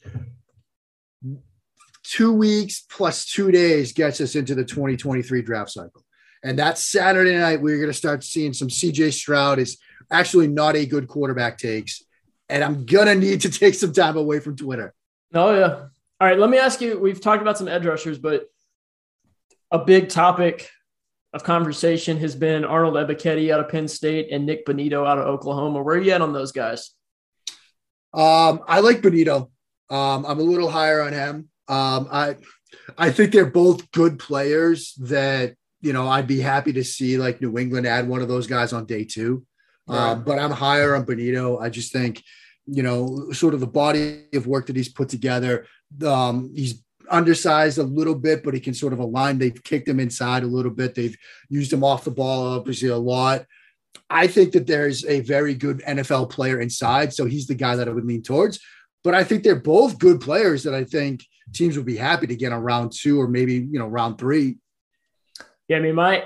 Two 2.02 2.32
weeks 2.32 2.84
plus 2.88 3.24
two 3.24 3.50
days 3.50 3.92
gets 3.92 4.20
us 4.20 4.36
into 4.36 4.54
the 4.54 4.64
2023 4.64 5.42
draft 5.42 5.70
cycle. 5.70 6.05
And 6.46 6.60
that 6.60 6.78
Saturday 6.78 7.36
night, 7.36 7.60
we're 7.60 7.78
going 7.78 7.90
to 7.90 7.92
start 7.92 8.22
seeing 8.22 8.52
some 8.52 8.68
CJ 8.68 9.12
Stroud 9.12 9.58
is 9.58 9.78
actually 10.12 10.46
not 10.46 10.76
a 10.76 10.86
good 10.86 11.08
quarterback 11.08 11.58
takes. 11.58 12.04
And 12.48 12.62
I'm 12.62 12.86
going 12.86 13.06
to 13.06 13.16
need 13.16 13.40
to 13.40 13.50
take 13.58 13.74
some 13.74 13.92
time 13.92 14.16
away 14.16 14.38
from 14.38 14.54
Twitter. 14.54 14.94
Oh, 15.34 15.52
yeah. 15.52 15.86
All 16.20 16.28
right, 16.28 16.38
let 16.38 16.48
me 16.48 16.56
ask 16.56 16.80
you. 16.80 17.00
We've 17.00 17.20
talked 17.20 17.42
about 17.42 17.58
some 17.58 17.66
edge 17.66 17.84
rushers, 17.84 18.18
but 18.18 18.46
a 19.72 19.80
big 19.80 20.08
topic 20.08 20.70
of 21.32 21.42
conversation 21.42 22.16
has 22.18 22.36
been 22.36 22.64
Arnold 22.64 22.94
Ebiketie 22.94 23.52
out 23.52 23.58
of 23.58 23.68
Penn 23.68 23.88
State 23.88 24.28
and 24.30 24.46
Nick 24.46 24.64
Bonitto 24.64 25.04
out 25.04 25.18
of 25.18 25.26
Oklahoma. 25.26 25.82
Where 25.82 25.96
are 25.96 26.00
you 26.00 26.12
at 26.12 26.22
on 26.22 26.32
those 26.32 26.52
guys? 26.52 26.92
Um, 28.14 28.60
I 28.68 28.78
like 28.80 29.02
Bonitto. 29.02 29.50
Um, 29.90 30.24
I'm 30.24 30.38
a 30.38 30.44
little 30.44 30.70
higher 30.70 31.02
on 31.02 31.12
him. 31.12 31.48
Um, 31.66 32.08
I 32.10 32.36
I 32.96 33.10
think 33.10 33.32
they're 33.32 33.50
both 33.50 33.90
good 33.90 34.20
players 34.20 34.94
that 35.00 35.56
you 35.86 35.92
know 35.92 36.08
I'd 36.08 36.26
be 36.26 36.40
happy 36.40 36.72
to 36.74 36.84
see 36.84 37.18
like 37.18 37.40
New 37.40 37.58
England 37.58 37.86
add 37.86 38.08
one 38.08 38.22
of 38.22 38.28
those 38.28 38.46
guys 38.46 38.72
on 38.72 38.86
day 38.86 39.04
two. 39.04 39.46
Right. 39.86 40.10
Um, 40.10 40.24
but 40.24 40.38
I'm 40.38 40.50
higher 40.50 40.96
on 40.96 41.06
Bonitto. 41.06 41.62
I 41.62 41.68
just 41.68 41.92
think 41.92 42.22
you 42.66 42.82
know 42.82 43.30
sort 43.32 43.54
of 43.54 43.60
the 43.60 43.66
body 43.66 44.24
of 44.34 44.46
work 44.46 44.66
that 44.66 44.76
he's 44.76 44.88
put 44.88 45.08
together 45.08 45.66
um, 46.04 46.52
he's 46.54 46.82
undersized 47.10 47.78
a 47.78 47.82
little 47.82 48.14
bit, 48.14 48.42
but 48.42 48.54
he 48.54 48.60
can 48.60 48.74
sort 48.74 48.92
of 48.92 48.98
align. 48.98 49.38
They've 49.38 49.62
kicked 49.62 49.88
him 49.88 50.00
inside 50.00 50.42
a 50.42 50.48
little 50.48 50.72
bit. 50.72 50.94
They've 50.94 51.16
used 51.48 51.72
him 51.72 51.84
off 51.84 52.04
the 52.04 52.10
ball, 52.10 52.58
obviously, 52.58 52.88
a 52.88 52.96
lot. 52.96 53.44
I 54.10 54.26
think 54.26 54.52
that 54.52 54.66
there's 54.66 55.04
a 55.04 55.20
very 55.20 55.54
good 55.54 55.78
NFL 55.80 56.30
player 56.30 56.60
inside. 56.60 57.12
So 57.12 57.24
he's 57.24 57.46
the 57.46 57.54
guy 57.54 57.76
that 57.76 57.88
I 57.88 57.92
would 57.92 58.04
lean 58.04 58.22
towards. 58.22 58.60
But 59.02 59.14
I 59.14 59.24
think 59.24 59.42
they're 59.42 59.54
both 59.54 59.98
good 59.98 60.20
players 60.20 60.64
that 60.64 60.74
I 60.74 60.84
think 60.84 61.24
teams 61.54 61.76
would 61.76 61.86
be 61.86 61.96
happy 61.96 62.26
to 62.26 62.36
get 62.36 62.52
on 62.52 62.62
round 62.62 62.92
two 62.92 63.20
or 63.20 63.28
maybe, 63.28 63.54
you 63.54 63.78
know, 63.78 63.86
round 63.86 64.18
three. 64.18 64.58
Yeah. 65.68 65.78
I 65.78 65.80
mean, 65.80 65.94
my, 65.94 66.24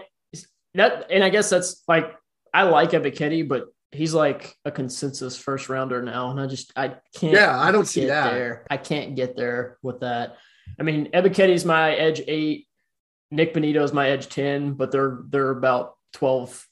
that, 0.75 1.11
and 1.11 1.25
I 1.25 1.29
guess 1.29 1.51
that's 1.51 1.83
like, 1.89 2.15
I 2.53 2.65
like 2.65 2.91
Ebiketie, 2.91 3.49
but 3.49 3.67
he's 3.93 4.15
like 4.15 4.57
a 4.65 4.71
consensus 4.71 5.37
first 5.37 5.69
rounder 5.69 6.03
now, 6.03 6.31
and 6.31 6.41
I 6.41 6.47
just 6.47 6.73
I 6.77 6.97
can't. 7.15 7.33
Yeah, 7.33 7.59
I 7.59 7.73
don't 7.73 7.87
see 7.87 8.07
that. 8.07 8.33
There. 8.33 8.67
I 8.71 8.77
can't 8.77 9.17
get 9.17 9.37
there 9.37 9.79
with 9.83 10.01
that. 10.01 10.37
I 10.79 10.83
mean, 10.83 11.11
Ebiketie's 11.13 11.65
my 11.65 11.95
edge 11.95 12.23
eight. 12.27 12.67
Nick 13.31 13.55
Bonitto 13.55 13.83
is 13.83 13.93
my 13.93 14.11
edge 14.11 14.29
ten, 14.29 14.75
but 14.75 14.91
they're 14.91 15.21
they're 15.29 15.51
about 15.51 15.95
twelve. 16.13 16.67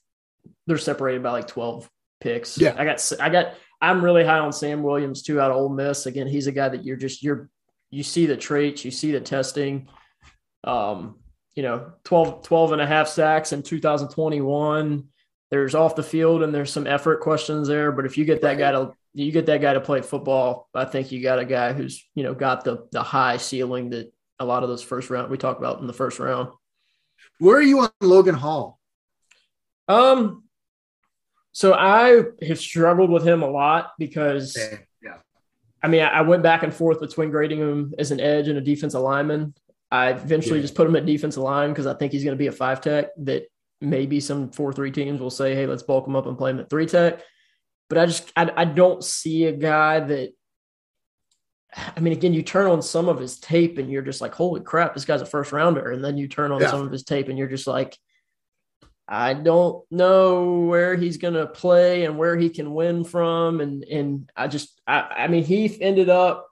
They're 0.67 0.77
separated 0.77 1.23
by 1.23 1.31
like 1.31 1.47
twelve 1.47 1.89
picks. 2.21 2.57
Yeah, 2.57 2.75
I 2.77 2.85
got 2.85 3.11
I 3.19 3.29
got. 3.29 3.53
I'm 3.81 4.03
really 4.03 4.25
high 4.25 4.39
on 4.39 4.51
Sam 4.51 4.83
Williams 4.83 5.21
too 5.21 5.39
out 5.39 5.51
of 5.51 5.57
Ole 5.57 5.69
Miss. 5.69 6.05
Again, 6.05 6.27
he's 6.27 6.47
a 6.47 6.51
guy 6.51 6.69
that 6.69 6.83
you're 6.83 6.97
just 6.97 7.23
you're 7.23 7.49
you 7.91 8.03
see 8.03 8.25
the 8.25 8.37
traits, 8.37 8.83
you 8.83 8.91
see 8.91 9.11
the 9.11 9.21
testing. 9.21 9.87
Um, 10.63 11.19
you 11.59 11.63
know, 11.63 11.91
12, 12.05 12.43
12 12.43 12.71
and 12.71 12.81
a 12.81 12.87
half 12.87 13.09
sacks 13.09 13.51
in 13.51 13.63
2021 13.63 15.09
there's 15.51 15.75
off 15.75 15.95
the 15.95 16.03
field 16.03 16.43
and 16.43 16.53
there's 16.53 16.71
some 16.71 16.87
effort 16.87 17.21
questions 17.21 17.67
there. 17.67 17.91
But 17.91 18.05
if 18.05 18.17
you 18.17 18.25
get 18.25 18.41
that 18.41 18.57
guy 18.57 18.71
to 18.71 18.93
you 19.13 19.31
get 19.31 19.47
that 19.47 19.61
guy 19.61 19.73
to 19.73 19.81
play 19.81 20.01
football, 20.01 20.69
I 20.75 20.85
think 20.85 21.11
you 21.11 21.21
got 21.21 21.39
a 21.39 21.45
guy 21.45 21.73
who's 21.73 22.05
you 22.15 22.23
know 22.23 22.33
got 22.33 22.63
the 22.63 22.87
the 22.91 23.01
high 23.01 23.37
ceiling 23.37 23.89
that 23.89 24.13
a 24.39 24.45
lot 24.45 24.63
of 24.63 24.69
those 24.69 24.83
first 24.83 25.09
round 25.09 25.29
we 25.29 25.37
talked 25.37 25.59
about 25.59 25.81
in 25.81 25.87
the 25.87 25.93
first 25.93 26.19
round. 26.19 26.49
Where 27.39 27.57
are 27.57 27.63
you 27.63 27.79
on 27.79 27.89
Logan 28.01 28.35
Hall? 28.35 28.79
Um, 29.87 30.43
so 31.51 31.73
I 31.73 32.23
have 32.43 32.59
struggled 32.59 33.09
with 33.09 33.25
him 33.27 33.41
a 33.41 33.49
lot 33.49 33.93
because, 33.97 34.55
yeah, 35.01 35.15
I 35.81 35.87
mean, 35.87 36.03
I 36.03 36.21
went 36.21 36.43
back 36.43 36.63
and 36.63 36.73
forth 36.73 36.99
between 36.99 37.31
grading 37.31 37.59
him 37.59 37.93
as 37.97 38.11
an 38.11 38.19
edge 38.19 38.49
and 38.49 38.57
a 38.57 38.61
defensive 38.61 39.01
lineman. 39.01 39.55
I 39.91 40.09
eventually 40.09 40.59
yeah. 40.59 40.63
just 40.63 40.75
put 40.75 40.87
him 40.87 40.95
at 40.95 41.05
defensive 41.05 41.43
line 41.43 41.69
because 41.69 41.87
I 41.87 41.93
think 41.93 42.11
he's 42.11 42.23
going 42.23 42.35
to 42.35 42.39
be 42.39 42.47
a 42.47 42.51
five 42.51 42.81
tech 42.81 43.07
that 43.19 43.47
maybe 43.81 44.19
some 44.19 44.51
four 44.51 44.73
three 44.73 44.91
teams 44.91 45.19
will 45.19 45.29
say, 45.29 45.55
hey, 45.55 45.65
let's 45.65 45.83
bulk 45.83 46.07
him 46.07 46.15
up 46.15 46.25
and 46.27 46.37
play 46.37 46.51
him 46.51 46.59
at 46.59 46.69
three 46.69 46.85
tech. 46.85 47.21
But 47.89 47.97
I 47.97 48.05
just 48.05 48.31
I, 48.35 48.51
I 48.55 48.65
don't 48.65 49.03
see 49.03 49.45
a 49.45 49.51
guy 49.51 49.99
that. 49.99 50.33
I 51.75 51.99
mean, 51.99 52.13
again, 52.13 52.33
you 52.33 52.41
turn 52.41 52.65
on 52.65 52.81
some 52.81 53.07
of 53.07 53.19
his 53.19 53.39
tape 53.39 53.77
and 53.77 53.91
you're 53.91 54.01
just 54.01 54.21
like, 54.21 54.33
holy 54.33 54.61
crap, 54.61 54.95
this 54.95 55.05
guy's 55.05 55.21
a 55.21 55.25
first 55.25 55.51
rounder. 55.51 55.91
And 55.91 56.03
then 56.03 56.17
you 56.17 56.27
turn 56.27 56.51
on 56.51 56.61
yeah. 56.61 56.71
some 56.71 56.81
of 56.81 56.91
his 56.91 57.03
tape 57.03 57.29
and 57.29 57.37
you're 57.37 57.47
just 57.47 57.67
like, 57.67 57.95
I 59.07 59.35
don't 59.35 59.83
know 59.91 60.61
where 60.61 60.95
he's 60.95 61.17
going 61.17 61.35
to 61.35 61.45
play 61.45 62.05
and 62.05 62.17
where 62.17 62.35
he 62.35 62.49
can 62.49 62.73
win 62.73 63.03
from. 63.03 63.61
And, 63.61 63.83
and 63.83 64.31
I 64.35 64.47
just, 64.47 64.81
I, 64.87 64.99
I 64.99 65.27
mean, 65.27 65.43
Heath 65.43 65.77
ended 65.79 66.09
up, 66.09 66.48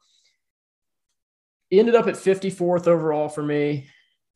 ended 1.71 1.95
up 1.95 2.07
at 2.07 2.15
54th 2.15 2.87
overall 2.87 3.29
for 3.29 3.43
me 3.43 3.87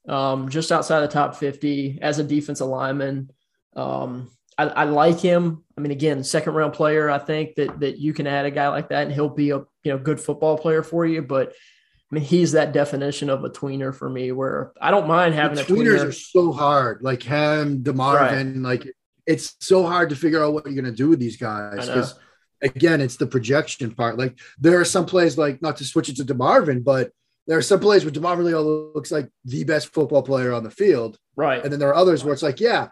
um, 0.07 0.49
just 0.49 0.71
outside 0.71 1.01
the 1.01 1.07
top 1.07 1.35
50 1.35 1.99
as 2.01 2.19
a 2.19 2.23
defensive 2.23 2.67
lineman. 2.67 3.31
Um, 3.75 4.31
I, 4.57 4.65
I, 4.65 4.83
like 4.85 5.19
him. 5.19 5.63
I 5.77 5.81
mean, 5.81 5.91
again, 5.91 6.23
second 6.23 6.53
round 6.53 6.73
player. 6.73 7.09
I 7.09 7.19
think 7.19 7.55
that 7.55 7.79
that 7.79 7.97
you 7.97 8.13
can 8.13 8.27
add 8.27 8.45
a 8.45 8.51
guy 8.51 8.67
like 8.67 8.89
that, 8.89 9.03
and 9.03 9.11
he'll 9.11 9.29
be 9.29 9.51
a 9.51 9.59
you 9.83 9.91
know 9.91 9.97
good 9.97 10.19
football 10.19 10.57
player 10.57 10.83
for 10.83 11.05
you. 11.05 11.21
But 11.21 11.49
I 11.49 12.15
mean, 12.15 12.23
he's 12.23 12.51
that 12.51 12.73
definition 12.73 13.29
of 13.29 13.43
a 13.45 13.49
tweener 13.49 13.95
for 13.95 14.09
me, 14.09 14.31
where 14.33 14.73
I 14.81 14.91
don't 14.91 15.07
mind 15.07 15.35
having 15.35 15.55
the 15.55 15.63
tweeners 15.63 15.99
tweener. 15.99 16.07
are 16.09 16.11
so 16.11 16.51
hard. 16.51 17.01
Like 17.01 17.23
him, 17.23 17.81
Demarvin, 17.81 18.55
right. 18.55 18.55
like 18.57 18.93
it's 19.25 19.55
so 19.59 19.85
hard 19.85 20.09
to 20.09 20.15
figure 20.15 20.43
out 20.43 20.53
what 20.53 20.65
you're 20.65 20.75
going 20.75 20.85
to 20.85 20.91
do 20.91 21.09
with 21.09 21.19
these 21.19 21.37
guys 21.37 21.87
because 21.87 22.15
again, 22.61 23.01
it's 23.01 23.17
the 23.17 23.27
projection 23.27 23.91
part. 23.91 24.17
Like 24.17 24.37
there 24.59 24.79
are 24.79 24.85
some 24.85 25.05
plays, 25.05 25.37
like 25.37 25.61
not 25.61 25.77
to 25.77 25.85
switch 25.85 26.09
it 26.09 26.17
to 26.17 26.25
Demarvin, 26.25 26.83
but 26.83 27.11
there 27.47 27.57
are 27.57 27.61
some 27.61 27.79
plays 27.79 28.03
where 28.05 28.13
DeMarvin 28.13 28.43
Leal 28.43 28.93
looks 28.93 29.11
like 29.11 29.29
the 29.45 29.63
best 29.63 29.93
football 29.93 30.23
player 30.23 30.53
on 30.53 30.63
the 30.63 30.71
field. 30.71 31.17
Right. 31.35 31.61
And 31.63 31.71
then 31.71 31.79
there 31.79 31.89
are 31.89 31.95
others 31.95 32.23
where 32.23 32.33
it's 32.33 32.43
like, 32.43 32.59
yeah, 32.59 32.89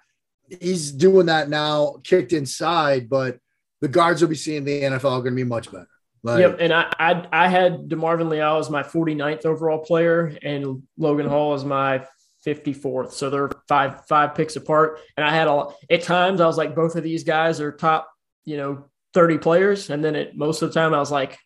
he's 0.60 0.91
doing 0.91 1.28
that 1.28 1.50
now, 1.50 1.97
kicked 2.04 2.34
inside, 2.34 3.10
but 3.10 3.38
the 3.82 3.88
guards 3.88 4.22
will 4.22 4.30
be 4.30 4.36
seeing 4.36 4.64
the 4.64 4.82
NFL 4.82 5.12
are 5.12 5.22
going 5.22 5.36
to 5.36 5.36
be 5.36 5.43
much 5.43 5.72
better. 5.72 5.88
Like, 6.24 6.39
yep. 6.39 6.58
And 6.60 6.74
I, 6.74 6.91
I, 7.00 7.28
I 7.32 7.47
had 7.47 7.88
DeMarvin 7.88 8.30
Leal 8.30 8.58
as 8.58 8.70
my 8.70 8.84
49th 8.84 9.45
overall 9.45 9.80
player 9.80 10.38
and 10.41 10.84
Logan 10.97 11.28
Hall 11.28 11.54
as 11.54 11.64
my 11.64 12.06
54th. 12.45 13.14
So 13.14 13.30
they're 13.30 13.52
five, 13.68 14.06
five 14.08 14.36
picks 14.36 14.56
apart. 14.56 15.00
And 15.16 15.26
I 15.26 15.34
had 15.34 15.47
a, 15.47 15.68
at 15.89 16.04
times 16.04 16.41
I 16.41 16.47
was 16.47 16.58
like, 16.58 16.76
both 16.76 16.95
of 16.95 17.04
these 17.04 17.24
guys 17.24 17.62
are 17.62 17.72
top, 17.72 18.10
you 18.45 18.58
know, 18.58 18.89
30 19.14 19.38
players. 19.38 19.89
And 19.89 20.04
then 20.04 20.16
at 20.16 20.36
most 20.36 20.62
of 20.62 20.70
the 20.70 20.80
time 20.80 20.93
I 20.93 21.00
was 21.00 21.12
like, 21.12 21.38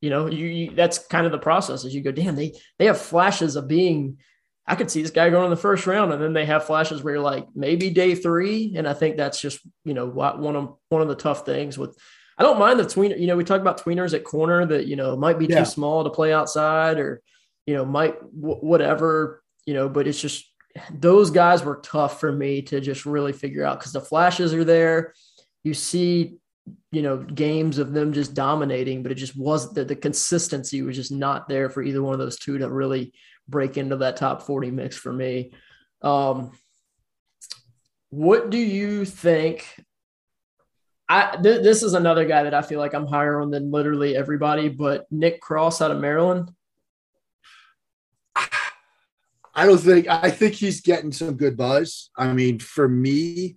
you 0.00 0.10
know, 0.10 0.26
you, 0.26 0.46
you, 0.46 0.70
that's 0.74 0.98
kind 0.98 1.26
of 1.26 1.32
the 1.32 1.38
process 1.38 1.84
as 1.84 1.94
you 1.94 2.00
go, 2.02 2.12
damn, 2.12 2.36
they 2.36 2.54
they 2.78 2.86
have 2.86 3.00
flashes 3.00 3.56
of 3.56 3.68
being. 3.68 4.18
I 4.66 4.76
could 4.76 4.90
see 4.90 5.02
this 5.02 5.10
guy 5.10 5.30
going 5.30 5.44
in 5.44 5.50
the 5.50 5.56
first 5.56 5.86
round, 5.86 6.12
and 6.12 6.22
then 6.22 6.32
they 6.32 6.46
have 6.46 6.64
flashes 6.64 7.02
where 7.02 7.14
you're 7.14 7.22
like, 7.22 7.46
maybe 7.54 7.90
day 7.90 8.14
three, 8.14 8.74
and 8.76 8.86
I 8.86 8.94
think 8.94 9.16
that's 9.16 9.40
just 9.40 9.60
you 9.84 9.94
know 9.94 10.06
one 10.06 10.56
of 10.56 10.76
one 10.88 11.02
of 11.02 11.08
the 11.08 11.14
tough 11.14 11.44
things 11.44 11.76
with. 11.76 11.96
I 12.38 12.42
don't 12.42 12.58
mind 12.58 12.80
the 12.80 12.84
tweener. 12.84 13.20
You 13.20 13.26
know, 13.26 13.36
we 13.36 13.44
talk 13.44 13.60
about 13.60 13.82
tweeners 13.82 14.14
at 14.14 14.24
corner 14.24 14.64
that 14.64 14.86
you 14.86 14.96
know 14.96 15.16
might 15.16 15.38
be 15.38 15.46
yeah. 15.46 15.58
too 15.58 15.64
small 15.66 16.04
to 16.04 16.10
play 16.10 16.32
outside, 16.32 16.98
or 16.98 17.20
you 17.66 17.74
know 17.74 17.84
might 17.84 18.14
w- 18.20 18.60
whatever. 18.60 19.42
You 19.66 19.74
know, 19.74 19.88
but 19.90 20.06
it's 20.06 20.20
just 20.20 20.50
those 20.92 21.30
guys 21.30 21.62
were 21.62 21.80
tough 21.82 22.20
for 22.20 22.32
me 22.32 22.62
to 22.62 22.80
just 22.80 23.04
really 23.04 23.32
figure 23.32 23.64
out 23.64 23.78
because 23.78 23.92
the 23.92 24.00
flashes 24.00 24.54
are 24.54 24.64
there. 24.64 25.14
You 25.64 25.74
see, 25.74 26.38
you 26.92 27.02
know, 27.02 27.18
games 27.18 27.78
of 27.78 27.92
them 27.92 28.12
just 28.12 28.34
dominating, 28.34 29.02
but 29.02 29.12
it 29.12 29.16
just 29.16 29.36
wasn't 29.36 29.74
the, 29.74 29.84
the 29.84 29.96
consistency 29.96 30.82
was 30.82 30.96
just 30.96 31.12
not 31.12 31.48
there 31.48 31.70
for 31.70 31.82
either 31.82 32.02
one 32.02 32.12
of 32.12 32.18
those 32.18 32.38
two 32.38 32.58
to 32.58 32.68
really 32.68 33.12
break 33.48 33.76
into 33.76 33.96
that 33.96 34.16
top 34.16 34.42
40 34.42 34.70
mix 34.70 34.96
for 34.96 35.12
me. 35.12 35.52
Um, 36.02 36.52
what 38.10 38.50
do 38.50 38.58
you 38.58 39.04
think? 39.04 39.84
I 41.08 41.36
th- 41.42 41.62
this 41.62 41.82
is 41.82 41.94
another 41.94 42.24
guy 42.24 42.44
that 42.44 42.54
I 42.54 42.62
feel 42.62 42.78
like 42.78 42.94
I'm 42.94 43.06
higher 43.06 43.40
on 43.40 43.50
than 43.50 43.70
literally 43.70 44.16
everybody, 44.16 44.68
but 44.68 45.06
Nick 45.10 45.40
Cross 45.40 45.80
out 45.80 45.90
of 45.90 46.00
Maryland. 46.00 46.50
I 49.54 49.66
don't 49.66 49.78
think 49.78 50.06
I 50.08 50.30
think 50.30 50.54
he's 50.54 50.80
getting 50.80 51.12
some 51.12 51.36
good 51.36 51.56
buzz. 51.56 52.10
I 52.16 52.32
mean, 52.32 52.60
for 52.60 52.88
me, 52.88 53.56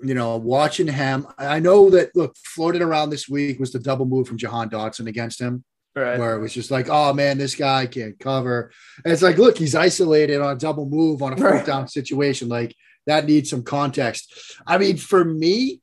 you 0.00 0.14
know, 0.14 0.36
watching 0.36 0.88
him, 0.88 1.26
I 1.38 1.58
know 1.60 1.90
that 1.90 2.14
look, 2.16 2.34
floating 2.44 2.82
around 2.82 3.10
this 3.10 3.28
week 3.28 3.60
was 3.60 3.72
the 3.72 3.78
double 3.78 4.06
move 4.06 4.26
from 4.26 4.38
Jahan 4.38 4.70
Dotson 4.70 5.06
against 5.06 5.40
him. 5.40 5.64
Right. 5.94 6.18
Where 6.18 6.34
it 6.34 6.40
was 6.40 6.54
just 6.54 6.70
like, 6.70 6.88
oh 6.88 7.12
man, 7.12 7.36
this 7.36 7.54
guy 7.54 7.84
can't 7.86 8.18
cover. 8.18 8.72
And 9.04 9.12
it's 9.12 9.20
like, 9.20 9.36
look, 9.36 9.58
he's 9.58 9.74
isolated 9.74 10.40
on 10.40 10.56
a 10.56 10.58
double 10.58 10.88
move 10.88 11.20
on 11.20 11.34
a 11.34 11.36
fourth 11.36 11.52
right. 11.52 11.66
down 11.66 11.88
situation. 11.88 12.48
Like 12.48 12.74
that 13.06 13.26
needs 13.26 13.50
some 13.50 13.62
context. 13.62 14.32
I 14.66 14.78
mean, 14.78 14.96
for 14.96 15.22
me, 15.22 15.82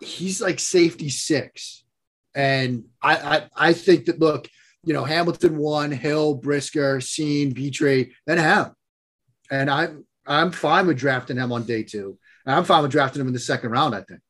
he's 0.00 0.40
like 0.40 0.58
safety 0.58 1.10
six. 1.10 1.84
And 2.34 2.84
I 3.02 3.16
I, 3.16 3.68
I 3.68 3.72
think 3.74 4.06
that 4.06 4.20
look, 4.20 4.48
you 4.84 4.94
know, 4.94 5.04
Hamilton 5.04 5.58
one, 5.58 5.90
Hill, 5.90 6.36
Brisker, 6.36 6.98
Cine, 6.98 7.54
Pitre, 7.54 8.12
then 8.26 8.38
Ham. 8.38 8.72
And 9.50 9.70
I'm 9.70 10.06
I'm 10.26 10.50
fine 10.50 10.86
with 10.86 10.96
drafting 10.96 11.36
him 11.36 11.52
on 11.52 11.64
day 11.64 11.82
two. 11.82 12.18
And 12.46 12.54
I'm 12.54 12.64
fine 12.64 12.82
with 12.82 12.92
drafting 12.92 13.20
him 13.20 13.26
in 13.26 13.32
the 13.32 13.40
second 13.40 13.70
round, 13.70 13.94
I 13.94 14.02
think. 14.02 14.20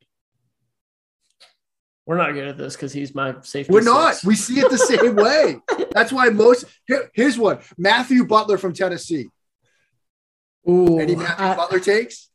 We're 2.07 2.17
not 2.17 2.33
good 2.33 2.47
at 2.47 2.57
this 2.57 2.77
because 2.77 2.93
he's 2.93 3.14
my 3.14 3.35
safety. 3.43 3.73
We're 3.73 3.83
not. 3.83 4.14
We 4.25 4.37
see 4.37 4.61
it 4.61 4.71
the 4.71 4.79
same 4.79 5.17
way. 5.17 5.61
That's 5.91 6.12
why 6.12 6.29
most 6.31 6.64
here, 6.87 7.11
here's 7.14 7.37
one 7.37 7.59
Matthew 7.77 8.25
Butler 8.25 8.59
from 8.59 8.73
Tennessee. 8.73 9.27
Ooh, 10.69 10.99
Any 10.99 11.17
Matthew 11.17 11.45
I, 11.45 11.57
Butler 11.57 11.81
takes? 11.81 12.29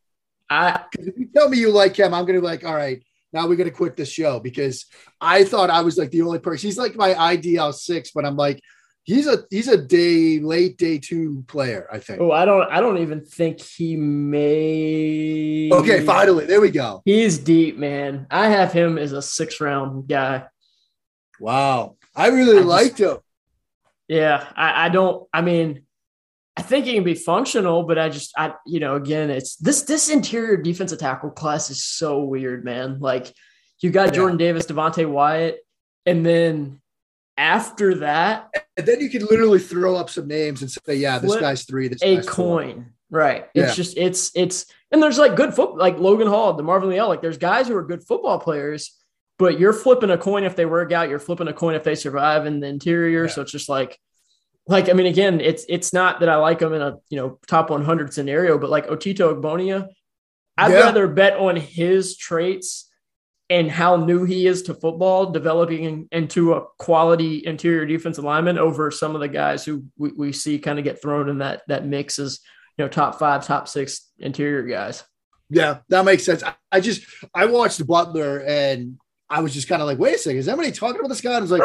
I 0.50 0.84
if 1.00 1.18
you 1.18 1.30
tell 1.34 1.48
me 1.48 1.58
you 1.58 1.72
like 1.72 1.96
him, 1.96 2.14
I'm 2.14 2.26
gonna 2.26 2.42
be 2.42 2.46
like, 2.46 2.66
all 2.66 2.76
right, 2.76 3.02
now 3.32 3.48
we're 3.48 3.56
gonna 3.56 3.72
quit 3.72 3.96
the 3.96 4.06
show 4.06 4.42
because 4.42 4.86
I 5.22 5.46
thought 5.46 5.70
I 5.70 5.82
was 5.82 5.98
like 5.98 6.12
the 6.12 6.22
only 6.24 6.40
person. 6.40 6.68
He's 6.68 6.78
like 6.78 6.96
my 6.96 7.14
IDL 7.14 7.74
six, 7.74 8.12
but 8.12 8.26
I'm 8.26 8.36
like, 8.36 8.60
he's 9.04 9.28
a 9.28 9.46
he's 9.50 9.68
a 9.68 9.78
day 9.78 10.40
late 10.40 10.78
day 10.78 10.98
two 10.98 11.44
player. 11.48 11.88
I 11.92 12.00
think. 12.00 12.22
Oh, 12.22 12.32
I 12.32 12.46
don't 12.46 12.70
I 12.72 12.80
don't 12.80 13.00
even 13.00 13.26
think 13.26 13.62
he 13.62 13.96
may. 13.96 15.70
Okay, 15.72 16.06
finally, 16.06 16.46
there 16.46 16.62
we 16.62 16.72
go. 16.72 17.02
He's 17.06 17.38
deep, 17.38 17.78
man. 17.78 18.28
I 18.30 18.48
have 18.48 18.72
him 18.72 18.98
as 18.98 19.12
a 19.12 19.22
six 19.22 19.60
round 19.60 20.08
guy. 20.08 20.46
Wow, 21.40 21.98
I 22.16 22.28
really 22.28 22.60
I 22.60 22.62
liked 22.62 22.98
just, 22.98 23.18
him. 23.18 23.22
Yeah, 24.08 24.48
I, 24.56 24.86
I 24.86 24.90
don't. 24.90 25.28
I 25.34 25.42
mean, 25.42 25.84
I 26.58 26.62
think 26.62 26.86
he 26.86 26.94
can 26.94 27.04
be 27.04 27.16
functional, 27.16 27.84
but 27.84 27.98
I 27.98 28.10
just, 28.10 28.34
I, 28.38 28.54
you 28.68 28.80
know, 28.80 28.96
again, 28.96 29.30
it's 29.30 29.56
this 29.56 29.84
this 29.84 30.10
interior 30.10 30.58
defensive 30.58 31.00
tackle 31.00 31.32
class 31.32 31.70
is 31.70 31.84
so 31.84 32.20
weird, 32.24 32.66
man. 32.66 33.00
Like 33.00 33.34
you 33.80 33.90
got 33.90 34.10
yeah. 34.10 34.16
Jordan 34.16 34.38
Davis, 34.38 34.66
Devonte 34.66 35.10
Wyatt, 35.10 35.60
and 36.06 36.26
then 36.26 36.82
after 37.38 37.96
that, 37.96 38.54
and 38.82 38.88
then 38.88 39.00
you 39.00 39.12
can 39.12 39.26
literally 39.28 39.60
throw 39.60 39.96
up 39.96 40.10
some 40.10 40.28
names 40.28 40.64
and 40.64 40.72
say, 40.72 40.96
yeah, 40.96 41.20
this 41.20 41.36
guy's 41.36 41.66
three. 41.66 41.88
This 41.88 42.02
a 42.02 42.24
coin, 42.24 42.74
four. 42.74 43.20
right? 43.20 43.48
Yeah. 43.54 43.66
It's 43.66 43.76
just 43.76 43.96
it's 43.96 44.32
it's 44.34 44.66
and 44.92 45.04
there's 45.04 45.20
like 45.20 45.36
good 45.36 45.54
foot 45.54 45.78
like 45.78 46.00
Logan 46.00 46.28
Hall, 46.28 46.58
DeMarvin 46.58 46.88
Leal. 46.88 47.08
Like 47.08 47.22
there's 47.22 47.38
guys 47.38 47.68
who 47.68 47.78
are 47.78 47.84
good 47.84 48.04
football 48.04 48.40
players, 48.40 48.98
but 49.38 49.60
you're 49.60 49.72
flipping 49.72 50.10
a 50.10 50.18
coin 50.18 50.44
if 50.44 50.56
they 50.56 50.66
work 50.66 50.92
out. 50.92 51.10
You're 51.10 51.20
flipping 51.20 51.48
a 51.48 51.54
coin 51.54 51.76
if 51.76 51.84
they 51.84 51.94
survive 51.94 52.48
in 52.48 52.60
the 52.60 52.68
interior. 52.68 53.26
Yeah. 53.26 53.32
So 53.32 53.44
it's 53.44 53.52
just 53.52 53.70
like 53.70 54.00
like 54.68 54.90
I 54.90 54.94
mean, 54.94 55.06
again, 55.06 55.40
it's 55.40 55.64
it's 55.70 55.94
not 55.94 56.22
that 56.22 56.30
I 56.30 56.38
like 56.38 56.58
them 56.58 56.74
in 56.74 56.82
a 56.82 56.98
you 57.10 57.18
know 57.18 57.40
top 57.46 57.70
100 57.70 58.14
scenario, 58.14 58.58
but 58.58 58.72
like 58.72 58.88
Otito 58.88 59.40
Ogbonnia, 59.40 59.90
I'd 60.58 60.72
yeah. 60.72 60.80
rather 60.80 61.08
bet 61.08 61.38
on 61.38 61.56
his 61.56 62.18
traits 62.18 62.91
and 63.52 63.70
how 63.70 63.98
new 63.98 64.24
he 64.24 64.48
is 64.48 64.64
to 64.64 64.74
football, 64.74 65.30
developing 65.30 66.08
into 66.12 66.54
a 66.54 66.66
quality 66.80 67.46
interior 67.46 67.86
defensive 67.86 68.24
lineman 68.24 68.58
over 68.58 68.90
some 68.90 69.14
of 69.14 69.22
the 69.22 69.28
guys 69.28 69.66
who 69.66 69.84
we, 69.98 70.12
we 70.14 70.32
see 70.32 70.58
kind 70.58 70.80
of 70.80 70.86
get 70.86 71.02
thrown 71.02 71.30
in 71.30 71.40
that 71.40 71.62
that 71.68 71.86
mix 71.86 72.18
as 72.18 72.40
you 72.78 72.86
know 72.86 72.90
top 72.90 73.20
five, 73.20 73.46
top 73.46 73.68
six 73.68 74.10
interior 74.20 74.64
guys. 74.64 75.04
Yeah, 75.50 75.80
that 75.90 76.06
makes 76.06 76.24
sense. 76.24 76.44
I, 76.44 76.56
I 76.72 76.80
just 76.80 77.04
I 77.36 77.46
watched 77.46 77.86
Butler 77.86 78.40
and 78.40 78.98
I 79.30 79.42
was 79.42 79.54
just 79.54 79.68
kind 79.68 79.82
of 79.82 79.88
like, 79.88 80.00
wait 80.00 80.16
a 80.16 80.18
second, 80.18 80.40
is 80.40 80.48
anybody 80.48 80.72
talking 80.72 81.00
about 81.00 81.10
this 81.10 81.22
guy? 81.22 81.32
And 81.32 81.40
I 81.40 81.42
was 81.42 81.52
like 81.52 81.62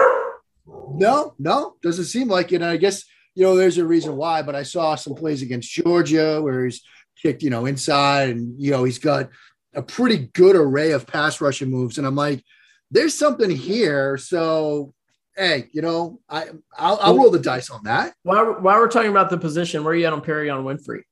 no, 0.67 1.35
no, 1.39 1.77
doesn't 1.83 2.07
seem 2.07 2.29
like 2.29 2.53
it. 2.53 2.57
And 2.57 2.65
I 2.65 2.77
guess 2.77 3.05
you 3.35 3.45
know 3.45 3.57
there's 3.57 3.79
a 3.79 3.87
reason 3.87 4.17
why. 4.17 4.43
But 4.43 4.57
I 4.57 4.65
saw 4.65 4.95
some 4.97 5.15
plays 5.15 5.43
against 5.43 5.71
Georgia 5.71 6.41
where 6.43 6.65
he's 6.65 6.83
kicked, 7.21 7.43
you 7.43 7.51
know, 7.51 7.67
inside, 7.67 8.31
and 8.31 8.61
you 8.61 8.73
know 8.73 8.85
he's 8.85 8.99
got 8.99 9.31
a 9.77 9.83
pretty 9.83 10.31
good 10.33 10.57
array 10.57 10.91
of 10.93 11.07
pass 11.07 11.41
rushing 11.41 11.71
moves. 11.71 11.99
And 11.99 12.07
I'm 12.07 12.17
like, 12.17 12.43
there's 12.91 13.15
something 13.15 13.51
here. 13.51 14.17
So 14.17 14.95
hey, 15.37 15.69
you 15.73 15.83
know, 15.83 16.21
I 16.29 16.49
I'll, 16.77 16.99
I'll 17.01 17.17
roll 17.17 17.31
the 17.31 17.39
dice 17.39 17.71
on 17.71 17.85
that. 17.85 18.15
While, 18.23 18.55
while 18.55 18.79
we're 18.79 18.89
talking 18.89 19.11
about 19.11 19.31
the 19.31 19.39
position, 19.39 19.85
where 19.85 19.93
are 19.93 19.97
you 19.97 20.07
at 20.07 20.13
on 20.13 20.23
Perrion 20.23 20.65
Winfrey? 20.65 21.03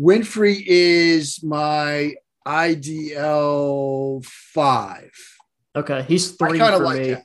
Winfrey 0.00 0.62
is 0.64 1.42
my 1.42 2.14
IDL 2.46 4.24
five. 4.24 5.10
Okay, 5.74 6.02
he's 6.02 6.32
three 6.32 6.58
for 6.58 6.78
like 6.78 6.98
me. 6.98 7.08
Him. 7.08 7.22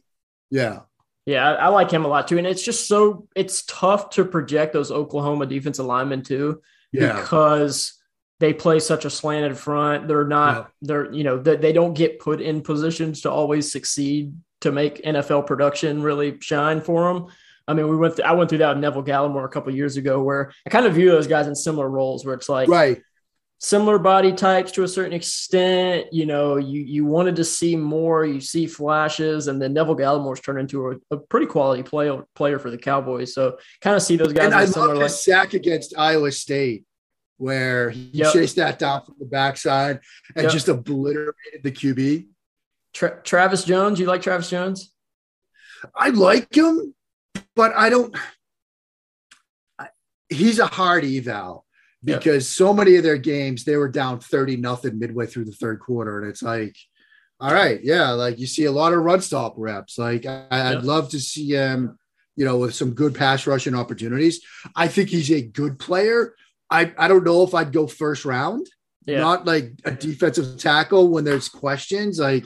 Yeah. 0.50 0.80
Yeah, 1.26 1.52
I, 1.52 1.54
I, 1.54 1.68
like 1.70 1.89
him 1.89 2.04
a 2.04 2.10
lot 2.10 2.28
too. 2.28 2.38
And 2.38 2.46
it's 2.46 2.64
just 2.64 2.86
so 2.86 3.30
it's 3.34 3.64
tough 3.66 4.10
to 4.12 4.26
project 4.26 4.74
those 4.74 4.91
Oklahoma 4.91 5.46
defensive 5.46 5.86
linemen 5.86 6.22
too. 6.22 6.62
Yeah. 6.91 7.16
Because 7.16 7.98
they 8.40 8.54
play 8.54 8.80
such 8.80 9.06
a 9.06 9.10
slanted 9.10 9.58
front. 9.58 10.08
They're 10.08 10.28
not, 10.28 10.56
yeah. 10.56 10.66
they're, 10.82 11.14
you 11.14 11.24
know, 11.24 11.38
they, 11.38 11.56
they 11.56 11.74
don't 11.74 11.94
get 11.94 12.20
put 12.20 12.42
in 12.42 12.62
positions 12.62 13.22
to 13.22 13.32
always 13.32 13.72
succeed 13.72 14.34
to 14.62 14.72
make 14.72 15.04
NFL 15.04 15.48
production 15.48 16.02
really 16.02 16.38
shine 16.42 16.82
for 16.82 17.14
them. 17.14 17.28
I 17.68 17.74
mean, 17.74 17.88
we 17.88 17.96
went, 17.96 18.18
th- 18.18 18.28
I 18.28 18.34
went 18.34 18.50
through 18.50 18.60
that 18.60 18.76
with 18.76 18.80
Neville 18.80 19.04
Gallimore 19.04 19.46
a 19.46 19.50
couple 19.50 19.74
years 19.74 19.96
ago 19.96 20.22
where 20.22 20.52
I 20.66 20.70
kind 20.70 20.86
of 20.86 20.96
view 20.96 21.10
those 21.10 21.28
guys 21.28 21.48
in 21.48 21.56
similar 21.56 21.90
roles 21.90 22.26
where 22.26 22.36
it's 22.36 22.50
like, 22.50 22.68
right 22.68 23.02
similar 23.64 23.98
body 23.98 24.34
types 24.34 24.74
to 24.74 24.84
a 24.84 24.88
certain 24.88 25.14
extent. 25.14 26.08
You 26.12 26.26
know, 26.26 26.58
you 26.58 26.82
you 26.82 27.06
wanted 27.06 27.38
to 27.38 27.44
see 27.44 27.76
more, 27.76 28.26
you 28.26 28.42
see 28.42 28.68
flashes, 28.68 29.48
and 29.48 29.62
then 29.62 29.74
Neville 29.74 29.96
Gallimore's 29.96 30.42
turned 30.42 30.60
into 30.60 30.92
a, 30.92 31.16
a 31.16 31.18
pretty 31.18 31.48
quality 31.48 31.82
play, 31.82 32.16
player 32.36 32.60
for 32.60 32.70
the 32.70 32.78
Cowboys. 32.78 33.34
So 33.34 33.58
kind 33.82 33.96
of 33.96 34.04
see 34.04 34.18
those 34.18 34.34
guys. 34.34 34.46
And 34.46 34.54
I 34.54 34.66
love 34.66 35.02
his 35.02 35.24
sack 35.24 35.54
against 35.54 35.98
Iowa 35.98 36.32
State, 36.32 36.86
where 37.38 37.90
he 37.90 38.10
yep. 38.14 38.34
chased 38.34 38.56
that 38.58 38.80
down 38.80 39.04
from 39.04 39.16
the 39.20 39.26
backside 39.26 40.00
and 40.36 40.44
yep. 40.44 40.52
just 40.52 40.68
obliterated 40.68 41.64
the 41.64 41.72
QB. 41.72 42.28
Tra- 42.94 43.22
Travis 43.24 43.64
Jones, 43.64 44.00
you 44.00 44.06
like 44.06 44.22
Travis 44.22 44.50
Jones? 44.50 44.92
I 45.96 46.10
like 46.10 46.56
him, 46.56 46.94
but 47.56 47.74
I 47.76 47.90
don't. 47.90 48.16
I, 49.78 49.90
he's 50.30 50.60
a 50.60 50.68
hard 50.68 51.04
eval 51.04 51.66
because 52.04 52.50
so 52.50 52.74
many 52.74 52.96
of 52.96 53.04
their 53.04 53.18
games 53.18 53.64
they 53.64 53.78
were 53.78 53.90
down 53.90 54.20
30 54.20 54.58
nothing 54.58 55.00
midway 55.00 55.26
through 55.26 55.46
the 55.46 55.52
third 55.52 55.80
quarter 55.80 56.20
and 56.20 56.30
it's 56.30 56.44
like 56.44 56.76
all 57.40 57.54
right 57.54 57.80
yeah 57.84 58.12
like 58.12 58.40
you 58.40 58.48
see 58.48 58.66
a 58.66 58.72
lot 58.72 58.94
of 58.94 59.00
run 59.00 59.22
stop 59.22 59.54
reps 59.58 59.98
like 59.98 60.26
I, 60.26 60.76
would 60.76 60.84
love 60.84 61.10
to 61.10 61.20
see 61.20 61.52
him 61.52 61.98
you 62.36 62.46
know 62.46 62.58
with 62.58 62.76
some 62.76 62.94
good 62.94 63.16
pass 63.16 63.48
rushing 63.48 63.76
opportunities 63.76 64.42
i 64.76 64.88
think 64.88 65.10
he's 65.10 65.32
a 65.32 65.42
good 65.42 65.80
player 65.80 66.36
i 66.70 66.91
i 66.97 67.07
don't 67.07 67.24
know 67.24 67.43
if 67.43 67.53
i'd 67.53 67.72
go 67.72 67.88
first 67.88 68.26
round 68.26 68.68
yeah. 69.05 69.20
not 69.20 69.45
like 69.45 69.74
a 69.86 69.91
defensive 69.91 70.57
tackle 70.57 71.09
when 71.09 71.24
there's 71.24 71.49
questions 71.49 72.20
like 72.20 72.45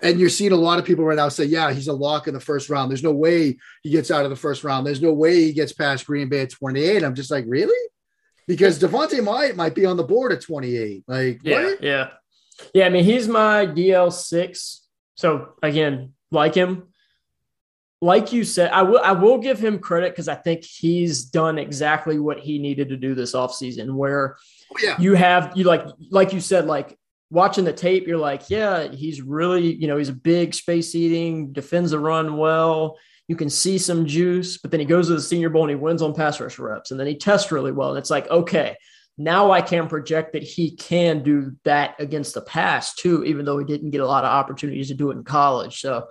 and 0.00 0.20
you're 0.20 0.28
seeing 0.28 0.52
a 0.52 0.56
lot 0.56 0.78
of 0.78 0.84
people 0.84 1.04
right 1.04 1.16
now 1.16 1.28
say, 1.28 1.42
yeah, 1.42 1.72
he's 1.72 1.88
a 1.88 1.92
lock 1.92 2.28
in 2.28 2.34
the 2.34 2.38
first 2.38 2.70
round. 2.70 2.88
There's 2.88 3.02
no 3.02 3.10
way 3.10 3.58
he 3.82 3.90
gets 3.90 4.12
out 4.12 4.22
of 4.22 4.30
the 4.30 4.36
first 4.36 4.62
round. 4.62 4.86
There's 4.86 5.02
no 5.02 5.12
way 5.12 5.34
he 5.42 5.52
gets 5.52 5.72
past 5.72 6.06
Green 6.06 6.28
Bay 6.28 6.42
at 6.42 6.50
28. 6.50 7.02
I'm 7.02 7.16
just 7.16 7.32
like, 7.32 7.46
really? 7.48 7.74
because 8.48 8.80
Devonte 8.80 9.22
might 9.22 9.54
might 9.54 9.76
be 9.76 9.86
on 9.86 9.96
the 9.96 10.02
board 10.02 10.32
at 10.32 10.40
28. 10.40 11.04
Like, 11.06 11.40
yeah, 11.44 11.62
what? 11.62 11.82
yeah, 11.84 12.08
yeah. 12.74 12.86
I 12.86 12.88
mean, 12.88 13.04
he's 13.04 13.28
my 13.28 13.66
DL 13.66 14.12
six. 14.12 14.86
So 15.14 15.50
again, 15.62 16.14
like 16.32 16.54
him, 16.54 16.88
like 18.00 18.32
you 18.32 18.44
said, 18.44 18.70
I 18.70 18.82
will 18.82 19.00
I 19.02 19.12
will 19.12 19.38
give 19.38 19.58
him 19.58 19.78
credit 19.78 20.12
because 20.12 20.28
I 20.28 20.36
think 20.36 20.64
he's 20.64 21.24
done 21.24 21.58
exactly 21.58 22.18
what 22.18 22.38
he 22.38 22.58
needed 22.58 22.90
to 22.90 22.96
do 22.96 23.14
this 23.14 23.34
offseason 23.34 23.94
where 23.94 24.36
oh, 24.72 24.76
yeah. 24.82 24.96
you 24.98 25.14
have 25.14 25.56
you 25.56 25.64
like 25.64 25.84
like 26.10 26.32
you 26.32 26.40
said, 26.40 26.66
like 26.66 26.96
watching 27.30 27.64
the 27.64 27.72
tape, 27.72 28.06
you're 28.06 28.16
like, 28.16 28.48
yeah, 28.50 28.88
he's 28.88 29.20
really, 29.20 29.74
you 29.74 29.86
know, 29.86 29.98
he's 29.98 30.08
a 30.08 30.14
big 30.14 30.54
space 30.54 30.94
eating, 30.94 31.52
defends 31.52 31.90
the 31.90 31.98
run 31.98 32.36
well 32.36 32.96
you 33.28 33.36
can 33.36 33.50
see 33.50 33.78
some 33.78 34.06
juice, 34.06 34.56
but 34.56 34.70
then 34.70 34.80
he 34.80 34.86
goes 34.86 35.08
to 35.08 35.14
the 35.14 35.20
Senior 35.20 35.50
Bowl 35.50 35.62
and 35.62 35.70
he 35.70 35.76
wins 35.76 36.00
on 36.02 36.14
pass 36.14 36.40
rush 36.40 36.58
reps, 36.58 36.90
and 36.90 36.98
then 36.98 37.06
he 37.06 37.14
tests 37.14 37.52
really 37.52 37.72
well, 37.72 37.90
and 37.90 37.98
it's 37.98 38.10
like 38.10 38.28
okay. 38.30 38.76
Now 39.20 39.50
I 39.50 39.62
can 39.62 39.88
project 39.88 40.34
that 40.34 40.44
he 40.44 40.76
can 40.76 41.24
do 41.24 41.56
that 41.64 41.96
against 41.98 42.34
the 42.34 42.40
pass 42.40 42.94
too, 42.94 43.24
even 43.24 43.44
though 43.44 43.58
he 43.58 43.64
didn't 43.64 43.90
get 43.90 44.00
a 44.00 44.06
lot 44.06 44.22
of 44.22 44.30
opportunities 44.30 44.88
to 44.88 44.94
do 44.94 45.10
it 45.10 45.16
in 45.16 45.24
college. 45.24 45.80
So 45.80 46.06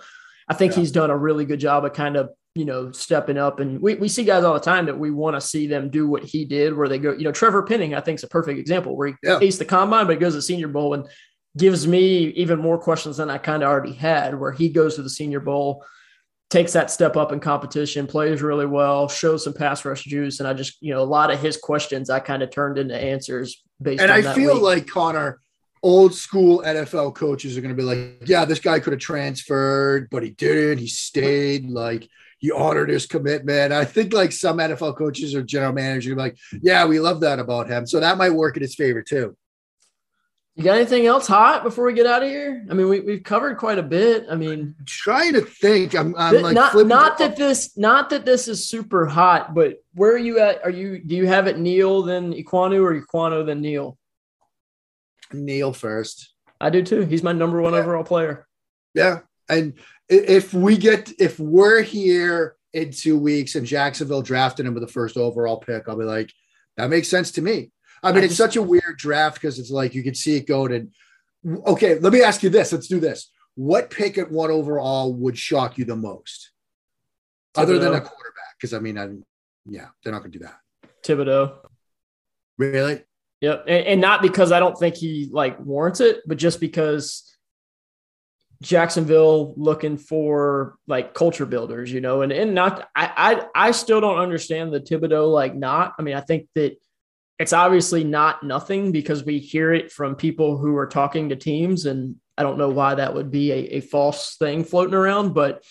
I 0.48 0.54
think 0.54 0.74
yeah. 0.74 0.80
he's 0.80 0.92
done 0.92 1.10
a 1.10 1.18
really 1.18 1.46
good 1.46 1.60
job 1.60 1.86
of 1.86 1.94
kind 1.94 2.16
of 2.16 2.30
you 2.58 2.66
know, 2.66 2.92
stepping 2.92 3.38
up. 3.38 3.60
And 3.60 3.80
we, 3.80 3.96
we 3.96 4.10
see 4.10 4.24
guys 4.24 4.44
all 4.44 4.56
the 4.56 4.60
time 4.60 4.88
that 4.88 4.98
we 4.98 5.12
want 5.12 5.36
to 5.36 5.42
see 5.42 5.68
them 5.68 5.92
do 5.92 6.08
what 6.08 6.24
he 6.24 6.44
did, 6.44 6.76
where 6.76 6.90
they 6.90 6.98
go, 6.98 7.14
you 7.14 7.24
know, 7.24 7.32
Trevor 7.32 7.62
Penning, 7.62 7.94
I 7.94 8.02
think 8.02 8.18
is 8.18 8.24
a 8.24 8.28
perfect 8.28 8.60
example 8.60 8.98
where 8.98 9.10
he 9.10 9.14
yeah. 9.22 9.38
the 9.38 9.66
combine, 9.66 10.08
but 10.08 10.14
he 10.14 10.20
goes 10.20 10.34
to 10.34 10.38
the 10.38 10.42
senior 10.42 10.68
bowl 10.68 10.96
and 10.96 11.08
gives 11.56 11.88
me 11.88 12.30
even 12.30 12.60
more 12.60 12.80
questions 12.80 13.18
than 13.18 13.30
I 13.30 13.38
kind 13.38 13.62
of 13.62 13.70
already 13.70 13.94
had, 13.94 14.40
where 14.40 14.52
he 14.52 14.70
goes 14.70 14.96
to 14.96 15.04
the 15.04 15.10
senior 15.10 15.40
bowl, 15.40 15.86
takes 16.50 16.74
that 16.74 16.90
step 16.90 17.16
up 17.16 17.32
in 17.32 17.40
competition, 17.40 18.08
plays 18.08 18.42
really 18.42 18.66
well, 18.66 19.08
shows 19.08 19.44
some 19.44 19.54
pass 19.54 19.86
rush 19.86 20.04
juice. 20.04 20.40
And 20.40 20.48
I 20.48 20.54
just, 20.54 20.82
you 20.82 20.94
know, 20.94 21.02
a 21.02 21.06
lot 21.06 21.30
of 21.32 21.40
his 21.40 21.58
questions 21.58 22.10
I 22.10 22.20
kind 22.20 22.42
of 22.42 22.50
turned 22.50 22.80
into 22.80 22.96
answers 22.96 23.64
based 23.80 24.02
on. 24.02 24.10
and 24.10 24.28
I 24.28 24.34
feel 24.34 24.56
week. 24.56 24.64
like 24.64 24.88
Connor, 24.88 25.42
old 25.84 26.14
school 26.14 26.64
NFL 26.66 27.16
coaches 27.16 27.58
are 27.58 27.62
going 27.62 27.76
to 27.76 27.82
be 27.82 27.88
like, 27.88 28.28
yeah, 28.28 28.46
this 28.46 28.60
guy 28.60 28.80
could 28.80 28.94
have 28.94 29.02
transferred, 29.02 30.10
but 30.10 30.24
he 30.24 30.32
didn't. 30.32 30.80
He 30.80 30.88
stayed. 30.88 31.70
Like, 31.70 32.08
he 32.40 32.52
honored 32.52 32.90
his 32.90 33.06
commitment. 33.06 33.74
I 33.74 33.86
think 33.86 34.14
like 34.14 34.32
some 34.32 34.58
NFL 34.58 34.98
coaches 34.98 35.34
or 35.34 35.42
general 35.42 35.74
managers 35.74 36.14
are 36.14 36.18
like, 36.18 36.38
yeah, 36.62 36.86
we 36.86 37.00
love 37.00 37.22
that 37.22 37.40
about 37.40 37.68
him. 37.68 37.88
So 37.88 38.00
that 38.00 38.18
might 38.18 38.30
work 38.30 38.56
in 38.56 38.62
his 38.62 38.76
favor 38.76 39.02
too. 39.02 39.36
You 40.56 40.64
got 40.64 40.78
anything 40.78 41.06
else 41.06 41.28
hot 41.28 41.64
before 41.64 41.86
we 41.86 41.94
get 41.94 42.08
out 42.08 42.24
of 42.24 42.30
here? 42.30 42.66
I 42.68 42.74
mean, 42.74 42.90
we, 42.90 43.00
we've 43.02 43.22
covered 43.22 43.58
quite 43.58 43.78
a 43.78 43.84
bit. 43.84 44.26
I 44.28 44.34
mean, 44.34 44.76
I'm 44.80 44.86
trying 44.88 45.34
to 45.34 45.42
think. 45.42 45.94
I'm, 45.94 46.16
I'm 46.18 46.42
like 46.42 46.56
not 46.56 46.76
not 46.88 47.20
that 47.20 47.36
this 47.36 47.78
not 47.78 48.10
that 48.10 48.26
this 48.26 48.48
is 48.48 48.68
super 48.68 49.06
hot, 49.06 49.54
but 49.54 49.76
where 49.94 50.12
are 50.14 50.18
you 50.18 50.40
at? 50.40 50.64
Are 50.64 50.72
you 50.72 50.98
do 50.98 51.16
you 51.16 51.28
have 51.28 51.46
it 51.46 51.60
Neal 51.60 52.02
then 52.02 52.34
Ekwonu 52.34 52.82
or 52.82 53.00
Ekwonu 53.00 53.46
then 53.46 53.62
Neal? 53.62 54.00
Neal 55.34 55.74
first. 55.74 56.34
I 56.60 56.70
do 56.70 56.82
too. 56.82 57.02
He's 57.02 57.24
my 57.24 57.34
number 57.34 57.62
one 57.62 57.74
yeah. 57.74 57.80
overall 57.80 58.04
player. 58.04 58.48
Yeah, 58.94 59.20
and 59.50 59.74
if 60.10 60.54
we 60.54 60.78
get 60.78 61.12
if 61.20 61.40
we're 61.40 61.82
here 61.82 62.56
in 62.74 62.92
two 62.92 63.18
weeks 63.18 63.56
and 63.56 63.66
Jacksonville 63.66 64.22
drafted 64.22 64.66
him 64.66 64.74
with 64.74 64.84
the 64.84 64.92
first 64.92 65.18
overall 65.18 65.58
pick, 65.58 65.88
I'll 65.88 65.98
be 65.98 66.06
like, 66.06 66.32
that 66.78 66.90
makes 66.90 67.08
sense 67.08 67.32
to 67.32 67.42
me. 67.42 67.72
I 68.04 68.12
mean, 68.12 68.22
I 68.22 68.26
it's 68.26 68.38
just, 68.38 68.38
such 68.38 68.56
a 68.56 68.62
weird 68.62 68.98
draft 68.98 69.36
because 69.36 69.60
it's 69.60 69.72
like 69.72 69.94
you 69.96 70.04
can 70.04 70.16
see 70.16 70.36
it 70.38 70.48
going. 70.48 70.74
And 70.74 71.64
okay, 71.66 72.00
let 72.00 72.14
me 72.14 72.22
ask 72.22 72.44
you 72.44 72.50
this. 72.50 72.72
Let's 72.72 72.88
do 72.88 73.00
this. 73.00 73.30
What 73.56 73.90
pick 73.90 74.18
at 74.18 74.32
one 74.32 74.52
overall 74.52 75.14
would 75.14 75.38
shock 75.38 75.78
you 75.78 75.86
the 75.86 75.96
most, 75.96 76.52
Thibodeaux. 77.56 77.64
other 77.64 77.80
than 77.80 77.94
a 77.94 78.02
quarterback? 78.02 78.58
Because 78.60 78.74
I 78.74 78.80
mean, 78.80 78.98
I'm 78.98 79.24
yeah, 79.66 79.88
they're 80.04 80.14
not 80.14 80.20
going 80.20 80.32
to 80.32 80.40
do 80.40 80.46
that. 80.46 80.60
Thibodeaux. 81.04 81.58
Really? 82.58 83.04
Yep, 83.42 83.66
and, 83.68 83.86
and 83.86 84.02
not 84.02 84.22
because 84.22 84.52
I 84.52 84.60
don't 84.60 84.78
think 84.78 84.96
he 84.96 85.30
like 85.32 85.60
warrants 85.60 86.00
it, 86.00 86.22
but 86.26 86.38
just 86.38 86.60
because 86.60 87.38
Jacksonville 88.62 89.54
looking 89.56 89.98
for 89.98 90.78
like 90.88 91.14
culture 91.14 91.46
builders, 91.46 91.92
you 91.92 92.02
know, 92.02 92.24
and 92.24 92.32
and 92.32 92.56
not 92.56 92.90
I 92.96 93.12
I 93.56 93.68
I 93.68 93.72
still 93.72 94.02
don't 94.02 94.18
understand 94.18 94.74
the 94.74 94.80
Thibodeaux, 94.80 95.32
like 95.32 95.56
not. 95.56 95.94
I 96.00 96.02
mean, 96.02 96.16
I 96.16 96.22
think 96.22 96.48
that 96.56 96.78
it's 97.38 97.54
obviously 97.54 98.04
not 98.04 98.42
nothing 98.44 98.92
because 98.92 99.24
we 99.24 99.38
hear 99.38 99.72
it 99.72 99.92
from 99.92 100.16
people 100.16 100.58
who 100.58 100.76
are 100.76 100.88
talking 100.88 101.30
to 101.30 101.36
teams, 101.36 101.86
and 101.86 102.16
I 102.38 102.44
don't 102.44 102.58
know 102.58 102.70
why 102.70 102.96
that 102.96 103.14
would 103.14 103.30
be 103.30 103.52
a, 103.52 103.58
a 103.76 103.82
false 103.82 104.36
thing 104.38 104.64
floating 104.64 104.96
around, 104.96 105.36
but 105.36 105.64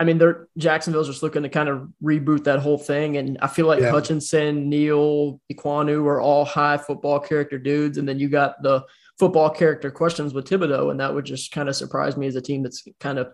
I 0.00 0.04
mean, 0.04 0.18
they're 0.18 0.48
Jacksonville's 0.56 1.08
just 1.08 1.22
looking 1.22 1.42
to 1.42 1.48
kind 1.48 1.68
of 1.68 1.88
reboot 2.02 2.44
that 2.44 2.60
whole 2.60 2.78
thing, 2.78 3.16
and 3.16 3.36
I 3.42 3.48
feel 3.48 3.66
like 3.66 3.80
yeah. 3.80 3.90
Hutchinson, 3.90 4.68
Neal, 4.68 5.40
Ekwonu 5.52 6.04
are 6.04 6.20
all 6.20 6.44
high 6.44 6.76
football 6.76 7.18
character 7.18 7.58
dudes, 7.58 7.98
and 7.98 8.08
then 8.08 8.18
you 8.18 8.28
got 8.28 8.62
the 8.62 8.84
football 9.18 9.50
character 9.50 9.90
questions 9.90 10.32
with 10.32 10.48
Thibodeaux, 10.48 10.90
and 10.92 11.00
that 11.00 11.12
would 11.12 11.24
just 11.24 11.50
kind 11.50 11.68
of 11.68 11.74
surprise 11.74 12.16
me 12.16 12.28
as 12.28 12.36
a 12.36 12.40
team 12.40 12.62
that's 12.62 12.84
kind 13.00 13.18
of. 13.18 13.32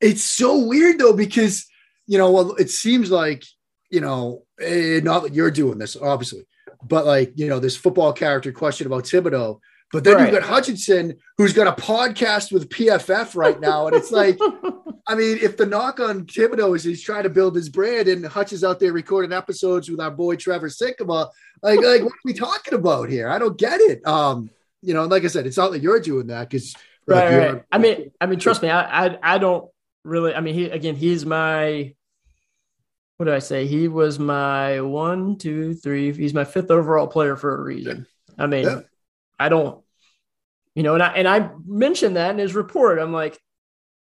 It's 0.00 0.22
so 0.22 0.66
weird 0.66 0.98
though 0.98 1.14
because 1.14 1.66
you 2.06 2.18
know, 2.18 2.30
well, 2.30 2.54
it 2.56 2.70
seems 2.70 3.10
like 3.10 3.44
you 3.90 4.00
know, 4.00 4.44
eh, 4.60 5.00
not 5.02 5.22
that 5.22 5.34
you're 5.34 5.50
doing 5.50 5.78
this, 5.78 5.96
obviously, 5.96 6.44
but 6.82 7.06
like 7.06 7.32
you 7.36 7.48
know, 7.48 7.58
this 7.58 7.76
football 7.76 8.12
character 8.12 8.52
question 8.52 8.86
about 8.86 9.04
Thibodeaux. 9.04 9.60
But 9.92 10.04
then 10.04 10.16
right. 10.16 10.32
you've 10.32 10.40
got 10.40 10.48
Hutchinson, 10.48 11.16
who's 11.38 11.52
got 11.52 11.66
a 11.66 11.80
podcast 11.80 12.50
with 12.50 12.68
PFF 12.68 13.36
right 13.36 13.58
now. 13.60 13.86
And 13.86 13.94
it's 13.94 14.10
like, 14.10 14.38
I 15.06 15.14
mean, 15.14 15.38
if 15.40 15.56
the 15.56 15.66
knock 15.66 16.00
on 16.00 16.26
Thibodeaux 16.26 16.74
is 16.74 16.82
he's 16.82 17.02
trying 17.02 17.22
to 17.22 17.30
build 17.30 17.54
his 17.54 17.68
brand 17.68 18.08
and 18.08 18.26
Hutch 18.26 18.52
is 18.52 18.64
out 18.64 18.80
there 18.80 18.92
recording 18.92 19.32
episodes 19.32 19.88
with 19.88 20.00
our 20.00 20.10
boy 20.10 20.34
Trevor 20.34 20.68
Sikkema, 20.68 21.30
like, 21.62 21.80
like 21.80 22.02
what 22.02 22.12
are 22.12 22.24
we 22.24 22.32
talking 22.32 22.74
about 22.74 23.08
here? 23.08 23.28
I 23.28 23.38
don't 23.38 23.56
get 23.56 23.80
it. 23.80 24.04
Um, 24.06 24.50
you 24.82 24.92
know, 24.92 25.04
like 25.04 25.24
I 25.24 25.28
said, 25.28 25.46
it's 25.46 25.56
not 25.56 25.70
that 25.72 25.82
you're 25.82 26.00
doing 26.00 26.26
that 26.28 26.50
because 26.50 26.74
right, 27.06 27.30
like 27.30 27.52
right. 27.52 27.62
I 27.70 27.78
mean, 27.78 28.10
I 28.20 28.26
mean, 28.26 28.38
trust 28.38 28.62
me, 28.62 28.70
I, 28.70 29.06
I, 29.06 29.18
I 29.22 29.38
don't 29.38 29.68
really. 30.04 30.34
I 30.34 30.40
mean, 30.40 30.54
he 30.54 30.64
again, 30.66 30.96
he's 30.96 31.24
my. 31.24 31.94
What 33.16 33.26
did 33.26 33.34
I 33.34 33.38
say? 33.38 33.66
He 33.66 33.88
was 33.88 34.18
my 34.18 34.80
one, 34.82 35.38
two, 35.38 35.74
three. 35.74 36.12
He's 36.12 36.34
my 36.34 36.44
fifth 36.44 36.70
overall 36.70 37.06
player 37.06 37.34
for 37.34 37.56
a 37.56 37.62
reason. 37.62 38.06
I 38.38 38.46
mean, 38.46 38.64
yeah. 38.64 38.80
I 39.38 39.48
don't, 39.48 39.82
you 40.74 40.82
know, 40.82 40.94
and 40.94 41.02
I 41.02 41.08
and 41.08 41.28
I 41.28 41.50
mentioned 41.66 42.16
that 42.16 42.30
in 42.30 42.38
his 42.38 42.54
report. 42.54 42.98
I'm 42.98 43.12
like, 43.12 43.38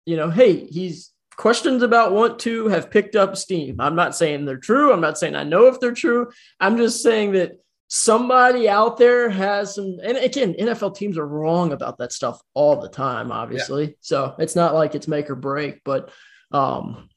you 0.06 0.16
know, 0.16 0.30
hey, 0.30 0.66
he's 0.66 1.12
questions 1.36 1.82
about 1.82 2.12
want 2.12 2.40
to 2.40 2.68
have 2.68 2.90
picked 2.90 3.14
up 3.14 3.36
steam. 3.36 3.80
I'm 3.80 3.94
not 3.94 4.16
saying 4.16 4.44
they're 4.44 4.56
true. 4.56 4.92
I'm 4.92 5.00
not 5.00 5.18
saying 5.18 5.36
I 5.36 5.44
know 5.44 5.66
if 5.66 5.80
they're 5.80 5.92
true. 5.92 6.30
I'm 6.60 6.76
just 6.76 7.02
saying 7.02 7.32
that 7.32 7.52
somebody 7.88 8.68
out 8.68 8.98
there 8.98 9.30
has 9.30 9.74
some 9.74 9.98
and 10.04 10.18
again 10.18 10.54
nfl 10.60 10.94
teams 10.94 11.16
are 11.16 11.26
wrong 11.26 11.72
about 11.72 11.96
that 11.96 12.12
stuff 12.12 12.38
all 12.52 12.76
the 12.76 12.88
time 12.88 13.32
obviously 13.32 13.84
yeah. 13.84 13.92
so 14.02 14.34
it's 14.38 14.54
not 14.54 14.74
like 14.74 14.94
it's 14.94 15.08
make 15.08 15.30
or 15.30 15.34
break 15.34 15.80
but 15.84 16.10
um 16.52 17.08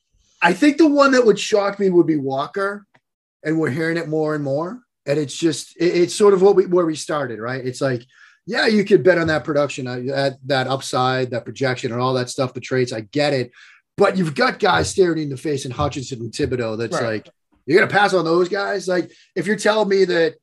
i 0.42 0.54
think 0.54 0.78
the 0.78 0.88
one 0.88 1.12
that 1.12 1.26
would 1.26 1.38
shock 1.38 1.78
me 1.78 1.90
would 1.90 2.08
be 2.08 2.16
walker 2.16 2.88
and 3.44 3.60
we're 3.60 3.70
hearing 3.70 3.98
it 3.98 4.08
more 4.08 4.34
and 4.34 4.46
more 4.46 4.82
and 5.06 5.20
it's 5.20 5.36
just 5.36 5.76
it, 5.78 5.96
it's 5.96 6.16
sort 6.16 6.34
of 6.34 6.42
what 6.42 6.56
we 6.56 6.66
where 6.66 6.86
we 6.86 6.96
started 6.96 7.40
right 7.40 7.66
it's 7.66 7.82
like 7.82 8.04
yeah 8.46 8.68
you 8.68 8.84
could 8.84 9.04
bet 9.04 9.18
on 9.18 9.28
that 9.28 9.44
production 9.44 9.88
uh, 9.88 10.00
that, 10.06 10.38
that 10.46 10.68
upside 10.68 11.32
that 11.32 11.46
projection 11.46 11.92
and 11.92 12.02
all 12.02 12.14
that 12.14 12.30
stuff 12.30 12.54
the 12.54 12.60
trades, 12.60 12.94
i 12.94 13.02
get 13.02 13.34
it 13.34 13.52
but 13.98 14.18
you've 14.18 14.36
got 14.36 14.60
guys 14.60 14.90
staring 14.90 15.24
in 15.24 15.30
the 15.30 15.38
face 15.38 15.66
in 15.66 15.72
hutchinson 15.72 16.22
and 16.22 16.32
Thibodeau. 16.32 16.78
that's 16.78 16.94
right. 16.94 17.26
like 17.26 17.30
you're 17.66 17.80
gonna 17.80 17.92
pass 17.92 18.14
on 18.14 18.26
those 18.26 18.50
guys 18.50 18.88
like 18.88 19.12
if 19.36 19.46
you're 19.46 19.56
telling 19.56 19.90
me 19.90 20.06
that 20.06 20.36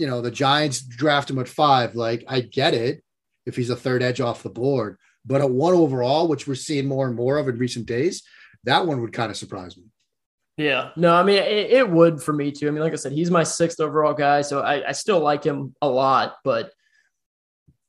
you 0.00 0.06
know, 0.06 0.22
the 0.22 0.30
Giants 0.30 0.80
draft 0.80 1.30
him 1.30 1.38
at 1.38 1.48
five. 1.48 1.94
Like, 1.94 2.24
I 2.26 2.40
get 2.40 2.72
it 2.72 3.04
if 3.44 3.54
he's 3.54 3.68
a 3.68 3.76
third 3.76 4.02
edge 4.02 4.20
off 4.20 4.42
the 4.42 4.48
board, 4.48 4.96
but 5.26 5.42
at 5.42 5.50
one 5.50 5.74
overall, 5.74 6.26
which 6.26 6.46
we're 6.46 6.54
seeing 6.54 6.86
more 6.86 7.06
and 7.06 7.14
more 7.14 7.36
of 7.36 7.48
in 7.48 7.58
recent 7.58 7.84
days, 7.86 8.22
that 8.64 8.86
one 8.86 9.02
would 9.02 9.12
kind 9.12 9.30
of 9.30 9.36
surprise 9.36 9.76
me. 9.76 9.84
Yeah, 10.60 10.90
no, 10.96 11.14
I 11.14 11.22
mean, 11.22 11.38
it, 11.38 11.70
it, 11.70 11.90
would 11.90 12.22
for 12.22 12.32
me 12.34 12.52
too. 12.52 12.68
I 12.68 12.70
mean, 12.70 12.82
like 12.82 12.92
I 12.92 12.96
said, 12.96 13.12
he's 13.12 13.30
my 13.30 13.44
sixth 13.44 13.80
overall 13.80 14.12
guy, 14.12 14.42
so 14.42 14.60
I, 14.60 14.88
I 14.88 14.92
still 14.92 15.20
like 15.20 15.42
him 15.42 15.74
a 15.80 15.88
lot. 15.88 16.36
But 16.44 16.72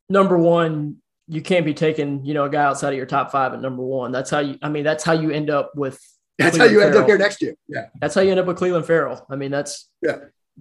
number 0.10 0.38
one, 0.38 0.98
you 1.28 1.42
can't 1.42 1.66
be 1.66 1.74
taking, 1.74 2.24
you 2.24 2.34
know, 2.34 2.46
a 2.46 2.50
guy 2.50 2.64
outside 2.64 2.94
of 2.94 2.98
your 2.98 3.06
top 3.06 3.32
five 3.32 3.54
at 3.54 3.62
number 3.62 3.84
one. 3.84 4.14
That's 4.14 4.30
how 4.30 4.40
you, 4.40 4.58
I 4.62 4.70
mean, 4.70 4.86
that's 4.86 5.04
how 5.04 5.14
you 5.14 5.32
end 5.32 5.50
up 5.50 5.74
with. 5.76 6.00
That's 6.38 6.56
Cleveland 6.56 6.62
how 6.62 6.66
you 6.66 6.80
Ferrell. 6.80 6.96
end 6.96 7.04
up 7.04 7.08
here 7.08 7.18
next 7.18 7.42
year. 7.42 7.56
Yeah. 7.68 7.88
That's 8.00 8.16
how 8.16 8.22
you 8.22 8.32
end 8.32 8.40
up 8.40 8.46
with 8.46 8.58
Clelin 8.58 8.86
Ferrell. 8.86 9.26
I 9.30 9.36
mean, 9.36 9.52
that's, 9.52 9.90
yeah 10.02 10.16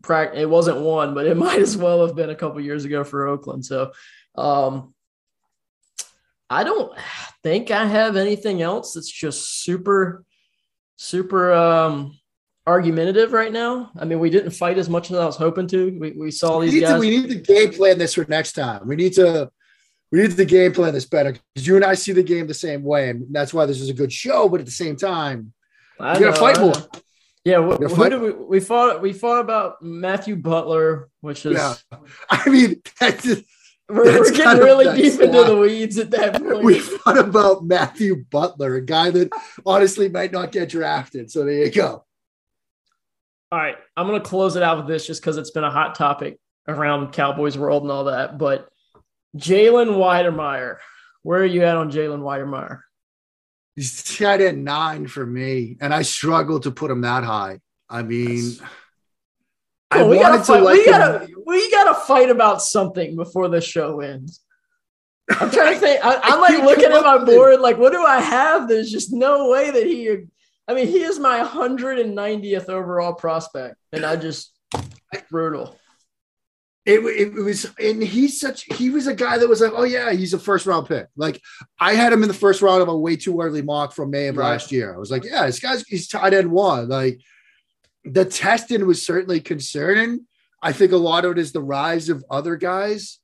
it 0.09 0.49
wasn't 0.49 0.81
one, 0.81 1.15
but 1.15 1.27
it 1.27 1.37
might 1.37 1.61
as 1.61 1.77
well 1.77 2.07
have 2.07 2.17
been 2.17 2.31
a 2.31 2.35
couple 2.35 2.61
years 2.61 2.85
ago 2.85 3.05
for 3.05 3.27
Oakland. 3.27 3.65
So 3.65 3.93
um, 4.37 4.95
I 6.49 6.65
don't 6.65 6.97
think 7.43 7.71
I 7.71 7.87
have 7.87 8.17
anything 8.17 8.63
else 8.63 8.95
that's 8.95 9.11
just 9.11 9.63
super, 9.63 10.25
super 11.01 11.51
um, 11.55 12.19
argumentative 12.67 13.33
right 13.33 13.51
now. 13.51 13.91
I 13.99 14.05
mean, 14.05 14.19
we 14.19 14.29
didn't 14.29 14.51
fight 14.51 14.77
as 14.77 14.91
much 14.91 15.11
as 15.11 15.17
I 15.17 15.25
was 15.25 15.37
hoping 15.37 15.67
to. 15.69 15.99
We, 15.99 16.13
we 16.13 16.31
saw 16.31 16.61
these 16.61 16.75
we 16.75 16.81
guys. 16.81 16.93
To, 16.93 16.99
we 16.99 17.11
need 17.11 17.31
to 17.31 17.37
game 17.37 17.73
plan 17.73 17.99
this 17.99 18.15
for 18.15 18.27
next 18.29 18.53
time. 18.53 18.87
We 18.87 18.97
need 18.97 19.15
to 19.15 19.51
we 20.13 20.21
need 20.21 20.37
to 20.37 20.45
game 20.45 20.73
plan 20.73 20.93
this 20.93 21.07
better 21.07 21.33
because 21.33 21.67
you 21.67 21.77
and 21.77 21.85
I 21.85 21.95
see 21.95 22.13
the 22.13 22.23
game 22.23 22.47
the 22.47 22.55
same 22.55 22.83
way, 22.83 23.09
and 23.09 23.25
that's 23.31 23.55
why 23.55 23.65
this 23.65 23.81
is 23.81 23.89
a 23.89 23.95
good 23.95 24.13
show. 24.13 24.49
But 24.49 24.61
at 24.61 24.67
the 24.67 24.73
same 24.73 24.97
time, 24.97 25.55
I 25.99 26.19
we 26.19 26.25
got 26.25 26.35
to 26.35 26.41
fight 26.41 26.61
more. 26.61 26.75
Yeah, 27.45 27.63
who 27.63 28.11
did 28.11 28.21
we, 28.21 28.33
we 28.33 28.61
fought? 28.61 29.01
We 29.01 29.15
fought 29.15 29.41
about 29.41 29.83
Matthew 29.83 30.37
Butler, 30.37 31.09
which 31.23 31.47
is. 31.47 31.55
Yeah. 31.55 31.75
I 32.31 32.49
mean, 32.51 32.83
that's 33.01 33.25
just, 33.25 33.45
we're, 33.91 34.21
we're 34.21 34.31
getting 34.31 34.63
really 34.63 34.97
deep 34.97 35.21
into 35.21 35.45
the 35.45 35.57
weeds 35.57 35.99
at 35.99 36.11
that 36.11 36.35
point. 36.43 36.63
We 36.63 36.79
thought 36.81 37.19
about 37.19 37.65
Matthew 37.65 38.25
Butler, 38.31 38.77
a 38.77 38.85
guy 38.85 39.11
that 39.11 39.31
honestly 39.67 40.09
might 40.09 40.33
not 40.33 40.53
get 40.53 40.69
drafted. 40.69 41.31
So 41.31 41.45
there 41.45 41.65
you 41.65 41.71
go. 41.71 42.05
All 43.53 43.59
right, 43.59 43.77
I'm 43.97 44.07
going 44.07 44.21
to 44.21 44.29
close 44.29 44.55
it 44.55 44.63
out 44.63 44.79
with 44.79 44.87
this 44.87 45.07
just 45.07 45.21
because 45.21 45.37
it's 45.37 45.51
been 45.51 45.65
a 45.65 45.71
hot 45.71 45.97
topic 45.97 46.39
around 46.69 47.13
Cowboys 47.13 47.59
world 47.59 47.83
and 47.83 47.91
all 47.91 48.05
that. 48.05 48.39
But 48.39 48.69
Jalen 49.37 49.97
Wydermyer, 49.97 50.77
where 51.23 51.41
are 51.41 51.47
you 51.47 51.65
at 51.65 51.77
on 51.77 51.91
Jalen 51.91 52.21
Wydermyer? 52.21 52.81
He's 53.77 54.03
tight 54.03 54.41
end 54.41 54.65
nine 54.65 55.07
for 55.07 55.25
me, 55.25 55.77
and 55.81 55.95
I 55.95 56.03
struggle 56.03 56.61
to 56.61 56.71
put 56.71 56.91
him 56.91 57.01
that 57.01 57.25
high. 57.25 57.61
I 57.89 58.03
mean, 58.03 58.53
I 59.91 60.05
we 60.05 60.19
wanted 60.19 60.39
gotta 60.39 60.45
to 60.45 60.65
like 60.65 60.79
we 60.79 60.87
gotta 60.87 61.29
we 61.51 61.71
gotta 61.71 61.95
fight 61.95 62.31
about 62.31 62.63
something 62.63 63.17
before 63.17 63.49
the 63.49 63.61
show 63.61 64.01
ends. 64.01 64.41
I'm 65.29 65.51
trying 65.51 65.75
to 65.75 65.81
think. 65.81 66.05
I, 66.05 66.15
am 66.33 66.41
like 66.41 66.63
looking 66.63 66.93
at 66.93 67.03
my 67.03 67.25
board, 67.25 67.61
like, 67.61 67.77
what 67.77 67.93
do 67.93 68.03
I 68.03 68.21
have? 68.21 68.69
There's 68.69 68.91
just 68.91 69.13
no 69.13 69.51
way 69.51 69.71
that 69.71 69.87
he. 69.87 70.17
I 70.69 70.75
mean, 70.75 70.87
he 70.87 71.03
is 71.03 71.19
my 71.19 71.41
190th 71.41 72.69
overall 72.69 73.15
prospect, 73.15 73.77
and 73.93 74.05
I 74.05 74.15
just 74.15 74.53
brutal. 75.29 75.77
It, 76.87 77.01
it, 77.01 77.35
was, 77.35 77.67
and 77.79 78.03
he's 78.03 78.41
such, 78.41 78.63
he 78.63 78.89
was 78.89 79.07
a 79.07 79.15
guy 79.15 79.37
that 79.37 79.49
was 79.49 79.61
like, 79.61 79.73
oh, 79.75 79.85
yeah, 79.85 80.13
he's 80.13 80.33
a 80.33 80.39
first 80.39 80.67
round 80.67 80.89
pick. 80.89 81.09
Like, 81.15 81.41
I 81.79 81.95
had 81.95 82.13
him 82.13 82.23
in 82.23 82.29
the 82.29 82.35
first 82.35 82.63
round 82.63 82.83
of 82.83 82.89
a 82.89 82.97
way 82.97 83.17
too 83.17 83.41
early 83.41 83.63
mock 83.63 83.93
from 83.93 84.11
May 84.11 84.29
of 84.29 84.37
right. 84.37 84.51
last 84.51 84.73
year. 84.73 84.95
I 84.95 84.99
was 84.99 85.11
like, 85.11 85.25
yeah, 85.25 85.47
this 85.47 85.61
guy's, 85.61 85.83
he's 85.87 86.09
tight 86.09 86.33
end 86.33 86.51
one. 86.51 86.89
Like, 86.89 87.21
the 88.05 88.25
testing 88.25 88.87
was 88.87 89.05
certainly 89.05 89.41
concerning. 89.41 90.27
I 90.63 90.73
think 90.73 90.93
a 90.93 90.97
lot 90.97 91.25
of 91.25 91.33
it 91.33 91.39
is 91.39 91.53
the 91.53 91.63
rise 91.63 92.09
of 92.09 92.25
other 92.31 92.57
guys. 92.57 93.19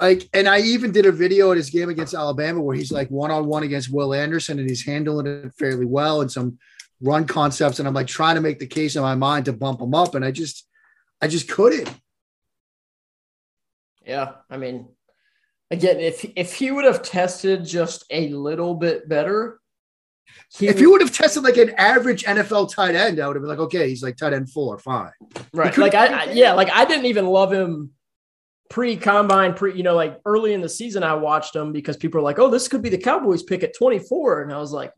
Like, 0.00 0.28
and 0.32 0.48
I 0.48 0.60
even 0.60 0.92
did 0.92 1.06
a 1.06 1.12
video 1.12 1.50
at 1.50 1.56
his 1.56 1.70
game 1.70 1.88
against 1.88 2.14
Alabama 2.14 2.60
where 2.60 2.76
he's 2.76 2.92
like 2.92 3.08
one 3.10 3.30
on 3.30 3.46
one 3.46 3.62
against 3.62 3.92
Will 3.92 4.14
Anderson 4.14 4.58
and 4.58 4.68
he's 4.68 4.84
handling 4.84 5.26
it 5.26 5.52
fairly 5.58 5.86
well 5.86 6.20
and 6.20 6.30
some 6.30 6.58
run 7.00 7.26
concepts. 7.26 7.78
And 7.78 7.86
I'm 7.86 7.94
like 7.94 8.06
trying 8.06 8.34
to 8.34 8.40
make 8.40 8.58
the 8.58 8.66
case 8.66 8.96
in 8.96 9.02
my 9.02 9.14
mind 9.14 9.44
to 9.44 9.52
bump 9.52 9.80
him 9.80 9.94
up. 9.94 10.14
And 10.14 10.24
I 10.24 10.30
just, 10.30 10.66
I 11.20 11.28
just 11.28 11.48
couldn't. 11.48 11.90
Yeah, 14.04 14.32
I 14.50 14.56
mean, 14.56 14.88
again, 15.70 16.00
if 16.00 16.24
if 16.34 16.54
he 16.54 16.70
would 16.70 16.84
have 16.84 17.02
tested 17.02 17.64
just 17.64 18.04
a 18.10 18.28
little 18.30 18.74
bit 18.74 19.08
better, 19.08 19.60
he 20.58 20.68
if 20.68 20.80
you 20.80 20.90
would 20.90 21.00
have 21.00 21.12
tested 21.12 21.42
like 21.42 21.56
an 21.56 21.70
average 21.76 22.24
NFL 22.24 22.72
tight 22.72 22.94
end, 22.94 23.20
I 23.20 23.26
would 23.26 23.36
have 23.36 23.42
been 23.42 23.50
like, 23.50 23.58
okay, 23.58 23.88
he's 23.88 24.02
like 24.02 24.16
tight 24.16 24.32
end 24.32 24.50
four, 24.50 24.78
fine. 24.78 25.12
Right. 25.52 25.76
Like 25.76 25.94
I, 25.94 26.06
I, 26.06 26.32
yeah, 26.32 26.52
like 26.52 26.70
I 26.70 26.84
didn't 26.84 27.06
even 27.06 27.26
love 27.26 27.52
him 27.52 27.90
pre 28.72 28.96
combine, 28.96 29.54
pre, 29.54 29.74
you 29.76 29.82
know, 29.82 29.94
like 29.94 30.20
early 30.24 30.54
in 30.54 30.60
the 30.60 30.68
season, 30.68 31.02
I 31.02 31.14
watched 31.14 31.54
him 31.54 31.72
because 31.72 31.96
people 31.96 32.20
are 32.20 32.24
like, 32.24 32.38
oh, 32.38 32.50
this 32.50 32.68
could 32.68 32.82
be 32.82 32.88
the 32.88 32.98
Cowboys 32.98 33.42
pick 33.42 33.62
at 33.62 33.76
24. 33.76 34.42
And 34.42 34.52
I 34.52 34.58
was 34.58 34.72
like, 34.72 34.92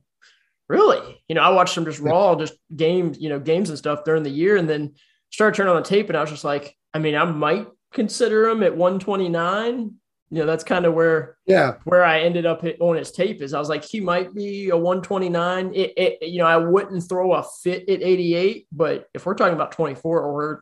really? 0.68 1.22
You 1.28 1.34
know, 1.34 1.42
I 1.42 1.50
watched 1.50 1.76
him 1.76 1.84
just 1.84 2.00
raw, 2.00 2.36
just 2.36 2.54
games, 2.74 3.18
you 3.20 3.28
know, 3.28 3.40
games 3.40 3.70
and 3.70 3.78
stuff 3.78 4.04
during 4.04 4.22
the 4.22 4.30
year. 4.30 4.56
And 4.56 4.68
then 4.68 4.94
started 5.30 5.56
turning 5.56 5.74
on 5.74 5.82
the 5.82 5.88
tape 5.88 6.08
and 6.08 6.16
I 6.16 6.20
was 6.20 6.30
just 6.30 6.44
like, 6.44 6.76
I 6.94 7.00
mean, 7.00 7.16
I 7.16 7.24
might 7.24 7.66
consider 7.92 8.48
him 8.48 8.62
at 8.62 8.76
129. 8.76 9.94
You 10.34 10.40
know, 10.40 10.46
that's 10.46 10.64
kind 10.64 10.84
of 10.84 10.94
where 10.94 11.36
yeah 11.46 11.74
where 11.84 12.02
I 12.02 12.22
ended 12.22 12.44
up 12.44 12.64
on 12.80 12.96
his 12.96 13.12
tape 13.12 13.40
is 13.40 13.54
I 13.54 13.60
was 13.60 13.68
like 13.68 13.84
he 13.84 14.00
might 14.00 14.34
be 14.34 14.70
a 14.70 14.76
129. 14.76 15.72
It, 15.74 15.92
it, 15.96 16.28
you 16.28 16.38
know 16.38 16.46
I 16.46 16.56
wouldn't 16.56 17.08
throw 17.08 17.34
a 17.34 17.44
fit 17.62 17.88
at 17.88 18.02
88, 18.02 18.66
but 18.72 19.08
if 19.14 19.26
we're 19.26 19.34
talking 19.34 19.54
about 19.54 19.70
24, 19.70 20.20
or 20.22 20.34
we're 20.34 20.60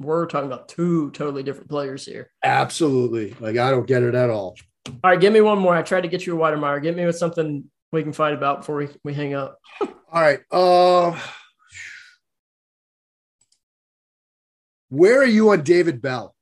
we're 0.00 0.26
talking 0.26 0.50
about 0.50 0.68
two 0.68 1.12
totally 1.12 1.44
different 1.44 1.70
players 1.70 2.04
here. 2.04 2.32
Absolutely, 2.42 3.36
like 3.38 3.56
I 3.56 3.70
don't 3.70 3.86
get 3.86 4.02
it 4.02 4.16
at 4.16 4.28
all. 4.28 4.56
All 4.88 5.10
right, 5.10 5.20
give 5.20 5.32
me 5.32 5.40
one 5.40 5.60
more. 5.60 5.76
I 5.76 5.82
tried 5.82 6.00
to 6.00 6.08
get 6.08 6.26
you 6.26 6.36
a 6.36 6.40
Wydermyer. 6.40 6.82
Get 6.82 6.96
me 6.96 7.06
with 7.06 7.16
something 7.16 7.70
we 7.92 8.02
can 8.02 8.12
fight 8.12 8.34
about 8.34 8.60
before 8.60 8.76
we, 8.76 8.88
we 9.04 9.14
hang 9.14 9.34
up. 9.34 9.60
all 9.80 9.88
right. 10.20 10.40
Uh, 10.50 11.16
where 14.88 15.20
are 15.20 15.26
you 15.26 15.50
on 15.50 15.62
David 15.62 16.02
Bell? 16.02 16.34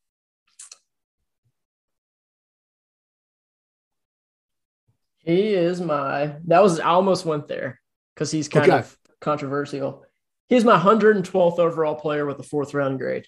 He 5.23 5.55
is 5.55 5.81
my. 5.81 6.37
That 6.47 6.63
was 6.63 6.81
I 6.81 6.89
almost 6.89 7.25
went 7.25 7.49
there 7.49 7.81
because 8.15 8.31
he's 8.31 8.49
kind 8.49 8.71
okay. 8.71 8.79
of 8.79 8.97
controversial. 9.21 10.05
He's 10.49 10.65
my 10.65 10.79
112th 10.79 11.59
overall 11.59 11.95
player 11.95 12.27
with 12.27 12.39
a 12.41 12.43
fourth 12.43 12.75
round 12.75 12.99
grade. 12.99 13.27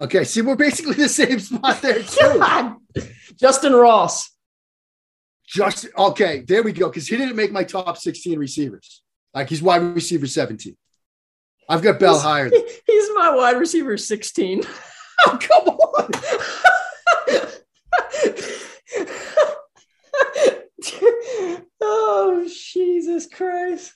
Okay, 0.00 0.24
see, 0.24 0.42
we're 0.42 0.56
basically 0.56 0.94
the 0.94 1.08
same 1.08 1.38
spot 1.38 1.80
there 1.80 1.94
too. 2.02 2.76
Justyn 3.40 3.80
Ross. 3.80 4.30
Just 5.46 5.86
okay, 5.96 6.44
there 6.46 6.62
we 6.62 6.72
go. 6.72 6.88
Because 6.88 7.08
he 7.08 7.16
didn't 7.16 7.36
make 7.36 7.52
my 7.52 7.64
top 7.64 7.98
16 7.98 8.38
receivers. 8.38 9.02
Like 9.34 9.48
he's 9.48 9.62
wide 9.62 9.82
receiver 9.82 10.26
17. 10.26 10.76
I've 11.68 11.82
got 11.82 11.98
Bell 11.98 12.14
he's, 12.14 12.22
higher. 12.22 12.50
He's 12.86 13.08
my 13.14 13.34
wide 13.34 13.56
receiver 13.56 13.96
16. 13.96 14.62
oh, 15.26 15.38
come 15.40 15.68
on. 15.68 16.10
Oh, 21.80 22.48
Jesus 22.48 23.26
Christ. 23.26 23.92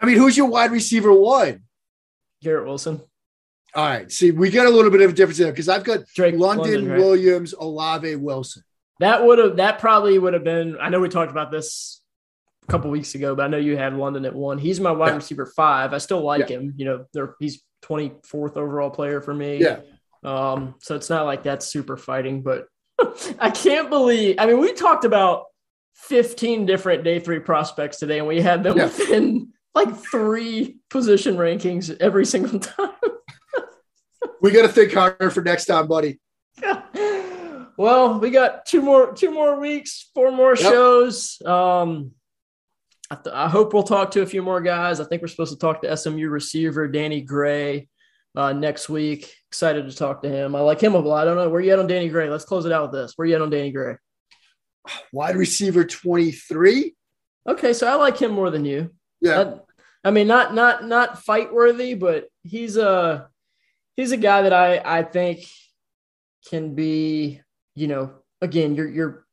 I 0.00 0.06
mean, 0.06 0.16
who's 0.16 0.36
your 0.36 0.46
wide 0.46 0.72
receiver 0.72 1.12
one? 1.12 1.62
Garrett 2.42 2.66
Wilson. 2.66 3.00
All 3.74 3.84
right. 3.84 4.10
See, 4.10 4.30
we 4.30 4.50
got 4.50 4.66
a 4.66 4.70
little 4.70 4.90
bit 4.90 5.02
of 5.02 5.10
a 5.10 5.12
difference 5.12 5.38
there 5.38 5.50
because 5.50 5.68
I've 5.68 5.84
got 5.84 6.06
Drake 6.14 6.34
London, 6.34 6.72
London 6.72 6.88
right? 6.90 6.98
Williams, 6.98 7.52
Olave 7.52 8.16
Wilson. 8.16 8.62
That 9.00 9.24
would 9.24 9.38
have 9.38 9.56
that 9.56 9.78
probably 9.78 10.18
would 10.18 10.32
have 10.32 10.44
been. 10.44 10.78
I 10.80 10.88
know 10.88 11.00
we 11.00 11.08
talked 11.08 11.30
about 11.30 11.50
this 11.50 12.00
a 12.66 12.72
couple 12.72 12.90
weeks 12.90 13.14
ago, 13.14 13.34
but 13.34 13.44
I 13.44 13.48
know 13.48 13.58
you 13.58 13.76
had 13.76 13.94
London 13.94 14.24
at 14.24 14.34
one. 14.34 14.58
He's 14.58 14.80
my 14.80 14.90
wide 14.90 15.08
yeah. 15.08 15.16
receiver 15.16 15.46
five. 15.46 15.92
I 15.92 15.98
still 15.98 16.22
like 16.22 16.48
yeah. 16.48 16.56
him. 16.56 16.74
You 16.76 16.84
know, 16.86 17.04
they're, 17.12 17.34
he's 17.38 17.62
24th 17.84 18.56
overall 18.56 18.90
player 18.90 19.20
for 19.20 19.34
me. 19.34 19.58
Yeah. 19.58 19.80
Um, 20.24 20.74
so 20.80 20.96
it's 20.96 21.10
not 21.10 21.26
like 21.26 21.42
that's 21.42 21.66
super 21.66 21.96
fighting, 21.96 22.42
but 22.42 22.66
I 23.38 23.50
can't 23.50 23.90
believe. 23.90 24.36
I 24.38 24.46
mean, 24.46 24.58
we 24.58 24.72
talked 24.72 25.04
about 25.04 25.44
15 25.96 26.66
different 26.66 27.04
day 27.04 27.18
three 27.18 27.40
prospects 27.40 27.98
today, 27.98 28.18
and 28.18 28.28
we 28.28 28.40
had 28.40 28.62
them 28.62 28.76
yeah. 28.76 28.84
within 28.84 29.52
like 29.74 29.94
three 29.96 30.78
position 30.90 31.36
rankings 31.36 31.94
every 32.00 32.24
single 32.24 32.58
time. 32.60 32.90
we 34.40 34.50
got 34.50 34.62
to 34.62 34.68
think 34.68 34.92
harder 34.92 35.30
for 35.30 35.42
next 35.42 35.66
time, 35.66 35.86
buddy. 35.88 36.20
Well, 37.78 38.18
we 38.18 38.30
got 38.30 38.64
two 38.64 38.80
more 38.80 39.12
two 39.12 39.30
more 39.30 39.60
weeks, 39.60 40.10
four 40.14 40.32
more 40.32 40.56
yep. 40.56 40.58
shows. 40.58 41.40
Um, 41.44 42.12
I, 43.10 43.16
th- 43.16 43.34
I, 43.34 43.48
hope 43.48 43.74
we'll 43.74 43.82
talk 43.82 44.12
to 44.12 44.22
a 44.22 44.26
few 44.26 44.42
more 44.42 44.60
guys. 44.60 44.98
I 44.98 45.04
think 45.04 45.22
we're 45.22 45.28
supposed 45.28 45.52
to 45.52 45.58
talk 45.58 45.82
to 45.82 45.96
SMU 45.96 46.28
receiver 46.28 46.88
Danny 46.88 47.20
Gray 47.20 47.88
uh, 48.34 48.52
next 48.52 48.88
week. 48.88 49.32
Excited 49.50 49.88
to 49.88 49.94
talk 49.94 50.22
to 50.22 50.28
him. 50.28 50.56
I 50.56 50.60
like 50.60 50.80
him 50.80 50.94
a 50.94 50.98
lot. 50.98 51.22
I 51.22 51.24
don't 51.26 51.36
know 51.36 51.48
where 51.50 51.60
you 51.60 51.72
at 51.72 51.78
on 51.78 51.86
Danny 51.86 52.08
Gray. 52.08 52.30
Let's 52.30 52.44
close 52.44 52.64
it 52.64 52.72
out 52.72 52.90
with 52.90 53.00
this. 53.00 53.12
Where 53.16 53.28
you 53.28 53.34
at 53.34 53.42
on 53.42 53.50
Danny 53.50 53.70
Gray? 53.70 53.96
Wide 55.12 55.36
receiver 55.36 55.84
23. 55.84 56.94
Okay, 57.48 57.72
so 57.72 57.86
I 57.86 57.94
like 57.94 58.18
him 58.18 58.32
more 58.32 58.50
than 58.50 58.64
you. 58.64 58.90
Yeah. 59.20 59.54
I, 60.04 60.08
I 60.08 60.10
mean, 60.10 60.26
not 60.26 60.54
not 60.54 60.84
not 60.84 61.22
fight 61.24 61.52
worthy, 61.52 61.94
but 61.94 62.28
he's 62.42 62.76
a 62.76 63.28
he's 63.96 64.12
a 64.12 64.16
guy 64.16 64.42
that 64.42 64.52
I 64.52 64.80
I 64.84 65.02
think 65.02 65.46
can 66.48 66.74
be, 66.74 67.40
you 67.74 67.88
know, 67.88 68.12
again, 68.40 68.74
you're 68.74 68.88
you're 68.88 69.26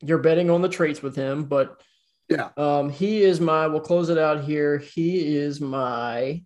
you're 0.00 0.18
betting 0.18 0.50
on 0.50 0.62
the 0.62 0.68
traits 0.68 1.02
with 1.02 1.16
him, 1.16 1.44
but 1.44 1.80
yeah. 2.28 2.50
Um, 2.56 2.90
he 2.90 3.22
is 3.22 3.40
my 3.40 3.66
we'll 3.66 3.80
close 3.80 4.08
it 4.08 4.18
out 4.18 4.44
here. 4.44 4.78
He 4.78 5.36
is 5.36 5.60
my 5.60 6.42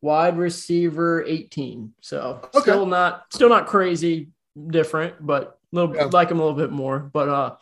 wide 0.00 0.36
receiver 0.36 1.24
18. 1.24 1.94
So 2.00 2.40
okay. 2.54 2.60
still 2.60 2.86
not 2.86 3.24
still 3.32 3.48
not 3.48 3.66
crazy 3.66 4.30
different, 4.66 5.14
but 5.24 5.58
little 5.74 5.94
yeah. 5.94 6.04
like 6.04 6.30
him 6.30 6.38
a 6.38 6.42
little 6.42 6.58
bit 6.58 6.70
more. 6.70 6.98
But 6.98 7.28
uh, 7.28 7.56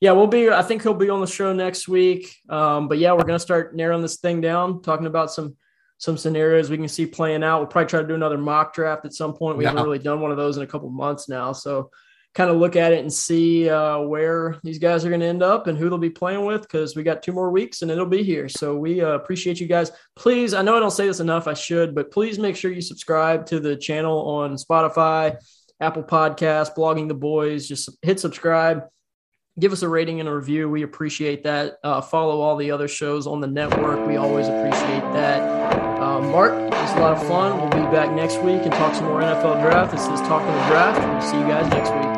yeah, 0.00 0.12
we'll 0.12 0.26
be. 0.26 0.48
I 0.50 0.62
think 0.62 0.82
he'll 0.82 0.94
be 0.94 1.10
on 1.10 1.20
the 1.20 1.26
show 1.26 1.52
next 1.52 1.88
week. 1.88 2.36
Um, 2.48 2.88
but 2.88 2.98
yeah, 2.98 3.12
we're 3.12 3.24
gonna 3.24 3.38
start 3.38 3.74
narrowing 3.74 4.02
this 4.02 4.18
thing 4.18 4.40
down, 4.40 4.82
talking 4.82 5.06
about 5.06 5.32
some 5.32 5.56
some 5.98 6.16
scenarios 6.16 6.70
we 6.70 6.76
can 6.76 6.88
see 6.88 7.06
playing 7.06 7.42
out. 7.42 7.58
We'll 7.58 7.66
probably 7.66 7.88
try 7.88 8.02
to 8.02 8.08
do 8.08 8.14
another 8.14 8.38
mock 8.38 8.72
draft 8.72 9.04
at 9.04 9.12
some 9.12 9.34
point. 9.34 9.58
We 9.58 9.64
haven't 9.64 9.82
really 9.82 9.98
done 9.98 10.20
one 10.20 10.30
of 10.30 10.36
those 10.36 10.56
in 10.56 10.62
a 10.62 10.66
couple 10.66 10.88
months 10.90 11.28
now, 11.28 11.52
so 11.52 11.90
kind 12.34 12.50
of 12.50 12.56
look 12.56 12.76
at 12.76 12.92
it 12.92 13.00
and 13.00 13.12
see 13.12 13.68
uh, 13.68 13.98
where 13.98 14.56
these 14.62 14.78
guys 14.78 15.04
are 15.04 15.08
going 15.08 15.20
to 15.20 15.26
end 15.26 15.42
up 15.42 15.66
and 15.66 15.76
who 15.76 15.88
they'll 15.88 15.98
be 15.98 16.10
playing 16.10 16.44
with 16.44 16.62
because 16.62 16.94
we 16.94 17.02
got 17.02 17.20
two 17.22 17.32
more 17.32 17.50
weeks 17.50 17.82
and 17.82 17.90
it'll 17.90 18.06
be 18.06 18.22
here. 18.22 18.48
So 18.48 18.76
we 18.76 19.00
uh, 19.00 19.08
appreciate 19.08 19.58
you 19.58 19.66
guys. 19.66 19.90
Please, 20.14 20.54
I 20.54 20.62
know 20.62 20.76
I 20.76 20.80
don't 20.80 20.92
say 20.92 21.06
this 21.06 21.18
enough, 21.18 21.48
I 21.48 21.54
should, 21.54 21.96
but 21.96 22.12
please 22.12 22.38
make 22.38 22.54
sure 22.54 22.70
you 22.70 22.80
subscribe 22.80 23.46
to 23.46 23.58
the 23.58 23.76
channel 23.76 24.20
on 24.28 24.54
Spotify, 24.54 25.36
Apple 25.80 26.02
Podcast, 26.02 26.74
Blogging 26.76 27.08
the 27.08 27.14
Boys. 27.14 27.68
Just 27.68 27.90
hit 28.02 28.20
subscribe. 28.20 28.84
Give 29.58 29.72
us 29.72 29.82
a 29.82 29.88
rating 29.88 30.20
and 30.20 30.28
a 30.28 30.34
review. 30.34 30.68
We 30.68 30.82
appreciate 30.82 31.42
that. 31.44 31.78
Uh, 31.82 32.00
follow 32.00 32.40
all 32.40 32.56
the 32.56 32.70
other 32.70 32.86
shows 32.86 33.26
on 33.26 33.40
the 33.40 33.48
network. 33.48 34.06
We 34.06 34.16
always 34.16 34.46
appreciate 34.46 35.02
that. 35.14 35.40
Uh, 36.00 36.20
Mark, 36.20 36.52
it's 36.52 36.92
a 36.92 37.00
lot 37.00 37.16
of 37.16 37.26
fun. 37.26 37.58
We'll 37.58 37.84
be 37.84 37.90
back 37.90 38.12
next 38.12 38.36
week 38.36 38.62
and 38.62 38.72
talk 38.72 38.94
some 38.94 39.06
more 39.06 39.20
NFL 39.20 39.60
draft. 39.60 39.90
This 39.90 40.02
is 40.02 40.20
Talking 40.20 40.46
the 40.46 40.66
Draft. 40.68 41.00
We'll 41.00 41.20
see 41.22 41.38
you 41.38 41.46
guys 41.48 41.68
next 41.70 41.90
week. 41.90 42.17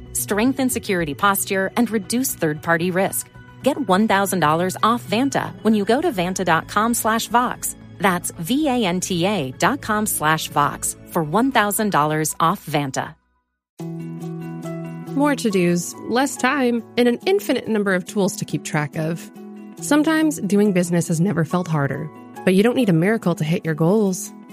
Strengthen 0.13 0.69
security 0.69 1.13
posture 1.13 1.71
and 1.77 1.89
reduce 1.89 2.35
third-party 2.35 2.91
risk. 2.91 3.29
Get 3.63 3.77
$1,000 3.77 4.75
off 4.83 5.03
Vanta 5.03 5.53
when 5.63 5.73
you 5.73 5.85
go 5.85 6.01
to 6.01 6.11
vanta.com 6.11 6.93
slash 6.93 7.27
Vox. 7.27 7.75
That's 7.97 8.31
V-A-N-T-A 8.31 9.51
dot 9.51 9.81
com 9.81 10.05
slash 10.05 10.49
Vox 10.49 10.95
for 11.07 11.23
$1,000 11.23 12.35
off 12.39 12.65
Vanta. 12.65 13.15
More 15.15 15.35
to 15.35 15.49
dos, 15.49 15.93
less 16.09 16.37
time, 16.37 16.81
and 16.97 17.07
an 17.07 17.19
infinite 17.27 17.67
number 17.67 17.93
of 17.93 18.05
tools 18.05 18.37
to 18.37 18.45
keep 18.45 18.63
track 18.63 18.95
of. 18.95 19.29
Sometimes 19.75 20.39
doing 20.41 20.71
business 20.71 21.09
has 21.09 21.19
never 21.19 21.43
felt 21.43 21.67
harder, 21.67 22.09
but 22.45 22.55
you 22.55 22.63
don't 22.63 22.75
need 22.75 22.89
a 22.89 22.93
miracle 22.93 23.35
to 23.35 23.43
hit 23.43 23.65
your 23.65 23.75
goals. 23.75 24.31